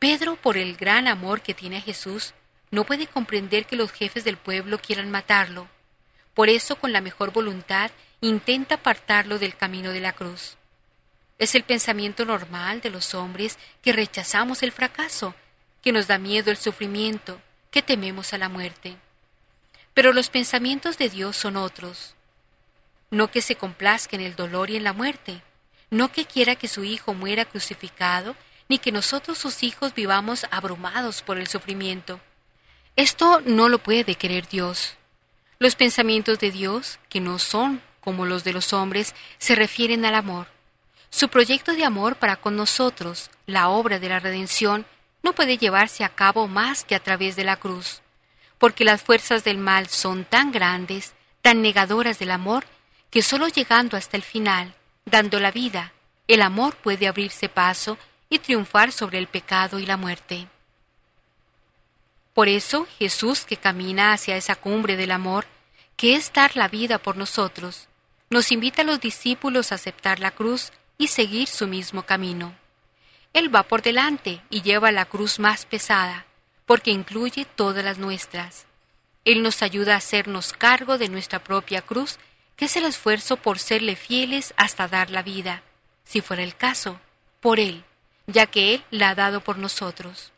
Pedro, 0.00 0.34
por 0.34 0.56
el 0.56 0.76
gran 0.76 1.06
amor 1.06 1.40
que 1.40 1.54
tiene 1.54 1.76
a 1.76 1.80
Jesús, 1.80 2.34
no 2.72 2.82
puede 2.82 3.06
comprender 3.06 3.64
que 3.64 3.76
los 3.76 3.92
jefes 3.92 4.24
del 4.24 4.36
pueblo 4.36 4.80
quieran 4.80 5.08
matarlo. 5.08 5.68
Por 6.34 6.48
eso, 6.48 6.80
con 6.80 6.92
la 6.92 7.00
mejor 7.00 7.32
voluntad, 7.32 7.92
intenta 8.20 8.74
apartarlo 8.74 9.38
del 9.38 9.56
camino 9.56 9.92
de 9.92 10.00
la 10.00 10.14
cruz. 10.14 10.56
Es 11.38 11.54
el 11.54 11.62
pensamiento 11.62 12.24
normal 12.24 12.80
de 12.80 12.90
los 12.90 13.14
hombres 13.14 13.56
que 13.80 13.92
rechazamos 13.92 14.64
el 14.64 14.72
fracaso, 14.72 15.32
que 15.80 15.92
nos 15.92 16.08
da 16.08 16.18
miedo 16.18 16.50
el 16.50 16.56
sufrimiento, 16.56 17.40
que 17.70 17.82
tememos 17.82 18.32
a 18.32 18.38
la 18.38 18.48
muerte. 18.48 18.96
Pero 19.94 20.12
los 20.12 20.28
pensamientos 20.28 20.98
de 20.98 21.08
Dios 21.08 21.36
son 21.36 21.56
otros. 21.56 22.16
No 23.12 23.30
que 23.30 23.42
se 23.42 23.54
complazca 23.54 24.16
en 24.16 24.22
el 24.22 24.34
dolor 24.34 24.70
y 24.70 24.76
en 24.76 24.82
la 24.82 24.92
muerte, 24.92 25.40
no 25.90 26.12
que 26.12 26.24
quiera 26.24 26.56
que 26.56 26.68
su 26.68 26.84
Hijo 26.84 27.14
muera 27.14 27.44
crucificado, 27.44 28.36
ni 28.68 28.78
que 28.78 28.92
nosotros 28.92 29.38
sus 29.38 29.62
hijos 29.62 29.94
vivamos 29.94 30.46
abrumados 30.50 31.22
por 31.22 31.38
el 31.38 31.46
sufrimiento. 31.46 32.20
Esto 32.96 33.40
no 33.44 33.68
lo 33.68 33.78
puede 33.78 34.14
querer 34.16 34.48
Dios. 34.48 34.96
Los 35.58 35.76
pensamientos 35.76 36.38
de 36.38 36.50
Dios, 36.50 36.98
que 37.08 37.20
no 37.20 37.38
son 37.38 37.80
como 38.00 38.24
los 38.24 38.44
de 38.44 38.52
los 38.52 38.72
hombres, 38.72 39.14
se 39.38 39.54
refieren 39.54 40.04
al 40.04 40.14
amor. 40.14 40.46
Su 41.10 41.28
proyecto 41.28 41.72
de 41.72 41.84
amor 41.84 42.16
para 42.16 42.36
con 42.36 42.56
nosotros, 42.56 43.30
la 43.46 43.68
obra 43.68 43.98
de 43.98 44.08
la 44.08 44.20
redención, 44.20 44.86
no 45.22 45.34
puede 45.34 45.58
llevarse 45.58 46.04
a 46.04 46.08
cabo 46.08 46.46
más 46.46 46.84
que 46.84 46.94
a 46.94 47.00
través 47.00 47.36
de 47.36 47.44
la 47.44 47.56
cruz, 47.56 48.02
porque 48.58 48.84
las 48.84 49.02
fuerzas 49.02 49.44
del 49.44 49.58
mal 49.58 49.88
son 49.88 50.24
tan 50.24 50.52
grandes, 50.52 51.14
tan 51.42 51.62
negadoras 51.62 52.18
del 52.18 52.30
amor, 52.30 52.64
que 53.10 53.22
sólo 53.22 53.48
llegando 53.48 53.96
hasta 53.96 54.16
el 54.16 54.22
final, 54.22 54.74
dando 55.06 55.40
la 55.40 55.52
vida, 55.52 55.92
el 56.28 56.42
amor 56.42 56.76
puede 56.76 57.06
abrirse 57.06 57.48
paso 57.48 57.96
y 58.28 58.40
triunfar 58.40 58.92
sobre 58.92 59.18
el 59.18 59.28
pecado 59.28 59.78
y 59.78 59.86
la 59.86 59.96
muerte. 59.96 60.48
Por 62.34 62.48
eso 62.48 62.86
Jesús, 62.98 63.44
que 63.44 63.56
camina 63.56 64.12
hacia 64.12 64.36
esa 64.36 64.56
cumbre 64.56 64.96
del 64.96 65.12
amor, 65.12 65.46
que 65.96 66.16
es 66.16 66.32
dar 66.32 66.56
la 66.56 66.68
vida 66.68 66.98
por 66.98 67.16
nosotros, 67.16 67.88
nos 68.28 68.50
invita 68.50 68.82
a 68.82 68.84
los 68.84 69.00
discípulos 69.00 69.70
a 69.70 69.76
aceptar 69.76 70.18
la 70.18 70.32
cruz 70.32 70.72
y 70.98 71.08
seguir 71.08 71.46
su 71.46 71.66
mismo 71.66 72.02
camino. 72.02 72.54
Él 73.32 73.54
va 73.54 73.62
por 73.62 73.82
delante 73.82 74.42
y 74.50 74.62
lleva 74.62 74.90
la 74.90 75.04
cruz 75.04 75.38
más 75.38 75.64
pesada, 75.64 76.26
porque 76.66 76.90
incluye 76.90 77.44
todas 77.44 77.84
las 77.84 77.98
nuestras. 77.98 78.66
Él 79.24 79.42
nos 79.42 79.62
ayuda 79.62 79.94
a 79.94 79.98
hacernos 79.98 80.52
cargo 80.52 80.98
de 80.98 81.08
nuestra 81.08 81.38
propia 81.42 81.82
cruz, 81.82 82.18
que 82.56 82.64
es 82.64 82.76
el 82.76 82.84
esfuerzo 82.84 83.36
por 83.36 83.58
serle 83.58 83.96
fieles 83.96 84.54
hasta 84.56 84.88
dar 84.88 85.10
la 85.10 85.22
vida, 85.22 85.62
si 86.04 86.20
fuera 86.20 86.42
el 86.42 86.56
caso, 86.56 86.98
por 87.40 87.60
Él, 87.60 87.84
ya 88.26 88.46
que 88.46 88.74
Él 88.74 88.84
la 88.90 89.10
ha 89.10 89.14
dado 89.14 89.40
por 89.40 89.58
nosotros. 89.58 90.32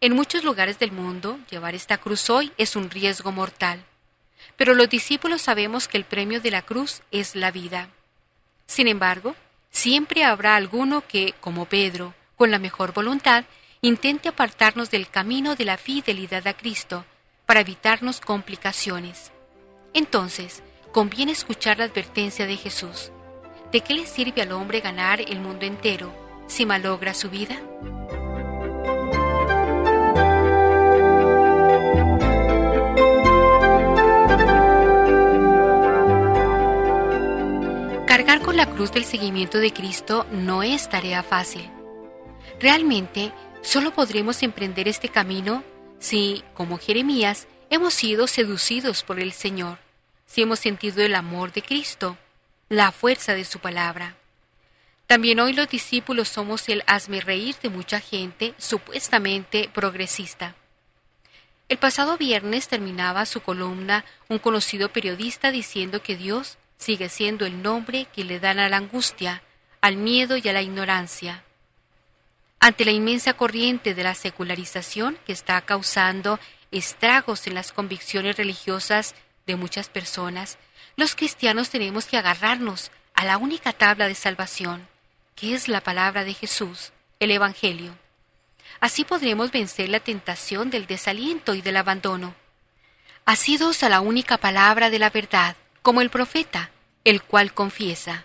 En 0.00 0.14
muchos 0.14 0.44
lugares 0.44 0.78
del 0.78 0.92
mundo, 0.92 1.38
llevar 1.50 1.74
esta 1.74 1.98
cruz 1.98 2.30
hoy 2.30 2.52
es 2.58 2.76
un 2.76 2.90
riesgo 2.90 3.32
mortal. 3.32 3.84
Pero 4.56 4.74
los 4.74 4.88
discípulos 4.88 5.42
sabemos 5.42 5.88
que 5.88 5.96
el 5.96 6.04
premio 6.04 6.40
de 6.40 6.50
la 6.50 6.62
cruz 6.62 7.02
es 7.10 7.34
la 7.34 7.50
vida. 7.50 7.88
Sin 8.66 8.88
embargo, 8.88 9.34
siempre 9.70 10.24
habrá 10.24 10.56
alguno 10.56 11.02
que, 11.06 11.34
como 11.40 11.64
Pedro, 11.64 12.14
con 12.36 12.50
la 12.50 12.58
mejor 12.58 12.92
voluntad, 12.92 13.44
intente 13.80 14.28
apartarnos 14.28 14.90
del 14.90 15.08
camino 15.08 15.56
de 15.56 15.64
la 15.64 15.76
fidelidad 15.76 16.46
a 16.46 16.54
Cristo 16.54 17.04
para 17.46 17.60
evitarnos 17.60 18.20
complicaciones. 18.20 19.32
Entonces, 19.94 20.62
conviene 20.96 21.32
escuchar 21.32 21.76
la 21.76 21.84
advertencia 21.84 22.46
de 22.46 22.56
Jesús. 22.56 23.12
¿De 23.70 23.82
qué 23.82 23.92
le 23.92 24.06
sirve 24.06 24.40
al 24.40 24.52
hombre 24.52 24.80
ganar 24.80 25.20
el 25.20 25.40
mundo 25.40 25.66
entero 25.66 26.10
si 26.46 26.64
malogra 26.64 27.12
su 27.12 27.28
vida? 27.28 27.60
Cargar 38.06 38.40
con 38.40 38.56
la 38.56 38.70
cruz 38.70 38.90
del 38.90 39.04
seguimiento 39.04 39.58
de 39.58 39.74
Cristo 39.74 40.24
no 40.32 40.62
es 40.62 40.88
tarea 40.88 41.22
fácil. 41.22 41.70
Realmente, 42.58 43.34
solo 43.60 43.92
podremos 43.92 44.42
emprender 44.42 44.88
este 44.88 45.10
camino 45.10 45.62
si, 45.98 46.42
como 46.54 46.78
Jeremías, 46.78 47.48
hemos 47.68 47.92
sido 47.92 48.26
seducidos 48.26 49.02
por 49.02 49.20
el 49.20 49.32
Señor, 49.32 49.76
si 50.26 50.42
hemos 50.42 50.58
sentido 50.58 51.02
el 51.02 51.14
amor 51.14 51.52
de 51.52 51.62
Cristo, 51.62 52.18
la 52.68 52.92
fuerza 52.92 53.34
de 53.34 53.44
su 53.44 53.58
palabra. 53.60 54.16
También 55.06 55.38
hoy 55.38 55.52
los 55.52 55.68
discípulos 55.68 56.28
somos 56.28 56.68
el 56.68 56.82
hazme 56.86 57.20
reír 57.20 57.54
de 57.62 57.68
mucha 57.68 58.00
gente 58.00 58.54
supuestamente 58.58 59.70
progresista. 59.72 60.56
El 61.68 61.78
pasado 61.78 62.16
viernes 62.16 62.68
terminaba 62.68 63.26
su 63.26 63.40
columna 63.40 64.04
un 64.28 64.38
conocido 64.38 64.92
periodista 64.92 65.50
diciendo 65.50 66.02
que 66.02 66.16
Dios 66.16 66.58
sigue 66.76 67.08
siendo 67.08 67.46
el 67.46 67.62
nombre 67.62 68.06
que 68.12 68.24
le 68.24 68.40
dan 68.40 68.58
a 68.58 68.68
la 68.68 68.76
angustia, 68.76 69.42
al 69.80 69.96
miedo 69.96 70.36
y 70.36 70.48
a 70.48 70.52
la 70.52 70.62
ignorancia. 70.62 71.44
Ante 72.58 72.84
la 72.84 72.90
inmensa 72.90 73.34
corriente 73.34 73.94
de 73.94 74.02
la 74.02 74.14
secularización 74.14 75.18
que 75.24 75.32
está 75.32 75.60
causando 75.60 76.40
estragos 76.70 77.46
en 77.46 77.54
las 77.54 77.72
convicciones 77.72 78.36
religiosas 78.36 79.14
de 79.46 79.56
muchas 79.56 79.88
personas, 79.88 80.58
los 80.96 81.14
cristianos 81.14 81.70
tenemos 81.70 82.06
que 82.06 82.18
agarrarnos 82.18 82.90
a 83.14 83.24
la 83.24 83.38
única 83.38 83.72
tabla 83.72 84.08
de 84.08 84.14
salvación, 84.14 84.86
que 85.36 85.54
es 85.54 85.68
la 85.68 85.80
palabra 85.80 86.24
de 86.24 86.34
Jesús, 86.34 86.92
el 87.20 87.30
Evangelio. 87.30 87.96
Así 88.80 89.04
podremos 89.04 89.52
vencer 89.52 89.88
la 89.88 90.00
tentación 90.00 90.68
del 90.70 90.86
desaliento 90.86 91.54
y 91.54 91.62
del 91.62 91.76
abandono. 91.76 92.34
Asidos 93.24 93.82
a 93.82 93.88
la 93.88 94.00
única 94.00 94.36
palabra 94.36 94.90
de 94.90 94.98
la 94.98 95.10
verdad, 95.10 95.56
como 95.80 96.00
el 96.00 96.10
profeta, 96.10 96.70
el 97.04 97.22
cual 97.22 97.54
confiesa. 97.54 98.24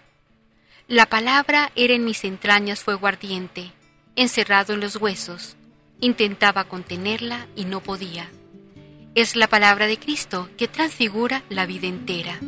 La 0.87 1.05
palabra 1.05 1.71
era 1.75 1.93
en 1.93 2.03
mis 2.03 2.23
entrañas 2.23 2.83
fuego 2.83 3.07
ardiente, 3.07 3.71
encerrado 4.15 4.73
en 4.73 4.79
los 4.79 4.95
huesos. 4.95 5.55
Intentaba 5.99 6.63
contenerla 6.63 7.47
y 7.55 7.65
no 7.65 7.81
podía. 7.81 8.29
Es 9.13 9.35
la 9.35 9.47
palabra 9.47 9.87
de 9.87 9.99
Cristo 9.99 10.49
que 10.57 10.69
transfigura 10.69 11.43
la 11.49 11.65
vida 11.65 11.85
entera. 11.85 12.39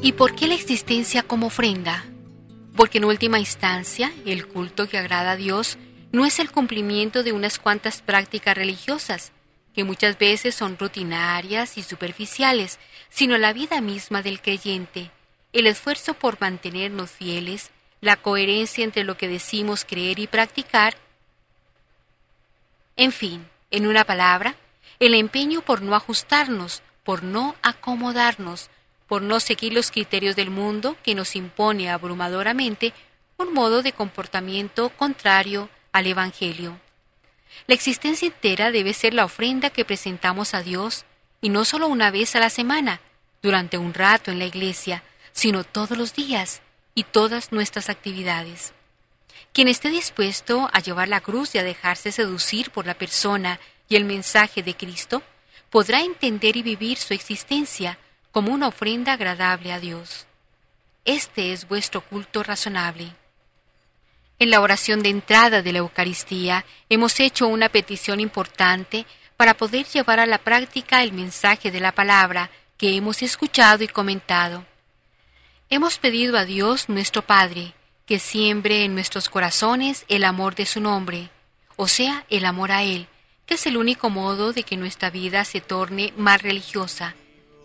¿Y 0.00 0.12
por 0.12 0.36
qué 0.36 0.46
la 0.46 0.54
existencia 0.54 1.24
como 1.24 1.48
ofrenda? 1.48 2.04
Porque 2.76 2.98
en 2.98 3.06
última 3.06 3.40
instancia, 3.40 4.12
el 4.24 4.46
culto 4.46 4.88
que 4.88 4.98
agrada 4.98 5.32
a 5.32 5.36
Dios 5.36 5.78
no 6.12 6.26
es 6.26 6.38
el 6.38 6.52
cumplimiento 6.52 7.24
de 7.24 7.32
unas 7.32 7.58
cuantas 7.58 8.02
prácticas 8.02 8.56
religiosas, 8.56 9.32
que 9.74 9.84
muchas 9.84 10.18
veces 10.18 10.54
son 10.54 10.78
rutinarias 10.78 11.78
y 11.78 11.82
superficiales, 11.82 12.78
sino 13.10 13.36
la 13.38 13.52
vida 13.52 13.80
misma 13.80 14.22
del 14.22 14.40
creyente, 14.40 15.10
el 15.52 15.66
esfuerzo 15.66 16.14
por 16.14 16.40
mantenernos 16.40 17.10
fieles, 17.10 17.70
la 18.00 18.16
coherencia 18.16 18.84
entre 18.84 19.04
lo 19.04 19.16
que 19.16 19.28
decimos 19.28 19.84
creer 19.84 20.18
y 20.18 20.26
practicar, 20.26 20.96
en 22.96 23.12
fin, 23.12 23.48
en 23.70 23.86
una 23.86 24.04
palabra, 24.04 24.56
el 24.98 25.14
empeño 25.14 25.62
por 25.62 25.80
no 25.80 25.94
ajustarnos, 25.94 26.82
por 27.02 27.22
no 27.22 27.56
acomodarnos, 27.62 28.68
por 29.06 29.22
no 29.22 29.40
seguir 29.40 29.72
los 29.72 29.90
criterios 29.90 30.36
del 30.36 30.50
mundo 30.50 30.96
que 31.02 31.14
nos 31.14 31.34
impone 31.34 31.90
abrumadoramente 31.90 32.92
un 33.38 33.54
modo 33.54 33.82
de 33.82 33.92
comportamiento 33.92 34.90
contrario 34.90 35.70
al 35.92 36.06
Evangelio. 36.06 36.78
La 37.66 37.74
existencia 37.74 38.26
entera 38.26 38.70
debe 38.70 38.92
ser 38.92 39.14
la 39.14 39.24
ofrenda 39.24 39.70
que 39.70 39.86
presentamos 39.86 40.52
a 40.52 40.62
Dios, 40.62 41.06
y 41.40 41.48
no 41.48 41.64
solo 41.64 41.88
una 41.88 42.10
vez 42.10 42.36
a 42.36 42.40
la 42.40 42.50
semana, 42.50 43.00
durante 43.42 43.78
un 43.78 43.94
rato 43.94 44.30
en 44.30 44.38
la 44.38 44.44
iglesia, 44.44 45.02
sino 45.32 45.64
todos 45.64 45.96
los 45.96 46.14
días 46.14 46.60
y 46.94 47.04
todas 47.04 47.52
nuestras 47.52 47.88
actividades. 47.88 48.72
Quien 49.52 49.68
esté 49.68 49.90
dispuesto 49.90 50.68
a 50.72 50.80
llevar 50.80 51.08
la 51.08 51.20
cruz 51.20 51.54
y 51.54 51.58
a 51.58 51.64
dejarse 51.64 52.12
seducir 52.12 52.70
por 52.70 52.86
la 52.86 52.94
persona 52.94 53.58
y 53.88 53.96
el 53.96 54.04
mensaje 54.04 54.62
de 54.62 54.76
Cristo, 54.76 55.22
podrá 55.70 56.02
entender 56.02 56.56
y 56.56 56.62
vivir 56.62 56.98
su 56.98 57.14
existencia 57.14 57.98
como 58.32 58.52
una 58.52 58.68
ofrenda 58.68 59.14
agradable 59.14 59.72
a 59.72 59.80
Dios. 59.80 60.26
Este 61.04 61.52
es 61.52 61.66
vuestro 61.66 62.02
culto 62.02 62.42
razonable. 62.42 63.12
En 64.38 64.50
la 64.50 64.60
oración 64.60 65.02
de 65.02 65.10
entrada 65.10 65.62
de 65.62 65.72
la 65.72 65.78
Eucaristía 65.80 66.64
hemos 66.88 67.18
hecho 67.20 67.46
una 67.46 67.68
petición 67.68 68.20
importante 68.20 69.06
para 69.40 69.54
poder 69.54 69.86
llevar 69.86 70.20
a 70.20 70.26
la 70.26 70.36
práctica 70.36 71.02
el 71.02 71.14
mensaje 71.14 71.70
de 71.70 71.80
la 71.80 71.92
palabra 71.92 72.50
que 72.76 72.94
hemos 72.94 73.22
escuchado 73.22 73.82
y 73.82 73.88
comentado. 73.88 74.66
Hemos 75.70 75.96
pedido 75.96 76.36
a 76.36 76.44
Dios 76.44 76.90
nuestro 76.90 77.22
Padre 77.22 77.72
que 78.04 78.18
siembre 78.18 78.84
en 78.84 78.92
nuestros 78.92 79.30
corazones 79.30 80.04
el 80.08 80.24
amor 80.24 80.56
de 80.56 80.66
su 80.66 80.82
nombre, 80.82 81.30
o 81.76 81.88
sea, 81.88 82.26
el 82.28 82.44
amor 82.44 82.70
a 82.70 82.82
Él, 82.82 83.06
que 83.46 83.54
es 83.54 83.64
el 83.66 83.78
único 83.78 84.10
modo 84.10 84.52
de 84.52 84.62
que 84.62 84.76
nuestra 84.76 85.08
vida 85.08 85.46
se 85.46 85.62
torne 85.62 86.12
más 86.18 86.42
religiosa, 86.42 87.14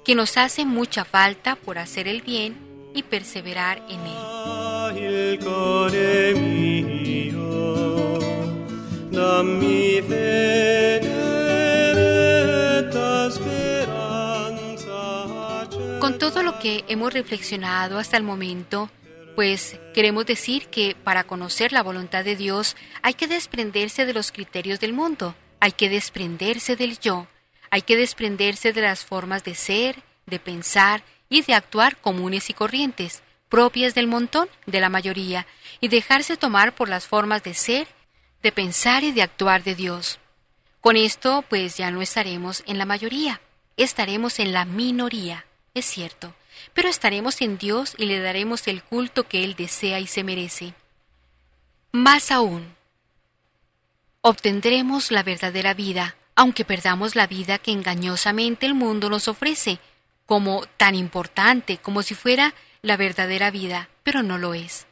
que 0.06 0.16
nos 0.16 0.38
hace 0.38 0.64
mucha 0.64 1.04
falta 1.04 1.58
por 1.58 1.78
hacer 1.78 2.08
el 2.08 2.22
bien 2.22 2.56
y 2.96 3.04
perseverar 3.04 3.84
en 3.90 4.00
él. 4.00 4.16
Con 16.06 16.20
todo 16.20 16.44
lo 16.44 16.60
que 16.60 16.86
hemos 16.88 17.12
reflexionado 17.12 17.98
hasta 17.98 18.16
el 18.16 18.22
momento, 18.22 18.92
pues 19.36 19.80
queremos 19.96 20.28
decir 20.28 20.68
que 20.68 20.96
para 21.04 21.24
conocer 21.24 21.72
la 21.72 21.82
voluntad 21.82 22.24
de 22.24 22.36
Dios 22.36 22.76
hay 23.02 23.16
que 23.16 23.26
desprenderse 23.26 24.06
de 24.06 24.14
los 24.14 24.32
criterios 24.32 24.80
del 24.80 24.94
mundo, 24.94 25.34
hay 25.60 25.72
que 25.72 25.90
desprenderse 25.90 26.76
del 26.76 27.00
yo, 27.00 27.26
hay 27.72 27.82
que 27.82 27.98
desprenderse 27.98 28.72
de 28.72 28.82
las 28.82 29.04
formas 29.04 29.44
de 29.44 29.56
ser, 29.56 30.04
de 30.28 30.38
pensar 30.38 31.02
y 31.28 31.42
de 31.42 31.56
actuar 31.56 31.98
comunes 31.98 32.52
y 32.52 32.54
corrientes, 32.54 33.24
propias 33.50 33.96
del 33.96 34.06
montón, 34.06 34.48
de 34.68 34.82
la 34.82 34.90
mayoría, 34.90 35.48
y 35.82 35.88
dejarse 35.88 36.38
tomar 36.38 36.76
por 36.76 36.88
las 36.88 37.08
formas 37.08 37.42
de 37.42 37.56
ser, 37.56 37.88
de 38.44 38.52
pensar 38.52 39.04
y 39.04 39.12
de 39.12 39.24
actuar 39.24 39.64
de 39.64 39.74
Dios. 39.74 40.20
Con 40.82 40.98
esto, 40.98 41.44
pues 41.50 41.78
ya 41.78 41.90
no 41.90 42.04
estaremos 42.04 42.62
en 42.68 42.78
la 42.78 42.86
mayoría, 42.86 43.42
estaremos 43.76 44.38
en 44.38 44.54
la 44.54 44.66
minoría, 44.66 45.46
es 45.76 45.86
cierto, 45.86 46.34
pero 46.74 46.90
estaremos 46.90 47.42
en 47.42 47.58
Dios 47.58 47.96
y 47.98 48.06
le 48.06 48.20
daremos 48.20 48.68
el 48.68 48.82
culto 48.82 49.28
que 49.28 49.44
Él 49.44 49.56
desea 49.56 50.00
y 50.00 50.08
se 50.08 50.24
merece. 50.24 50.74
Más 51.92 52.32
aún, 52.32 52.76
obtendremos 54.22 55.12
la 55.12 55.22
verdadera 55.22 55.74
vida, 55.74 56.16
aunque 56.34 56.66
perdamos 56.66 57.16
la 57.16 57.28
vida 57.28 57.58
que 57.58 57.72
engañosamente 57.72 58.66
el 58.66 58.74
mundo 58.74 59.10
nos 59.10 59.28
ofrece, 59.28 59.80
como 60.26 60.66
tan 60.78 60.96
importante 60.96 61.78
como 61.78 62.02
si 62.02 62.16
fuera 62.16 62.56
la 62.82 62.98
verdadera 62.98 63.52
vida, 63.52 63.90
pero 64.02 64.24
no 64.24 64.38
lo 64.38 64.54
es. 64.54 64.88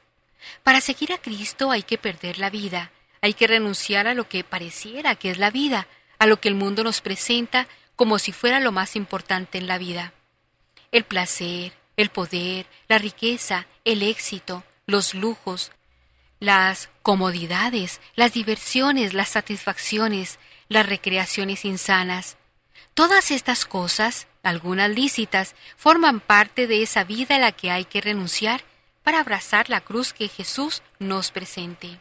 Para 0.63 0.81
seguir 0.81 1.13
a 1.13 1.17
Cristo 1.17 1.71
hay 1.71 1.83
que 1.83 1.97
perder 1.97 2.39
la 2.39 2.49
vida, 2.49 2.91
hay 3.21 3.33
que 3.33 3.47
renunciar 3.47 4.07
a 4.07 4.13
lo 4.13 4.27
que 4.27 4.43
pareciera 4.43 5.15
que 5.15 5.31
es 5.31 5.37
la 5.37 5.49
vida, 5.49 5.87
a 6.19 6.27
lo 6.27 6.41
que 6.41 6.49
el 6.49 6.55
mundo 6.55 6.83
nos 6.83 7.01
presenta 7.01 7.67
como 7.95 8.19
si 8.19 8.33
fuera 8.33 8.59
lo 8.59 8.71
más 8.73 8.95
importante 8.95 9.57
en 9.57 9.67
la 9.67 9.77
vida. 9.77 10.13
El 10.93 11.05
placer, 11.05 11.73
el 11.97 12.09
poder, 12.09 12.67
la 12.87 12.99
riqueza, 12.99 13.65
el 13.83 14.03
éxito, 14.03 14.63
los 14.85 15.15
lujos, 15.15 15.71
las 16.39 16.91
comodidades, 17.01 17.99
las 18.13 18.33
diversiones, 18.33 19.15
las 19.15 19.29
satisfacciones, 19.29 20.37
las 20.69 20.85
recreaciones 20.85 21.65
insanas. 21.65 22.37
Todas 22.93 23.31
estas 23.31 23.65
cosas, 23.65 24.27
algunas 24.43 24.91
lícitas, 24.91 25.55
forman 25.77 26.19
parte 26.19 26.67
de 26.67 26.83
esa 26.83 27.03
vida 27.03 27.37
a 27.37 27.39
la 27.39 27.53
que 27.53 27.71
hay 27.71 27.85
que 27.85 27.99
renunciar 27.99 28.63
para 29.01 29.19
abrazar 29.19 29.71
la 29.71 29.81
cruz 29.81 30.13
que 30.13 30.27
Jesús 30.27 30.83
nos 30.99 31.31
presente. 31.31 31.99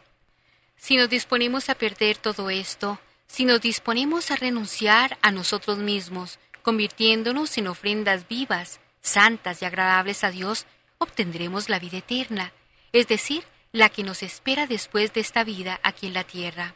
Si 0.77 0.97
nos 0.97 1.09
disponemos 1.09 1.67
a 1.71 1.73
perder 1.73 2.17
todo 2.17 2.51
esto, 2.51 2.99
si 3.25 3.45
nos 3.45 3.59
disponemos 3.59 4.29
a 4.29 4.35
renunciar 4.35 5.17
a 5.23 5.31
nosotros 5.31 5.79
mismos, 5.79 6.37
convirtiéndonos 6.61 7.57
en 7.57 7.67
ofrendas 7.69 8.27
vivas, 8.27 8.79
santas 9.03 9.61
y 9.61 9.65
agradables 9.65 10.23
a 10.23 10.31
Dios, 10.31 10.65
obtendremos 10.97 11.69
la 11.69 11.77
vida 11.77 11.99
eterna, 11.99 12.53
es 12.91 13.07
decir, 13.07 13.43
la 13.71 13.89
que 13.89 14.03
nos 14.03 14.23
espera 14.23 14.65
después 14.65 15.13
de 15.13 15.21
esta 15.21 15.43
vida 15.43 15.79
aquí 15.83 16.07
en 16.07 16.13
la 16.13 16.23
tierra. 16.23 16.73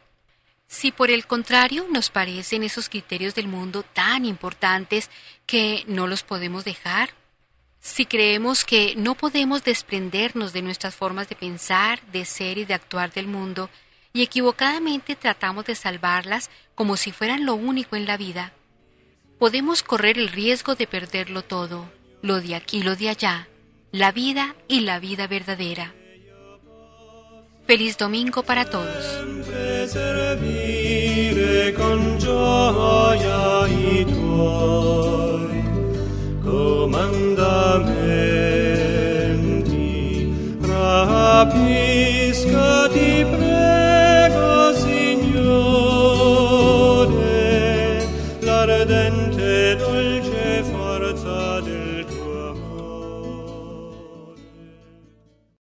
Si 0.68 0.92
por 0.92 1.10
el 1.10 1.26
contrario 1.26 1.88
nos 1.90 2.10
parecen 2.10 2.62
esos 2.64 2.90
criterios 2.90 3.34
del 3.34 3.48
mundo 3.48 3.84
tan 3.84 4.26
importantes 4.26 5.10
que 5.46 5.86
no 5.88 6.08
los 6.08 6.24
podemos 6.24 6.66
dejar, 6.66 7.12
si 7.80 8.06
creemos 8.06 8.66
que 8.66 8.96
no 8.98 9.16
podemos 9.16 9.64
desprendernos 9.64 10.52
de 10.52 10.62
nuestras 10.62 10.94
formas 10.94 11.30
de 11.30 11.36
pensar, 11.36 12.02
de 12.08 12.26
ser 12.26 12.58
y 12.58 12.66
de 12.66 12.74
actuar 12.74 13.14
del 13.14 13.28
mundo, 13.28 13.70
y 14.12 14.24
equivocadamente 14.24 15.16
tratamos 15.16 15.66
de 15.66 15.76
salvarlas 15.76 16.50
como 16.76 16.98
si 16.98 17.12
fueran 17.12 17.46
lo 17.46 17.56
único 17.56 17.96
en 17.96 18.06
la 18.06 18.18
vida, 18.18 18.52
podemos 19.40 19.84
correr 19.84 20.18
el 20.18 20.30
riesgo 20.30 20.76
de 20.76 20.88
perderlo 20.88 21.44
todo, 21.44 21.90
lo 22.22 22.42
de 22.42 22.56
aquí 22.56 22.80
y 22.80 22.84
lo 22.84 22.96
de 22.96 23.10
allá, 23.10 23.48
la 23.92 24.12
vida 24.12 24.56
y 24.68 24.82
la 24.82 25.00
vida 25.00 25.28
verdadera. 25.28 25.94
Feliz 27.66 27.98
domingo 27.98 28.44
para 28.44 28.66
todos. 28.70 29.04